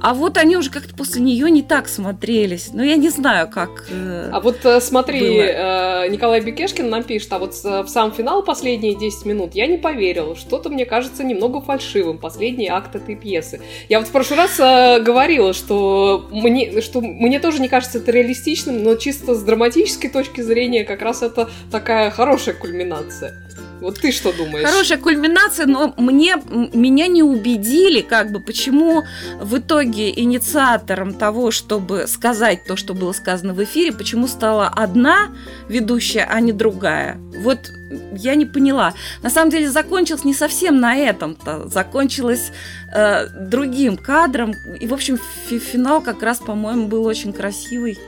а 0.07 0.15
вот 0.15 0.39
они 0.39 0.57
уже 0.57 0.71
как-то 0.71 0.95
после 0.95 1.21
нее 1.21 1.51
не 1.51 1.65
так 1.65 1.89
смотрелись. 1.89 2.71
Но 2.73 2.85
я 2.85 2.95
не 2.95 3.09
знаю, 3.09 3.49
как. 3.49 3.87
Э, 3.91 4.31
а 4.33 4.39
вот 4.39 4.65
э, 4.65 4.81
смотри, 4.81 5.37
э, 5.37 6.07
Николай 6.11 6.41
Бекешкин 6.41 6.89
нам 6.89 7.03
пишет, 7.03 7.33
а 7.33 7.41
вот 7.41 7.55
э, 7.65 7.83
в 7.83 7.89
сам 7.89 8.13
финал 8.13 8.45
последние 8.45 8.95
10 8.95 9.27
минут 9.27 9.57
я 9.57 9.67
не 9.67 9.79
поверил. 9.79 10.37
Что-то 10.37 10.69
мне 10.69 10.85
кажется 10.87 11.25
немного 11.25 11.61
фальшивым, 11.61 12.19
последний 12.19 12.69
акт 12.69 12.95
этой 12.95 13.17
пьесы. 13.17 13.61
Я 13.89 13.99
вот 13.99 14.07
в 14.07 14.13
прошлый 14.13 14.39
раз 14.39 14.59
говорила, 15.03 15.53
что 15.53 16.29
мне, 16.31 16.81
что 16.83 17.01
мне 17.01 17.41
тоже 17.41 17.59
не 17.59 17.67
кажется 17.67 17.99
это 17.99 18.13
реалистичным, 18.13 18.85
но 18.85 18.95
чисто 18.95 19.35
с 19.35 19.43
драматической 19.43 20.09
точки 20.09 20.41
зрения 20.41 20.85
как 20.85 21.03
раз 21.03 21.25
это 21.25 21.51
такая 21.73 22.13
хорошая 22.13 22.55
кульминация. 22.55 23.35
Вот 23.81 24.01
ты 24.01 24.11
что 24.13 24.33
думаешь? 24.33 24.67
Хорошая 24.67 24.99
кульминация, 24.99 25.67
но 25.67 25.93
мне, 25.97 26.37
меня 26.73 27.07
не 27.07 27.23
убедили, 27.23 28.01
как 28.01 28.33
бы, 28.33 28.41
почему 28.41 29.05
в 29.41 29.59
итоге 29.59 30.11
инициатором 30.19 31.15
того, 31.15 31.51
чтобы 31.51 32.07
сказать 32.07 32.65
то, 32.65 32.77
что 32.77 32.95
было 32.95 33.13
сказано 33.13 33.55
в 33.55 33.63
эфире, 33.63 33.93
почему 33.93 34.29
стала 34.29 34.69
одна 34.69 35.29
ведущая, 35.69 36.27
а 36.31 36.41
не 36.41 36.53
другая. 36.53 37.19
Вот 37.39 37.71
я 38.13 38.35
не 38.35 38.47
поняла. 38.47 38.95
На 39.23 39.31
самом 39.31 39.51
деле 39.51 39.71
закончилось 39.71 40.25
не 40.25 40.35
совсем 40.35 40.81
на 40.81 40.97
этом-то. 40.97 41.69
Закончилось 41.69 42.53
э, 42.95 43.29
другим 43.29 43.97
кадром. 43.97 44.55
И, 44.81 44.87
в 44.87 44.95
общем, 44.95 45.19
финал 45.49 46.01
как 46.01 46.23
раз, 46.23 46.39
по-моему, 46.39 46.89
был 46.89 47.05
очень 47.05 47.33
красивый 47.33 47.99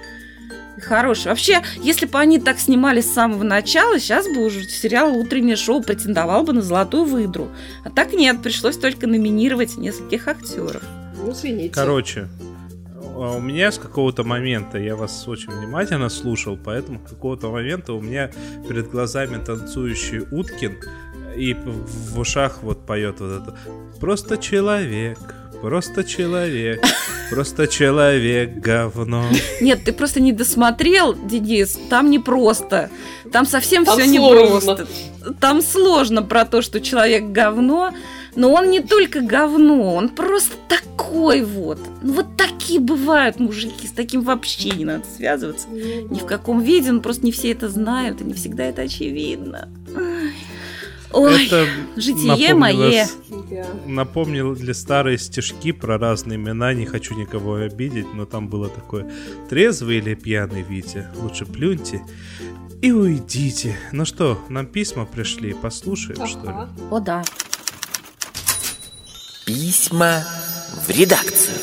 хороший. 0.81 1.29
Вообще, 1.29 1.63
если 1.83 2.07
бы 2.07 2.19
они 2.19 2.39
так 2.39 2.59
снимали 2.59 3.01
с 3.01 3.13
самого 3.13 3.43
начала, 3.43 3.99
сейчас 3.99 4.27
бы 4.27 4.45
уже 4.45 4.65
сериал 4.65 5.17
«Утреннее 5.17 5.57
шоу» 5.57 5.83
претендовал 5.83 6.45
бы 6.45 6.53
на 6.53 6.63
золотую 6.63 7.05
выдру. 7.05 7.49
А 7.85 7.91
так 7.91 8.13
нет, 8.13 8.43
пришлось 8.43 8.77
только 8.77 9.07
номинировать 9.07 9.77
нескольких 9.77 10.29
актеров. 10.29 10.83
Ну, 11.17 11.33
извините. 11.33 11.75
Короче, 11.75 12.29
а 13.21 13.37
у 13.37 13.41
меня 13.41 13.73
с 13.73 13.79
какого-то 13.79 14.23
момента, 14.23 14.79
я 14.79 14.95
вас 14.95 15.27
очень 15.27 15.51
внимательно 15.51 16.09
слушал, 16.09 16.57
поэтому 16.57 17.01
с 17.05 17.11
какого-то 17.11 17.51
момента 17.51 17.93
у 17.93 18.01
меня 18.01 18.31
перед 18.69 18.91
глазами 18.91 19.43
танцующий 19.45 20.21
Уткин 20.31 20.77
и 21.37 21.55
в 21.55 22.19
ушах 22.19 22.63
вот 22.63 22.87
поет 22.87 23.21
вот 23.21 23.43
это 23.43 23.59
«Просто 24.01 24.39
человек, 24.39 25.19
Просто 25.63 26.05
человек, 26.05 26.85
просто 27.31 27.67
человек 27.67 28.57
говно. 28.57 29.25
Нет, 29.61 29.81
ты 29.85 29.93
просто 29.93 30.21
не 30.21 30.33
досмотрел, 30.33 31.15
Денис. 31.15 31.79
Там 31.91 32.11
не 32.11 32.21
просто. 32.21 32.91
Там 33.33 33.45
совсем 33.45 33.85
Там 33.85 33.99
все 33.99 34.09
не 34.09 34.19
просто. 34.19 34.87
Там 35.41 35.61
сложно 35.61 36.23
про 36.23 36.45
то, 36.45 36.63
что 36.63 36.81
человек 36.81 37.25
говно. 37.25 37.93
Но 38.37 38.53
он 38.53 38.71
не 38.71 38.81
только 38.81 39.21
говно, 39.21 39.95
он 39.95 40.11
просто 40.11 40.55
такой 40.69 41.43
вот. 41.43 41.81
Ну 42.03 42.13
вот 42.13 42.37
такие 42.37 42.79
бывают 42.79 43.41
мужики, 43.41 43.89
с 43.89 43.91
таким 43.91 44.23
вообще 44.23 44.71
не 44.71 44.85
надо 44.85 45.05
связываться. 45.17 45.67
Ни 45.69 46.21
в 46.21 46.25
каком 46.25 46.61
виде, 46.61 46.93
ну 46.93 47.01
просто 47.01 47.25
не 47.25 47.33
все 47.33 47.51
это 47.51 47.69
знают, 47.69 48.21
и 48.21 48.25
не 48.25 48.35
всегда 48.35 48.65
это 48.65 48.83
очевидно. 48.83 49.69
Ой, 51.13 51.47
это 51.47 51.67
житие 51.97 52.55
мое. 52.55 53.07
Напомнил 53.87 54.55
для 54.55 54.75
старые 54.75 55.19
стишки 55.19 55.73
про 55.73 55.99
разные 55.99 56.37
имена, 56.37 56.75
не 56.75 56.87
хочу 56.87 57.15
никого 57.15 57.55
обидеть, 57.57 58.13
но 58.15 58.27
там 58.27 58.49
было 58.49 58.69
такое 58.69 59.11
трезвый 59.49 59.99
или 59.99 60.15
пьяный 60.15 60.63
Витя, 60.63 61.09
лучше 61.17 61.47
плюньте 61.47 62.03
и 62.83 62.93
уйдите. 62.93 63.77
Ну 63.93 64.05
что, 64.05 64.39
нам 64.49 64.67
письма 64.67 65.05
пришли, 65.05 65.53
послушаем, 65.53 66.21
ага. 66.21 66.29
что 66.29 66.47
ли? 66.47 66.87
О, 66.91 67.01
да. 67.01 67.25
Письма 69.47 70.25
в 70.87 70.91
редакцию. 70.91 71.57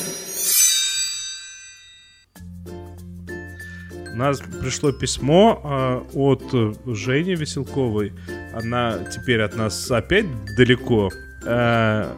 У 4.12 4.18
нас 4.18 4.40
пришло 4.62 4.94
письмо 4.94 5.62
э, 5.62 6.18
от 6.18 6.44
Жени 6.86 7.36
Веселковой. 7.36 8.14
Она 8.56 9.00
теперь 9.12 9.42
от 9.42 9.56
нас 9.56 9.92
опять 9.92 10.26
далеко. 10.56 11.12
Э, 11.46 12.10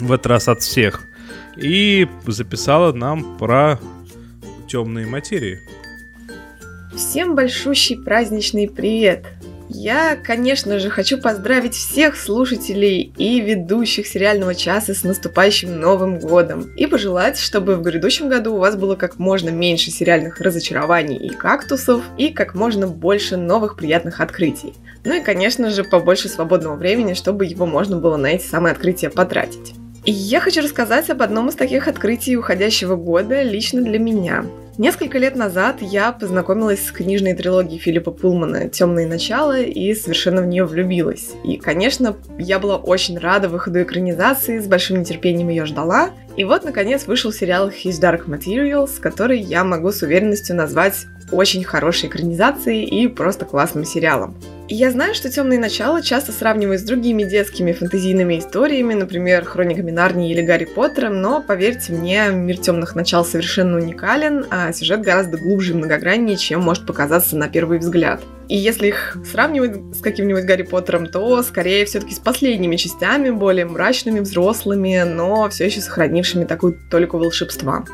в 0.00 0.10
этот 0.10 0.26
раз 0.26 0.48
от 0.48 0.60
всех. 0.60 1.02
И 1.56 2.08
записала 2.26 2.92
нам 2.92 3.38
про 3.38 3.78
темные 4.68 5.06
материи. 5.06 5.60
Всем 6.96 7.36
большущий 7.36 7.96
праздничный 7.96 8.68
привет! 8.68 9.24
Я, 9.72 10.16
конечно 10.16 10.80
же, 10.80 10.90
хочу 10.90 11.16
поздравить 11.16 11.74
всех 11.74 12.16
слушателей 12.16 13.12
и 13.16 13.40
ведущих 13.40 14.08
сериального 14.08 14.52
часа 14.52 14.94
с 14.94 15.04
наступающим 15.04 15.78
Новым 15.78 16.18
Годом 16.18 16.72
и 16.76 16.86
пожелать, 16.86 17.38
чтобы 17.38 17.76
в 17.76 17.82
грядущем 17.82 18.28
году 18.28 18.56
у 18.56 18.58
вас 18.58 18.74
было 18.74 18.96
как 18.96 19.20
можно 19.20 19.50
меньше 19.50 19.92
сериальных 19.92 20.40
разочарований 20.40 21.16
и 21.16 21.28
кактусов, 21.28 22.02
и 22.18 22.30
как 22.30 22.56
можно 22.56 22.88
больше 22.88 23.36
новых 23.36 23.76
приятных 23.76 24.20
открытий. 24.20 24.74
Ну 25.04 25.14
и, 25.14 25.22
конечно 25.22 25.70
же, 25.70 25.84
побольше 25.84 26.28
свободного 26.28 26.74
времени, 26.74 27.14
чтобы 27.14 27.46
его 27.46 27.64
можно 27.64 27.96
было 27.96 28.16
на 28.16 28.26
эти 28.26 28.44
самые 28.44 28.72
открытия 28.72 29.08
потратить. 29.08 29.74
И 30.04 30.10
я 30.10 30.40
хочу 30.40 30.62
рассказать 30.62 31.10
об 31.10 31.22
одном 31.22 31.48
из 31.48 31.54
таких 31.54 31.86
открытий 31.86 32.36
уходящего 32.36 32.96
года 32.96 33.42
лично 33.42 33.82
для 33.82 34.00
меня. 34.00 34.46
Несколько 34.80 35.18
лет 35.18 35.36
назад 35.36 35.82
я 35.82 36.10
познакомилась 36.10 36.86
с 36.86 36.90
книжной 36.90 37.34
трилогией 37.34 37.78
Филиппа 37.78 38.12
Пулмана 38.12 38.70
«Темные 38.70 39.06
начала» 39.06 39.60
и 39.60 39.92
совершенно 39.92 40.40
в 40.40 40.46
нее 40.46 40.64
влюбилась. 40.64 41.32
И, 41.44 41.58
конечно, 41.58 42.16
я 42.38 42.58
была 42.58 42.76
очень 42.76 43.18
рада 43.18 43.50
выходу 43.50 43.82
экранизации, 43.82 44.58
с 44.58 44.66
большим 44.66 45.00
нетерпением 45.00 45.50
ее 45.50 45.66
ждала. 45.66 46.12
И 46.38 46.44
вот, 46.44 46.64
наконец, 46.64 47.06
вышел 47.06 47.30
сериал 47.30 47.68
His 47.68 48.00
Dark 48.00 48.24
Materials, 48.24 48.92
который 49.02 49.38
я 49.38 49.64
могу 49.64 49.92
с 49.92 50.00
уверенностью 50.00 50.56
назвать 50.56 51.04
очень 51.30 51.62
хорошей 51.62 52.08
экранизацией 52.08 52.84
и 52.84 53.06
просто 53.06 53.44
классным 53.44 53.84
сериалом. 53.84 54.34
Я 54.72 54.92
знаю, 54.92 55.16
что 55.16 55.28
«Темные 55.28 55.58
начала» 55.58 56.00
часто 56.00 56.30
сравнивают 56.30 56.80
с 56.80 56.84
другими 56.84 57.24
детскими 57.24 57.72
фэнтезийными 57.72 58.38
историями, 58.38 58.94
например, 58.94 59.44
«Хрониками 59.44 59.90
Нарнии» 59.90 60.30
или 60.30 60.42
«Гарри 60.42 60.64
Поттером», 60.64 61.20
но, 61.20 61.42
поверьте 61.42 61.92
мне, 61.92 62.28
«Мир 62.28 62.56
темных 62.56 62.94
начал» 62.94 63.24
совершенно 63.24 63.78
уникален, 63.78 64.46
а 64.48 64.72
сюжет 64.72 65.00
гораздо 65.00 65.38
глубже 65.38 65.72
и 65.72 65.74
многограннее, 65.74 66.36
чем 66.36 66.60
может 66.60 66.86
показаться 66.86 67.36
на 67.36 67.48
первый 67.48 67.80
взгляд. 67.80 68.20
И 68.48 68.56
если 68.56 68.86
их 68.86 69.16
сравнивать 69.28 69.96
с 69.96 70.00
каким-нибудь 70.00 70.44
Гарри 70.44 70.62
Поттером, 70.62 71.06
то 71.08 71.42
скорее 71.42 71.84
все-таки 71.84 72.14
с 72.14 72.20
последними 72.20 72.76
частями, 72.76 73.30
более 73.30 73.64
мрачными, 73.64 74.20
взрослыми, 74.20 75.02
но 75.02 75.48
все 75.50 75.66
еще 75.66 75.80
сохранившими 75.80 76.44
такую 76.44 76.78
толику 76.88 77.18
волшебства. 77.18 77.84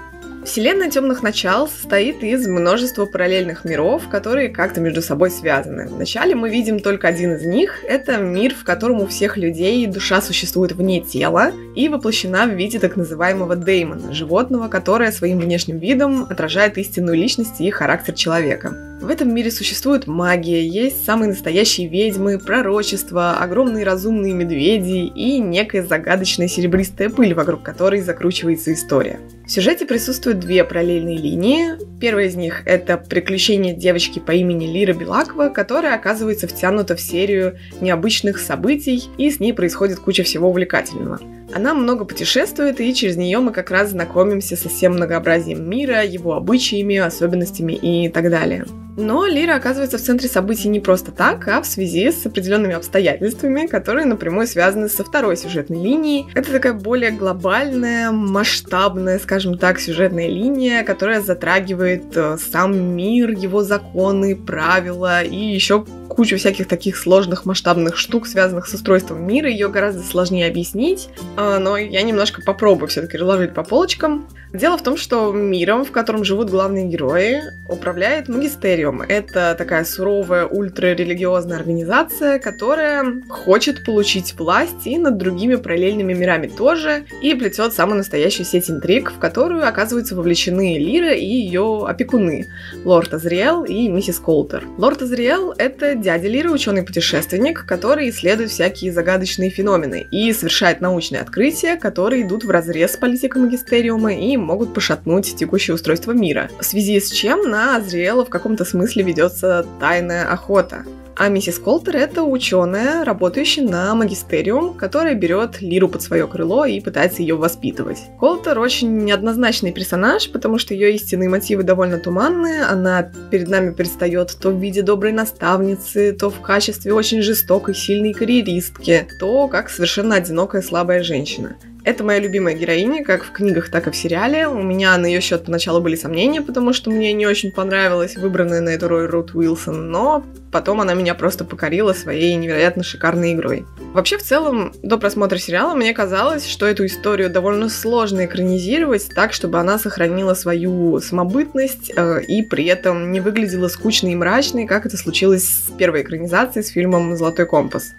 Вселенная 0.47 0.89
темных 0.89 1.25
начал 1.25 1.67
состоит 1.67 2.23
из 2.23 2.47
множества 2.47 3.05
параллельных 3.05 3.65
миров, 3.65 4.09
которые 4.09 4.49
как-то 4.49 4.81
между 4.81 5.03
собой 5.03 5.29
связаны. 5.33 5.89
Вначале 5.89 6.37
мы 6.37 6.49
видим 6.49 6.79
только 6.79 7.09
один 7.09 7.35
из 7.35 7.45
них. 7.45 7.81
Это 7.83 8.19
мир, 8.19 8.55
в 8.55 8.63
котором 8.63 9.01
у 9.01 9.09
всех 9.09 9.37
людей 9.37 9.85
душа 9.89 10.23
существует 10.23 10.71
вне 10.71 11.01
тела 11.01 11.51
и 11.75 11.89
воплощена 11.89 12.47
в 12.47 12.55
виде 12.55 12.79
так 12.79 12.95
называемого 12.97 13.57
деймона, 13.57 14.15
животного, 14.15 14.69
которое 14.69 15.11
своим 15.11 15.41
внешним 15.41 15.79
видом 15.81 16.23
отражает 16.31 16.79
истинную 16.79 17.17
личность 17.17 17.61
и 17.61 17.69
характер 17.71 18.15
человека. 18.15 18.96
В 19.01 19.09
этом 19.09 19.33
мире 19.33 19.51
существует 19.51 20.07
магия, 20.07 20.67
есть 20.67 21.05
самые 21.05 21.29
настоящие 21.29 21.87
ведьмы, 21.87 22.39
пророчества, 22.39 23.37
огромные 23.39 23.85
разумные 23.85 24.33
медведи 24.33 25.13
и 25.15 25.39
некая 25.39 25.85
загадочная 25.85 26.49
серебристая 26.49 27.11
пыль, 27.11 27.35
вокруг 27.35 27.63
которой 27.63 28.01
закручивается 28.01 28.73
история. 28.73 29.21
В 29.47 29.51
сюжете 29.51 29.85
присутствуют 29.85 30.41
две 30.41 30.65
параллельные 30.65 31.19
линии. 31.19 31.99
Первая 32.01 32.27
из 32.27 32.37
них— 32.37 32.63
это 32.67 32.97
приключение 32.97 33.75
девочки 33.75 34.19
по 34.19 34.33
имени 34.33 34.67
Лира 34.67 34.95
Белакова, 34.95 35.51
которая 35.51 35.95
оказывается 35.95 36.49
втянута 36.49 36.97
в 36.97 37.01
серию 37.01 37.59
необычных 37.81 38.39
событий, 38.39 39.05
и 39.19 39.31
с 39.31 39.41
ней 39.41 39.53
происходит 39.53 40.01
куча 40.01 40.23
всего 40.23 40.49
увлекательного. 40.49 41.21
Она 41.55 41.75
много 41.75 42.05
путешествует, 42.05 42.81
и 42.81 42.95
через 42.95 43.17
нее 43.17 43.39
мы 43.39 43.53
как 43.53 43.71
раз 43.71 43.91
знакомимся 43.91 44.57
со 44.57 44.69
всем 44.69 44.95
многообразием 44.95 45.69
мира, 45.69 46.05
его 46.05 46.35
обычаями, 46.35 46.97
особенностями 46.97 47.73
и 47.73 48.09
так 48.09 48.31
далее. 48.31 48.65
Но 48.97 49.27
Лира 49.27 49.57
оказывается 49.57 49.99
в 49.99 50.01
центре 50.01 50.29
событий 50.29 50.69
не 50.69 50.81
просто 50.81 51.13
так, 51.13 51.47
а 51.49 51.61
в 51.61 51.67
связи 51.67 52.11
с 52.11 52.25
определенными 52.25 52.75
обстоятельствами, 52.75 53.67
которые 53.67 54.07
напрямую 54.07 54.47
связаны 54.47 54.89
со 54.89 55.05
второй 55.05 55.37
сюжетной 55.37 55.83
линией. 55.83 56.27
Это 56.35 56.51
такая 56.51 56.73
более 56.73 57.11
глобальная, 57.11 58.11
масштабная, 58.11 59.19
скажем 59.19 59.59
так, 59.59 59.81
сюжетная 59.81 60.29
линия, 60.29 60.83
которая 60.83 61.21
затрагивает 61.21 62.17
э, 62.17 62.39
сам 62.39 62.75
мир, 62.97 63.31
его 63.31 63.63
законы, 63.63 64.35
правила 64.35 65.23
и 65.23 65.37
еще 65.37 65.85
кучу 66.17 66.39
всяких 66.39 66.67
таких 66.67 66.97
сложных 66.97 67.45
масштабных 67.45 67.97
штук, 67.97 68.27
связанных 68.27 68.67
с 68.67 68.75
устройством 68.75 69.27
мира. 69.27 69.51
Ее 69.51 69.69
гораздо 69.69 70.03
сложнее 70.03 70.49
объяснить, 70.49 71.11
а, 71.37 71.59
но 71.59 71.77
я 71.77 72.03
немножко 72.03 72.41
попробую 72.41 72.89
все-таки 72.89 73.19
разложить 73.19 73.53
по 73.53 73.63
полочкам. 73.63 74.27
Дело 74.57 74.79
в 74.79 74.83
том, 74.83 74.97
что 74.97 75.33
миром, 75.33 75.85
в 75.85 75.93
котором 75.93 76.25
живут 76.25 76.49
главные 76.49 76.87
герои, 76.87 77.43
управляет 77.69 78.29
магистериум. 78.29 79.03
Это 79.03 79.55
такая 79.59 79.85
суровая 79.85 80.47
ультрарелигиозная 80.47 81.59
организация, 81.59 82.39
которая 82.39 83.23
хочет 83.29 83.85
получить 83.85 84.35
власть 84.39 84.87
и 84.87 84.97
над 84.97 85.19
другими 85.19 85.57
параллельными 85.57 86.15
мирами 86.15 86.47
тоже, 86.47 87.05
и 87.23 87.35
плетет 87.35 87.75
самую 87.75 87.99
настоящую 87.99 88.47
сеть 88.47 88.71
интриг, 88.71 89.13
в 89.13 89.19
которую 89.19 89.69
оказываются 89.69 90.17
вовлечены 90.17 90.79
Лира 90.79 91.13
и 91.13 91.27
ее 91.27 91.85
опекуны, 91.87 92.47
лорд 92.83 93.13
Азриэл 93.13 93.65
и 93.65 93.89
миссис 93.89 94.19
Колтер. 94.19 94.65
Лорд 94.79 95.03
Азриэл— 95.03 95.53
это 95.59 95.95
дядя 95.97 96.29
Лиры, 96.29 96.51
ученый-путешественник, 96.51 97.67
который 97.67 98.09
исследует 98.09 98.51
всякие 98.51 98.91
загадочные 98.91 99.51
феномены 99.51 100.07
и 100.11 100.33
совершает 100.33 100.81
научные 100.81 101.21
открытия, 101.21 101.77
которые 101.77 102.23
идут 102.23 102.45
в 102.45 102.51
разрез 102.51 102.95
с 102.95 102.97
политикой 102.97 103.43
магистериума 103.43 104.15
и 104.15 104.37
могут 104.47 104.73
пошатнуть 104.73 105.37
текущее 105.37 105.75
устройство 105.75 106.13
мира. 106.13 106.49
В 106.61 106.65
связи 106.65 106.99
с 107.01 107.11
чем 107.11 107.51
на 107.51 107.77
Азриэла 107.77 108.25
в 108.25 108.31
каком-то 108.31 108.65
смысле 108.65 109.03
ведется 109.03 109.67
тайная 109.81 110.31
охота. 110.31 110.85
А 111.19 111.29
миссис 111.29 111.59
Колтер— 111.59 111.97
это 111.97 112.23
ученая, 112.23 113.03
работающая 113.03 113.63
на 113.63 113.95
магистериум, 113.95 114.75
которая 114.75 115.15
берет 115.15 115.63
Лиру 115.63 115.89
под 115.89 116.03
свое 116.03 116.27
крыло 116.27 116.67
и 116.67 116.79
пытается 116.79 117.23
ее 117.23 117.37
воспитывать. 117.37 118.01
Колтер 118.21 118.59
очень 118.59 118.99
неоднозначный 118.99 119.73
персонаж, 119.73 120.31
потому 120.31 120.59
что 120.59 120.75
ее 120.75 120.95
истинные 120.95 121.31
мотивы 121.31 121.63
довольно 121.63 121.99
туманные. 121.99 122.65
Она 122.65 123.11
перед 123.31 123.49
нами 123.49 123.71
предстает 123.71 124.37
то 124.39 124.51
в 124.51 124.61
виде 124.61 124.83
доброй 124.83 125.13
наставницы, 125.13 126.13
то 126.13 126.29
в 126.29 126.43
качестве 126.43 126.93
очень 126.93 127.23
жестокой, 127.23 127.75
сильной 127.75 128.13
карьеристки, 128.13 129.09
то 129.19 129.49
как 129.49 129.71
совершенно 129.71 130.17
одинокая, 130.17 130.61
слабая 130.61 131.03
женщина. 131.03 131.57
Это 131.87 132.03
моя 132.03 132.19
любимая 132.19 132.53
героиня, 132.55 133.05
как 133.05 133.23
в 133.23 133.31
книгах, 133.31 133.71
так 133.71 133.87
и 133.87 133.93
в 133.93 133.97
сериале. 133.97 134.49
У 134.49 134.61
меня 134.61 134.99
на 134.99 135.07
ее 135.07 135.21
счет 135.21 135.45
поначалу 135.45 135.81
были 135.81 135.95
сомнения, 135.95 136.43
потому 136.43 136.73
что 136.73 136.91
мне 136.91 137.13
не 137.13 137.29
очень 137.29 137.53
понравилась 137.53 138.17
выбранная 138.17 138.61
на 138.61 138.71
эту 138.71 138.89
роль 138.89 139.07
Рут 139.07 139.37
Уилсон, 139.37 139.89
но 139.93 140.25
потом 140.51 140.81
она 140.81 140.95
меня 140.95 141.15
просто 141.15 141.45
покорила 141.45 141.93
своей 141.93 142.35
невероятно 142.35 142.83
шикарной 142.83 143.35
игрой. 143.35 143.67
Вообще, 143.95 144.19
в 144.19 144.25
целом, 144.25 144.73
до 144.83 144.99
просмотра 144.99 145.39
сериала 145.39 145.77
мне 145.77 145.95
казалось, 145.95 146.49
что 146.49 146.67
эту 146.67 146.87
историю 146.87 147.31
довольно 147.31 147.69
сложно 147.69 148.27
экранизировать 148.27 149.09
так, 149.15 149.33
чтобы 149.33 149.61
она 149.61 149.79
сохранила 149.79 150.35
свою 150.35 151.01
самобытность 151.01 151.93
э, 151.95 152.21
и 152.25 152.43
при 152.43 152.65
этом 152.65 153.13
не 153.13 153.21
выглядела 153.21 153.69
скучной 153.69 154.11
и 154.11 154.17
мрачной, 154.17 154.67
как 154.67 154.87
это 154.87 154.97
случилось 154.97 155.45
с 155.45 155.71
первой 155.79 156.03
экранизацией 156.03 156.65
с 156.65 156.69
фильмом 156.71 157.17
«Золотой 157.17 157.47
компас». 157.47 157.95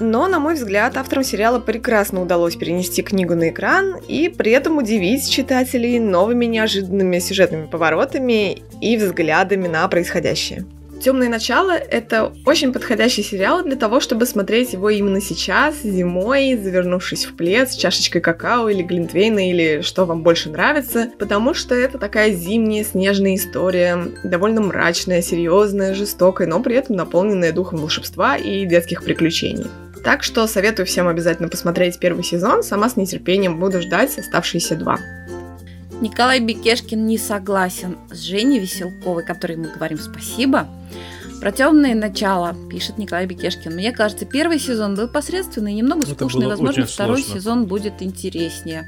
Но, 0.00 0.26
на 0.26 0.40
мой 0.40 0.54
взгляд, 0.54 0.96
авторам 0.96 1.22
сериала 1.22 1.60
прекрасно 1.60 2.20
удалось 2.20 2.56
перенести 2.56 3.02
книгу 3.02 3.34
на 3.34 3.50
экран 3.50 3.96
и 4.08 4.28
при 4.28 4.50
этом 4.50 4.78
удивить 4.78 5.30
читателей 5.30 6.00
новыми 6.00 6.46
неожиданными 6.46 7.18
сюжетными 7.20 7.66
поворотами 7.66 8.62
и 8.80 8.96
взглядами 8.96 9.68
на 9.68 9.86
происходящее. 9.86 10.64
Темное 11.04 11.28
начало— 11.28 11.72
это 11.72 12.32
очень 12.46 12.72
подходящий 12.72 13.22
сериал 13.22 13.62
для 13.62 13.76
того, 13.76 14.00
чтобы 14.00 14.24
смотреть 14.24 14.72
его 14.72 14.88
именно 14.88 15.20
сейчас, 15.20 15.82
зимой, 15.82 16.56
завернувшись 16.56 17.26
в 17.26 17.36
плед 17.36 17.70
с 17.70 17.76
чашечкой 17.76 18.22
какао 18.22 18.70
или 18.70 18.82
глинтвейна, 18.82 19.50
или 19.50 19.82
что 19.82 20.06
вам 20.06 20.22
больше 20.22 20.48
нравится, 20.48 21.10
потому 21.18 21.52
что 21.52 21.74
это 21.74 21.98
такая 21.98 22.32
зимняя 22.32 22.84
снежная 22.84 23.34
история, 23.34 23.98
довольно 24.24 24.62
мрачная, 24.62 25.20
серьезная, 25.20 25.94
жестокая, 25.94 26.48
но 26.48 26.60
при 26.60 26.76
этом 26.76 26.96
наполненная 26.96 27.52
духом 27.52 27.80
волшебства 27.80 28.38
и 28.38 28.64
детских 28.64 29.04
приключений. 29.04 29.66
Так 30.04 30.22
что 30.22 30.46
советую 30.46 30.84
всем 30.84 31.08
обязательно 31.08 31.48
посмотреть 31.48 31.98
первый 31.98 32.22
сезон, 32.22 32.62
сама 32.62 32.90
с 32.90 32.96
нетерпением 32.96 33.58
буду 33.58 33.80
ждать 33.80 34.18
оставшиеся 34.18 34.76
два. 34.76 34.98
Николай 36.00 36.40
Бекешкин 36.40 37.06
не 37.06 37.16
согласен 37.16 37.96
с 38.10 38.18
Женей 38.18 38.58
Веселковой, 38.58 39.24
которой 39.24 39.56
мы 39.56 39.68
говорим 39.68 39.98
спасибо. 39.98 40.68
Про 41.40 41.52
темные 41.52 41.94
начала, 41.94 42.54
пишет 42.70 42.98
Николай 42.98 43.26
Бекешкин. 43.26 43.74
Мне 43.74 43.92
кажется, 43.92 44.26
первый 44.26 44.58
сезон 44.58 44.94
был 44.94 45.08
посредственный, 45.08 45.72
немного 45.72 46.04
скучный. 46.06 46.46
Возможно, 46.46 46.84
второй 46.84 47.22
сложно. 47.22 47.40
сезон 47.40 47.66
будет 47.66 47.94
интереснее. 48.00 48.86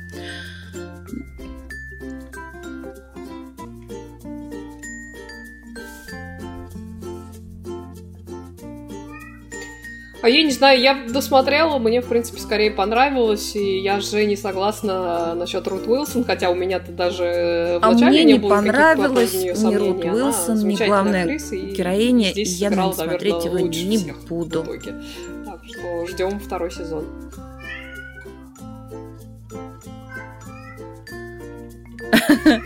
А 10.27 10.29
я 10.29 10.43
не 10.43 10.51
знаю, 10.51 10.81
я 10.81 11.05
досмотрела, 11.09 11.79
мне, 11.79 12.01
в 12.01 12.09
принципе, 12.09 12.41
скорее 12.41 12.73
понравилось, 12.73 13.55
и 13.55 13.79
я 13.79 14.01
же 14.01 14.25
не 14.25 14.35
согласна 14.35 15.37
насчет 15.37 15.69
Рут 15.69 15.87
Уилсон, 15.87 16.25
хотя 16.25 16.51
у 16.51 16.57
меня-то 16.57 16.91
даже 16.91 17.79
в 17.81 17.85
а 17.85 17.93
мне 17.93 18.25
не, 18.25 18.33
не 18.33 18.41
понравилось 18.41 19.35
ни 19.35 19.75
Рут 19.77 20.05
Уилсон, 20.05 20.67
ни 20.67 20.75
главная 20.85 21.39
героиня, 21.39 22.33
и 22.33 22.43
я 22.43 22.71
сыграл, 22.71 22.93
смотреть 22.93 23.45
его 23.45 23.61
не 23.61 24.15
буду. 24.29 24.67
Так 25.45 25.61
что 25.65 26.07
ждем 26.09 26.41
второй 26.41 26.73
сезон. 26.73 27.07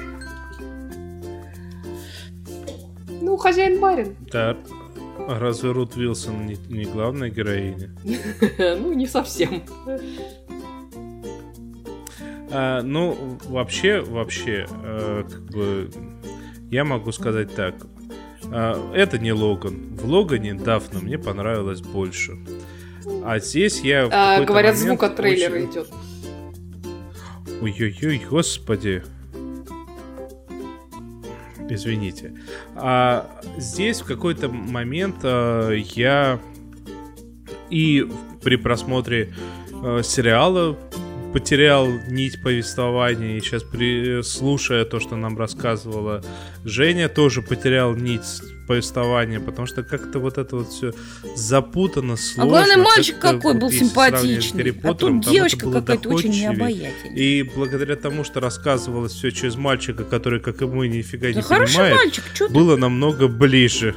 Ну, 3.22 3.36
хозяин 3.36 3.78
барин. 3.78 4.16
Да. 4.32 4.56
А 5.28 5.38
разве 5.38 5.70
Рут 5.72 5.96
Вилсон 5.96 6.46
не, 6.46 6.56
не 6.68 6.84
главная 6.84 7.30
героиня? 7.30 7.94
Ну, 8.58 8.92
не 8.92 9.06
совсем. 9.06 9.62
А, 12.52 12.82
ну, 12.82 13.38
вообще, 13.48 14.00
вообще, 14.00 14.66
а, 14.70 15.22
как 15.22 15.42
бы, 15.46 15.90
я 16.70 16.84
могу 16.84 17.12
сказать 17.12 17.54
так. 17.54 17.74
А, 18.46 18.92
это 18.94 19.18
не 19.18 19.32
Логан. 19.32 19.96
В 19.96 20.06
Логане 20.06 20.54
Дафна 20.54 21.00
мне 21.00 21.18
понравилось 21.18 21.80
больше. 21.80 22.38
А 23.24 23.38
здесь 23.38 23.80
я... 23.82 24.08
А, 24.10 24.44
говорят, 24.44 24.76
звук 24.76 25.02
от 25.02 25.16
трейлера 25.16 25.54
очень... 25.54 25.70
идет. 25.70 25.88
Ой-ой-ой, 27.62 28.22
господи 28.28 29.04
извините. 31.70 32.34
А 32.74 33.40
здесь 33.56 34.00
в 34.00 34.04
какой-то 34.04 34.48
момент 34.48 35.16
а, 35.22 35.70
я 35.70 36.40
и 37.70 38.06
при 38.42 38.56
просмотре 38.56 39.32
а, 39.72 40.02
сериала 40.02 40.76
потерял 41.32 41.86
нить 42.08 42.42
повествования, 42.42 43.36
и 43.36 43.40
сейчас, 43.40 43.62
при, 43.62 44.22
слушая 44.22 44.84
то, 44.84 44.98
что 44.98 45.16
нам 45.16 45.38
рассказывала 45.38 46.22
Женя, 46.64 47.08
тоже 47.08 47.40
потерял 47.40 47.94
нить 47.94 48.42
повествования, 48.70 49.40
потому 49.40 49.66
что 49.66 49.82
как-то 49.82 50.20
вот 50.20 50.38
это 50.38 50.54
вот 50.54 50.68
все 50.68 50.92
запутано, 51.34 52.16
сложно. 52.16 52.44
А 52.44 52.46
главное, 52.46 52.76
мальчик 52.76 53.18
как 53.18 53.38
какой 53.38 53.54
вот, 53.54 53.62
был 53.62 53.70
симпатичный, 53.72 54.72
а 54.84 54.94
тут 54.94 55.20
девочка 55.24 55.68
какая-то 55.68 56.08
очень 56.10 56.30
необаятельная. 56.30 57.16
И 57.16 57.42
благодаря 57.42 57.96
тому, 57.96 58.22
что 58.22 58.38
рассказывалось 58.38 59.12
все 59.12 59.32
через 59.32 59.56
мальчика, 59.56 60.04
который, 60.04 60.38
как 60.38 60.62
и 60.62 60.66
мы, 60.66 60.86
нифига 60.86 61.32
да 61.32 61.34
не 61.34 61.42
понимает, 61.42 61.96
мальчик, 61.96 62.22
было 62.50 62.76
ты? 62.76 62.80
намного 62.80 63.26
ближе. 63.26 63.96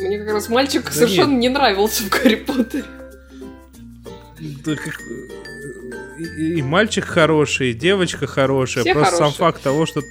Мне 0.00 0.20
как 0.20 0.32
раз 0.32 0.48
мальчик 0.48 0.86
да 0.86 0.90
совершенно 0.92 1.32
нет. 1.32 1.40
не 1.40 1.48
нравился 1.50 2.02
в 2.04 2.08
Гарри 2.08 2.36
Поттере 2.36 2.84
да, 4.64 4.74
как, 4.74 5.00
и, 6.18 6.58
и 6.58 6.62
мальчик 6.62 7.04
хороший, 7.04 7.70
и 7.70 7.74
девочка 7.74 8.26
хорошая. 8.26 8.84
Все 8.84 8.94
Просто 8.94 9.16
хорошие. 9.16 9.36
сам 9.36 9.46
факт 9.46 9.62
того, 9.62 9.86
что 9.86 10.02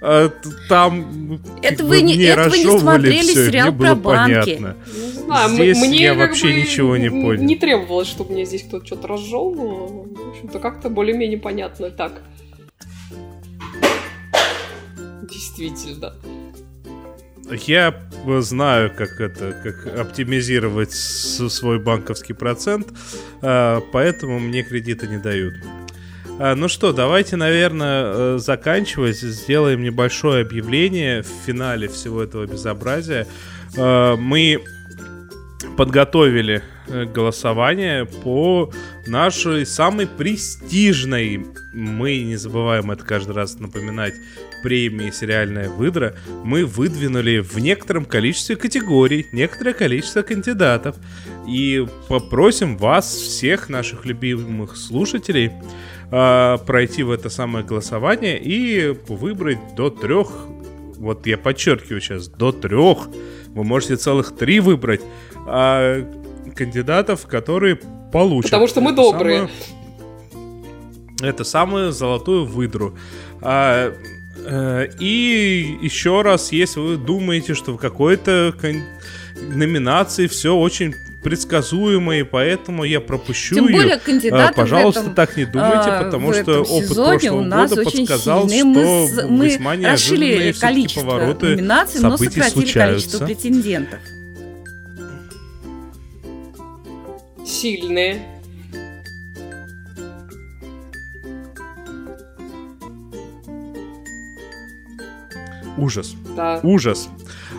а, 0.00 0.30
там 0.68 1.40
это 1.62 1.84
вы 1.84 2.02
не, 2.02 2.16
не 2.16 2.24
это 2.24 2.48
вы 2.48 2.58
не 2.58 2.78
смотрели 2.78 3.22
все, 3.22 3.46
сериал 3.46 3.72
про 3.72 3.94
банки. 3.94 4.54
Понятно. 4.54 4.76
Не 4.86 5.12
знаю, 5.12 5.50
здесь 5.50 5.78
мне 5.78 6.02
я 6.02 6.14
вообще 6.14 6.54
ничего 6.54 6.96
не 6.96 7.10
понял. 7.10 7.42
Не 7.42 7.56
требовалось, 7.56 8.08
чтобы 8.08 8.32
мне 8.32 8.44
здесь 8.44 8.62
кто-то 8.62 8.86
что-то 8.86 9.08
разжевывал. 9.08 10.06
В 10.14 10.28
общем-то, 10.30 10.58
как-то 10.60 10.88
более-менее 10.88 11.38
понятно 11.38 11.90
так. 11.90 12.22
Действительно. 15.28 16.14
Я 17.66 17.94
знаю, 18.40 18.92
как 18.94 19.20
это, 19.20 19.52
как 19.52 19.98
оптимизировать 19.98 20.92
свой 20.92 21.78
банковский 21.78 22.34
процент, 22.34 22.88
а, 23.40 23.80
поэтому 23.92 24.38
мне 24.38 24.62
кредиты 24.62 25.08
не 25.08 25.18
дают. 25.18 25.54
А, 26.40 26.54
ну 26.54 26.68
что, 26.68 26.92
давайте, 26.92 27.36
наверное, 27.36 28.04
э, 28.04 28.38
заканчивать. 28.38 29.16
Сделаем 29.16 29.82
небольшое 29.82 30.42
объявление 30.42 31.22
в 31.22 31.46
финале 31.46 31.88
всего 31.88 32.22
этого 32.22 32.46
безобразия. 32.46 33.26
А, 33.76 34.16
мы 34.16 34.60
подготовили 35.76 36.62
э, 36.86 37.04
голосование 37.06 38.04
по 38.04 38.72
нашей 39.06 39.66
самой 39.66 40.06
престижной, 40.06 41.44
мы 41.72 42.22
не 42.22 42.36
забываем 42.36 42.90
это 42.90 43.04
каждый 43.04 43.34
раз 43.34 43.58
напоминать, 43.58 44.14
премии 44.62 45.10
«Сериальная 45.10 45.68
выдра», 45.68 46.16
мы 46.44 46.64
выдвинули 46.64 47.38
в 47.38 47.58
некотором 47.58 48.04
количестве 48.04 48.56
категорий 48.56 49.26
некоторое 49.32 49.72
количество 49.72 50.22
кандидатов. 50.22 50.96
И 51.46 51.86
попросим 52.08 52.76
вас, 52.76 53.14
всех 53.14 53.68
наших 53.68 54.04
любимых 54.04 54.76
слушателей, 54.76 55.52
э, 56.10 56.58
пройти 56.66 57.02
в 57.02 57.10
это 57.10 57.30
самое 57.30 57.64
голосование 57.64 58.38
и 58.38 58.96
выбрать 59.08 59.58
до 59.76 59.90
трех, 59.90 60.28
вот 60.96 61.26
я 61.26 61.38
подчеркиваю 61.38 62.00
сейчас, 62.00 62.28
до 62.28 62.52
трех, 62.52 63.08
вы 63.48 63.64
можете 63.64 63.96
целых 63.96 64.36
три 64.36 64.60
выбрать, 64.60 65.00
э, 65.46 66.04
кандидатов, 66.54 67.26
которые 67.26 67.78
получат. 68.12 68.50
Потому 68.50 68.66
что 68.66 68.80
мы 68.80 68.92
добрые. 68.92 69.48
Это 71.20 71.42
самую 71.44 71.92
золотую 71.92 72.46
выдру. 72.46 72.96
А, 73.40 73.92
Э, 74.50 74.88
и 74.98 75.78
еще 75.82 76.22
раз, 76.22 76.52
если 76.52 76.80
вы 76.80 76.96
думаете, 76.96 77.54
что 77.54 77.72
в 77.72 77.76
какой-то 77.76 78.54
номинации 79.36 80.26
все 80.26 80.56
очень 80.56 80.94
предсказуемо, 81.22 82.18
и 82.18 82.22
поэтому 82.22 82.84
я 82.84 83.00
пропущу 83.00 83.56
Тем 83.56 83.66
более, 83.66 83.92
ее. 83.92 83.98
Кандидаты 83.98 84.54
Пожалуйста, 84.54 85.00
этом, 85.00 85.14
так 85.14 85.36
не 85.36 85.44
думайте, 85.44 85.90
а, 85.90 86.04
потому 86.04 86.32
что 86.32 86.62
опыт 86.62 86.94
прошлого 86.94 87.42
года 87.42 87.84
подсказал, 87.84 88.48
сильный. 88.48 89.08
что 89.08 89.26
мы, 89.26 89.46
весьма 89.46 89.74
мы 89.74 89.84
расширили 89.86 90.52
количество 90.52 91.00
повороты 91.00 91.46
номинаций, 91.48 92.00
но 92.00 92.16
сократили 92.16 92.50
случаются. 92.50 93.18
количество 93.18 93.26
претендентов. 93.26 94.00
Сильные. 97.44 98.22
Ужас. 105.76 106.14
Да. 106.36 106.60
Ужас. 106.62 107.08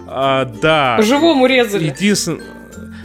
А, 0.08 0.46
да. 0.46 0.96
По-живому 0.98 1.46
резали. 1.46 1.86
Единственное... 1.86 2.59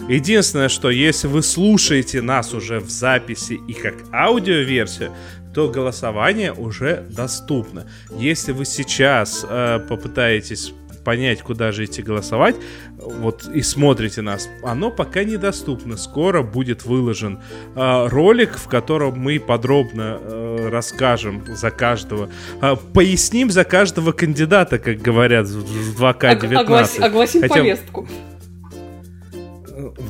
Единственное, 0.09 0.69
что 0.69 0.91
если 0.91 1.29
вы 1.29 1.43
слушаете 1.43 2.21
нас 2.21 2.53
уже 2.53 2.79
в 2.79 2.91
записи 2.91 3.59
и 3.67 3.73
как 3.73 3.95
аудиоверсию, 4.13 5.13
то 5.55 5.69
голосование 5.69 6.53
уже 6.53 7.07
доступно. 7.09 7.87
Если 8.11 8.53
вы 8.53 8.65
сейчас 8.67 9.47
э, 9.49 9.79
попытаетесь 9.89 10.75
понять, 11.05 11.43
куда 11.43 11.71
же 11.71 11.85
идти 11.85 12.03
голосовать, 12.03 12.57
вот 12.99 13.47
и 13.47 13.63
смотрите 13.63 14.23
нас, 14.23 14.49
оно 14.63 14.91
пока 14.91 15.23
недоступно. 15.23 15.97
Скоро 15.97 16.43
будет 16.43 16.85
выложен 16.85 17.41
э, 17.75 18.07
ролик, 18.09 18.57
в 18.57 18.69
котором 18.69 19.19
мы 19.19 19.39
подробно 19.39 20.19
э, 20.21 20.69
расскажем 20.71 21.45
за 21.55 21.71
каждого, 21.71 22.31
э, 22.61 22.77
поясним 22.93 23.51
за 23.51 23.65
каждого 23.65 24.13
кандидата, 24.13 24.79
как 24.79 24.99
говорят 25.01 25.47
в 25.47 26.03
2К19. 26.03 26.57
Оглас, 26.57 26.99
огласим 26.99 27.41
Хотя... 27.43 27.55
повестку. 27.55 28.09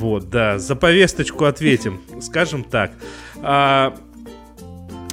Вот, 0.05 0.29
да, 0.29 0.59
за 0.59 0.75
повесточку 0.75 1.45
ответим, 1.45 1.99
скажем 2.21 2.63
так. 2.63 2.91
А, 3.41 3.97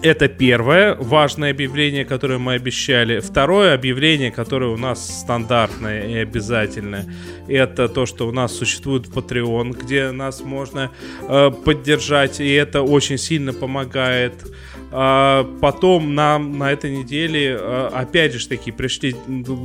это 0.03 0.28
первое 0.28 0.97
важное 0.97 1.51
объявление, 1.51 2.05
которое 2.05 2.38
мы 2.38 2.53
обещали. 2.53 3.20
Второе 3.20 3.72
объявление, 3.72 4.30
которое 4.30 4.66
у 4.70 4.76
нас 4.76 5.20
стандартное 5.20 6.09
и 6.09 6.14
обязательное, 6.16 7.07
это 7.49 7.88
то, 7.88 8.05
что 8.05 8.28
у 8.28 8.32
нас 8.32 8.53
существует 8.55 9.07
Patreon, 9.07 9.80
где 9.82 10.11
нас 10.11 10.43
можно 10.43 10.90
э, 11.26 11.51
поддержать, 11.64 12.38
и 12.38 12.53
это 12.53 12.82
очень 12.82 13.16
сильно 13.16 13.55
помогает. 13.55 14.34
А, 14.95 15.45
потом 15.61 16.14
нам 16.14 16.59
на 16.59 16.70
этой 16.70 16.95
неделе, 16.95 17.57
а, 17.59 17.89
опять 17.94 18.35
же 18.35 18.47
таки, 18.47 18.70
пришли, 18.70 19.16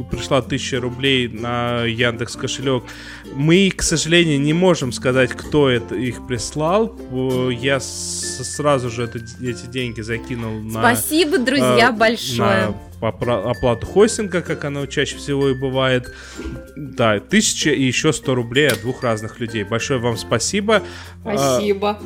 пришла 0.10 0.42
тысяча 0.42 0.80
рублей 0.80 1.28
на 1.28 1.84
Яндекс 1.84 2.38
кошелек. 2.38 2.84
Мы, 3.34 3.70
к 3.76 3.84
сожалению, 3.84 4.40
не 4.40 4.54
можем 4.54 4.94
сказать, 4.94 5.32
кто 5.32 5.70
это 5.70 5.96
их 5.96 6.26
прислал. 6.28 6.98
Я 7.52 7.80
сразу 7.82 8.90
же 8.90 9.04
это, 9.04 9.20
эти 9.20 9.66
деньги 9.66 10.00
закинул 10.00 10.62
на... 10.62 10.80
Спасибо, 10.80 11.38
друзья, 11.38 11.90
а, 11.90 11.92
большое. 11.92 12.74
На 13.02 13.10
оплату 13.10 13.86
хостинга, 13.86 14.42
как 14.42 14.64
оно 14.66 14.86
чаще 14.86 15.18
всего 15.18 15.50
и 15.50 15.54
бывает. 15.54 16.14
Да, 16.76 17.20
тысяча 17.20 17.70
и 17.70 17.84
еще 17.84 18.14
сто 18.14 18.34
рублей 18.34 18.70
от 18.70 18.82
двух 18.82 19.04
разных 19.04 19.40
людей. 19.40 19.64
Большое 19.64 20.00
вам 20.00 20.18
спасибо. 20.18 20.82
Спасибо. 21.22 22.00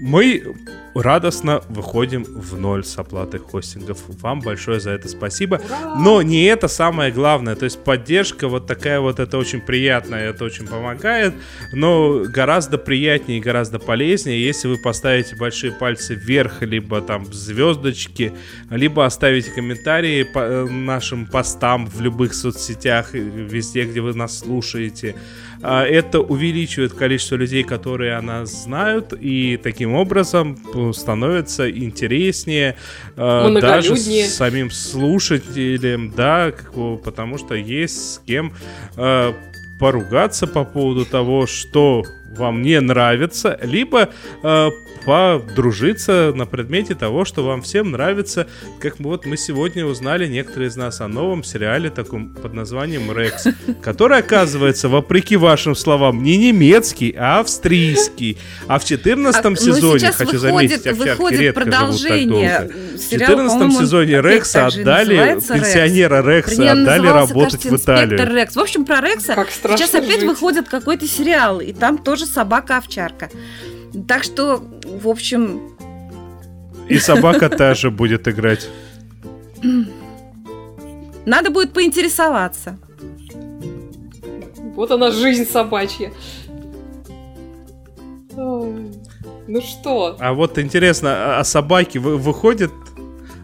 Мы 0.00 0.54
радостно 0.94 1.62
выходим 1.68 2.24
в 2.24 2.58
ноль 2.58 2.84
с 2.84 2.98
оплатой 2.98 3.40
хостингов. 3.40 3.98
Вам 4.22 4.40
большое 4.40 4.80
за 4.80 4.90
это 4.90 5.08
спасибо. 5.08 5.60
Но 5.98 6.22
не 6.22 6.44
это 6.44 6.68
самое 6.68 7.12
главное. 7.12 7.54
То 7.54 7.64
есть 7.64 7.82
поддержка 7.82 8.48
вот 8.48 8.66
такая 8.66 9.00
вот, 9.00 9.20
это 9.20 9.38
очень 9.38 9.60
приятно, 9.60 10.14
это 10.14 10.44
очень 10.44 10.66
помогает. 10.66 11.34
Но 11.72 12.24
гораздо 12.26 12.78
приятнее 12.78 13.38
и 13.38 13.42
гораздо 13.42 13.78
полезнее, 13.78 14.42
если 14.44 14.68
вы 14.68 14.78
поставите 14.78 15.36
большие 15.36 15.72
пальцы 15.72 16.14
вверх, 16.14 16.62
либо 16.62 17.00
там 17.00 17.32
звездочки, 17.32 18.32
либо 18.70 19.04
оставите 19.04 19.50
комментарии 19.50 20.22
по 20.22 20.38
э, 20.40 20.64
нашим 20.64 21.26
постам 21.26 21.86
в 21.86 22.00
любых 22.00 22.34
соцсетях, 22.34 23.12
везде, 23.12 23.84
где 23.84 24.00
вы 24.00 24.14
нас 24.14 24.38
слушаете. 24.38 25.14
А, 25.62 25.84
это 25.84 26.20
увеличивает 26.20 26.92
количество 26.92 27.36
людей, 27.36 27.62
которые 27.62 28.14
она 28.14 28.46
знают, 28.46 29.12
и 29.18 29.58
таким 29.62 29.94
образом 29.94 30.58
становится 30.92 31.70
интереснее 31.70 32.76
а, 33.16 33.50
даже 33.60 33.96
самим 33.96 34.70
слушателям, 34.70 36.10
да, 36.10 36.52
потому 37.04 37.38
что 37.38 37.54
есть 37.54 38.14
с 38.14 38.22
кем 38.26 38.52
а, 38.96 39.34
поругаться 39.78 40.46
по 40.46 40.64
поводу 40.64 41.04
того, 41.04 41.46
что 41.46 42.04
вам 42.36 42.62
не 42.62 42.80
нравится, 42.80 43.58
либо 43.62 44.10
э, 44.42 44.70
подружиться 45.06 46.32
на 46.34 46.46
предмете 46.46 46.94
того, 46.94 47.24
что 47.24 47.44
вам 47.44 47.62
всем 47.62 47.92
нравится. 47.92 48.48
Как 48.80 48.98
вот 48.98 49.24
мы 49.24 49.36
сегодня 49.36 49.86
узнали, 49.86 50.26
некоторые 50.26 50.68
из 50.68 50.76
нас, 50.76 51.00
о 51.00 51.08
новом 51.08 51.44
сериале 51.44 51.90
таком 51.90 52.30
под 52.30 52.54
названием 52.54 53.16
«Рекс», 53.16 53.46
который, 53.82 54.18
оказывается, 54.18 54.88
вопреки 54.88 55.36
вашим 55.36 55.74
словам, 55.74 56.22
не 56.22 56.36
немецкий, 56.36 57.14
а 57.16 57.40
австрийский. 57.40 58.38
А 58.66 58.78
в 58.78 58.84
14 58.84 59.44
а, 59.44 59.56
сезоне, 59.56 60.12
хочу 60.12 60.38
выходит, 60.38 60.40
заметить, 60.40 60.86
овчарки 60.86 61.34
редко 61.34 61.60
продолжение. 61.60 62.28
живут 62.28 62.50
так 62.50 62.68
долго. 62.68 62.96
В 62.96 63.10
14 63.10 63.78
сезоне 63.78 64.20
Рекса 64.20 64.66
отдали, 64.66 65.34
пенсионера 65.34 66.22
Рекса 66.22 66.62
Рекс. 66.62 66.72
отдали 66.72 67.06
работать 67.06 67.62
кажется, 67.62 67.70
в 67.70 67.76
Италию. 67.76 68.34
Рекс. 68.34 68.56
В 68.56 68.60
общем, 68.60 68.84
про 68.84 69.00
Рекса 69.00 69.46
сейчас 69.76 69.94
опять 69.94 70.20
жить. 70.20 70.28
выходит 70.28 70.68
какой-то 70.68 71.06
сериал, 71.06 71.60
и 71.60 71.72
там 71.72 71.98
тоже 71.98 72.25
собака-овчарка. 72.26 73.30
Так 74.06 74.24
что, 74.24 74.62
в 74.84 75.08
общем... 75.08 75.76
И 76.88 76.98
собака 76.98 77.48
та 77.48 77.74
же 77.74 77.90
будет 77.90 78.28
играть. 78.28 78.68
Надо 81.24 81.50
будет 81.50 81.72
поинтересоваться. 81.72 82.78
Вот 84.76 84.90
она 84.90 85.10
жизнь 85.10 85.46
собачья. 85.46 86.12
ну 88.36 89.60
что? 89.62 90.16
А 90.20 90.34
вот 90.34 90.58
интересно, 90.58 91.36
а, 91.36 91.40
а 91.40 91.44
собаки 91.44 91.98
выходят 91.98 92.70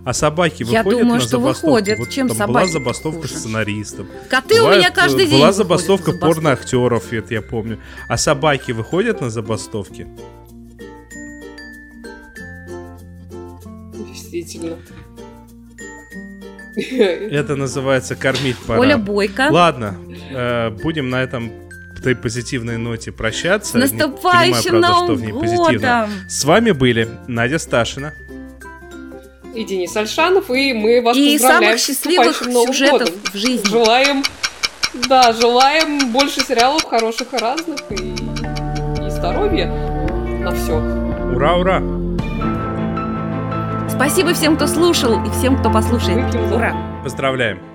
а 0.05 0.13
собаки 0.13 0.65
выходят 0.65 0.85
Я 0.85 0.91
думаю, 0.91 1.07
на 1.07 1.21
что 1.21 1.29
забастовку? 1.31 1.67
выходят. 1.69 1.99
Вот 1.99 2.11
Чем 2.11 2.29
там 2.29 2.37
собаки 2.37 2.53
была 2.53 2.67
забастовка 2.73 3.23
хуже? 3.23 3.35
сценаристов. 3.35 4.07
Коты 4.29 4.57
Бывает, 4.57 4.77
у 4.77 4.81
меня 4.81 4.91
каждый 4.91 5.27
день 5.27 5.39
Была 5.39 5.53
забастовка 5.53 6.13
порноактеров, 6.13 7.13
это 7.13 7.35
я 7.35 7.43
помню. 7.43 7.79
А 8.09 8.17
собаки 8.17 8.73
выходят 8.73 9.21
на 9.21 9.31
забастовки? 9.31 10.09
Действительно. 13.95 14.77
Это 16.75 17.55
называется 17.55 18.17
кормить 18.17 18.57
пора. 18.67 18.81
Оля 18.81 18.97
Бойко. 18.97 19.49
Ладно, 19.51 19.97
э, 20.31 20.71
будем 20.71 21.11
на 21.11 21.23
этом 21.23 21.53
этой 21.99 22.17
позитивной 22.17 22.79
ноте 22.79 23.13
прощаться. 23.13 23.73
С 23.73 23.75
наступающим 23.75 24.55
Не 24.77 24.81
понимаю, 24.81 25.07
правда, 25.07 25.27
Новым 25.27 25.57
годом! 25.57 26.11
С 26.29 26.45
вами 26.45 26.73
были 26.73 27.09
Надя 27.29 27.59
Сташина 27.61 28.15
и 29.55 29.65
Денис 29.65 29.95
Альшанов, 29.97 30.51
и 30.51 30.73
мы 30.73 31.03
вас 31.03 31.17
и 31.17 31.33
поздравляем 31.33 31.79
самых 31.79 31.81
счастливых 31.81 32.37
с 32.37 32.67
сюжетов 32.67 33.11
годом. 33.11 33.15
в 33.33 33.37
жизни. 33.37 33.69
Желаем, 33.69 34.23
да, 35.09 35.33
желаем 35.33 36.11
больше 36.13 36.41
сериалов 36.41 36.85
хороших 36.85 37.35
и 37.35 37.37
разных, 37.37 37.81
и, 37.91 38.15
и 39.05 39.11
здоровья 39.11 39.67
на 39.67 40.53
все. 40.53 40.77
Ура, 41.35 41.57
ура! 41.57 41.83
Спасибо 43.89 44.35
всем, 44.35 44.57
кто 44.57 44.67
слушал, 44.67 45.25
и 45.25 45.31
всем, 45.31 45.59
кто 45.59 45.71
послушает. 45.71 46.25
Выпьем 46.25 46.53
Ура! 46.53 46.75
Поздравляем! 47.05 47.72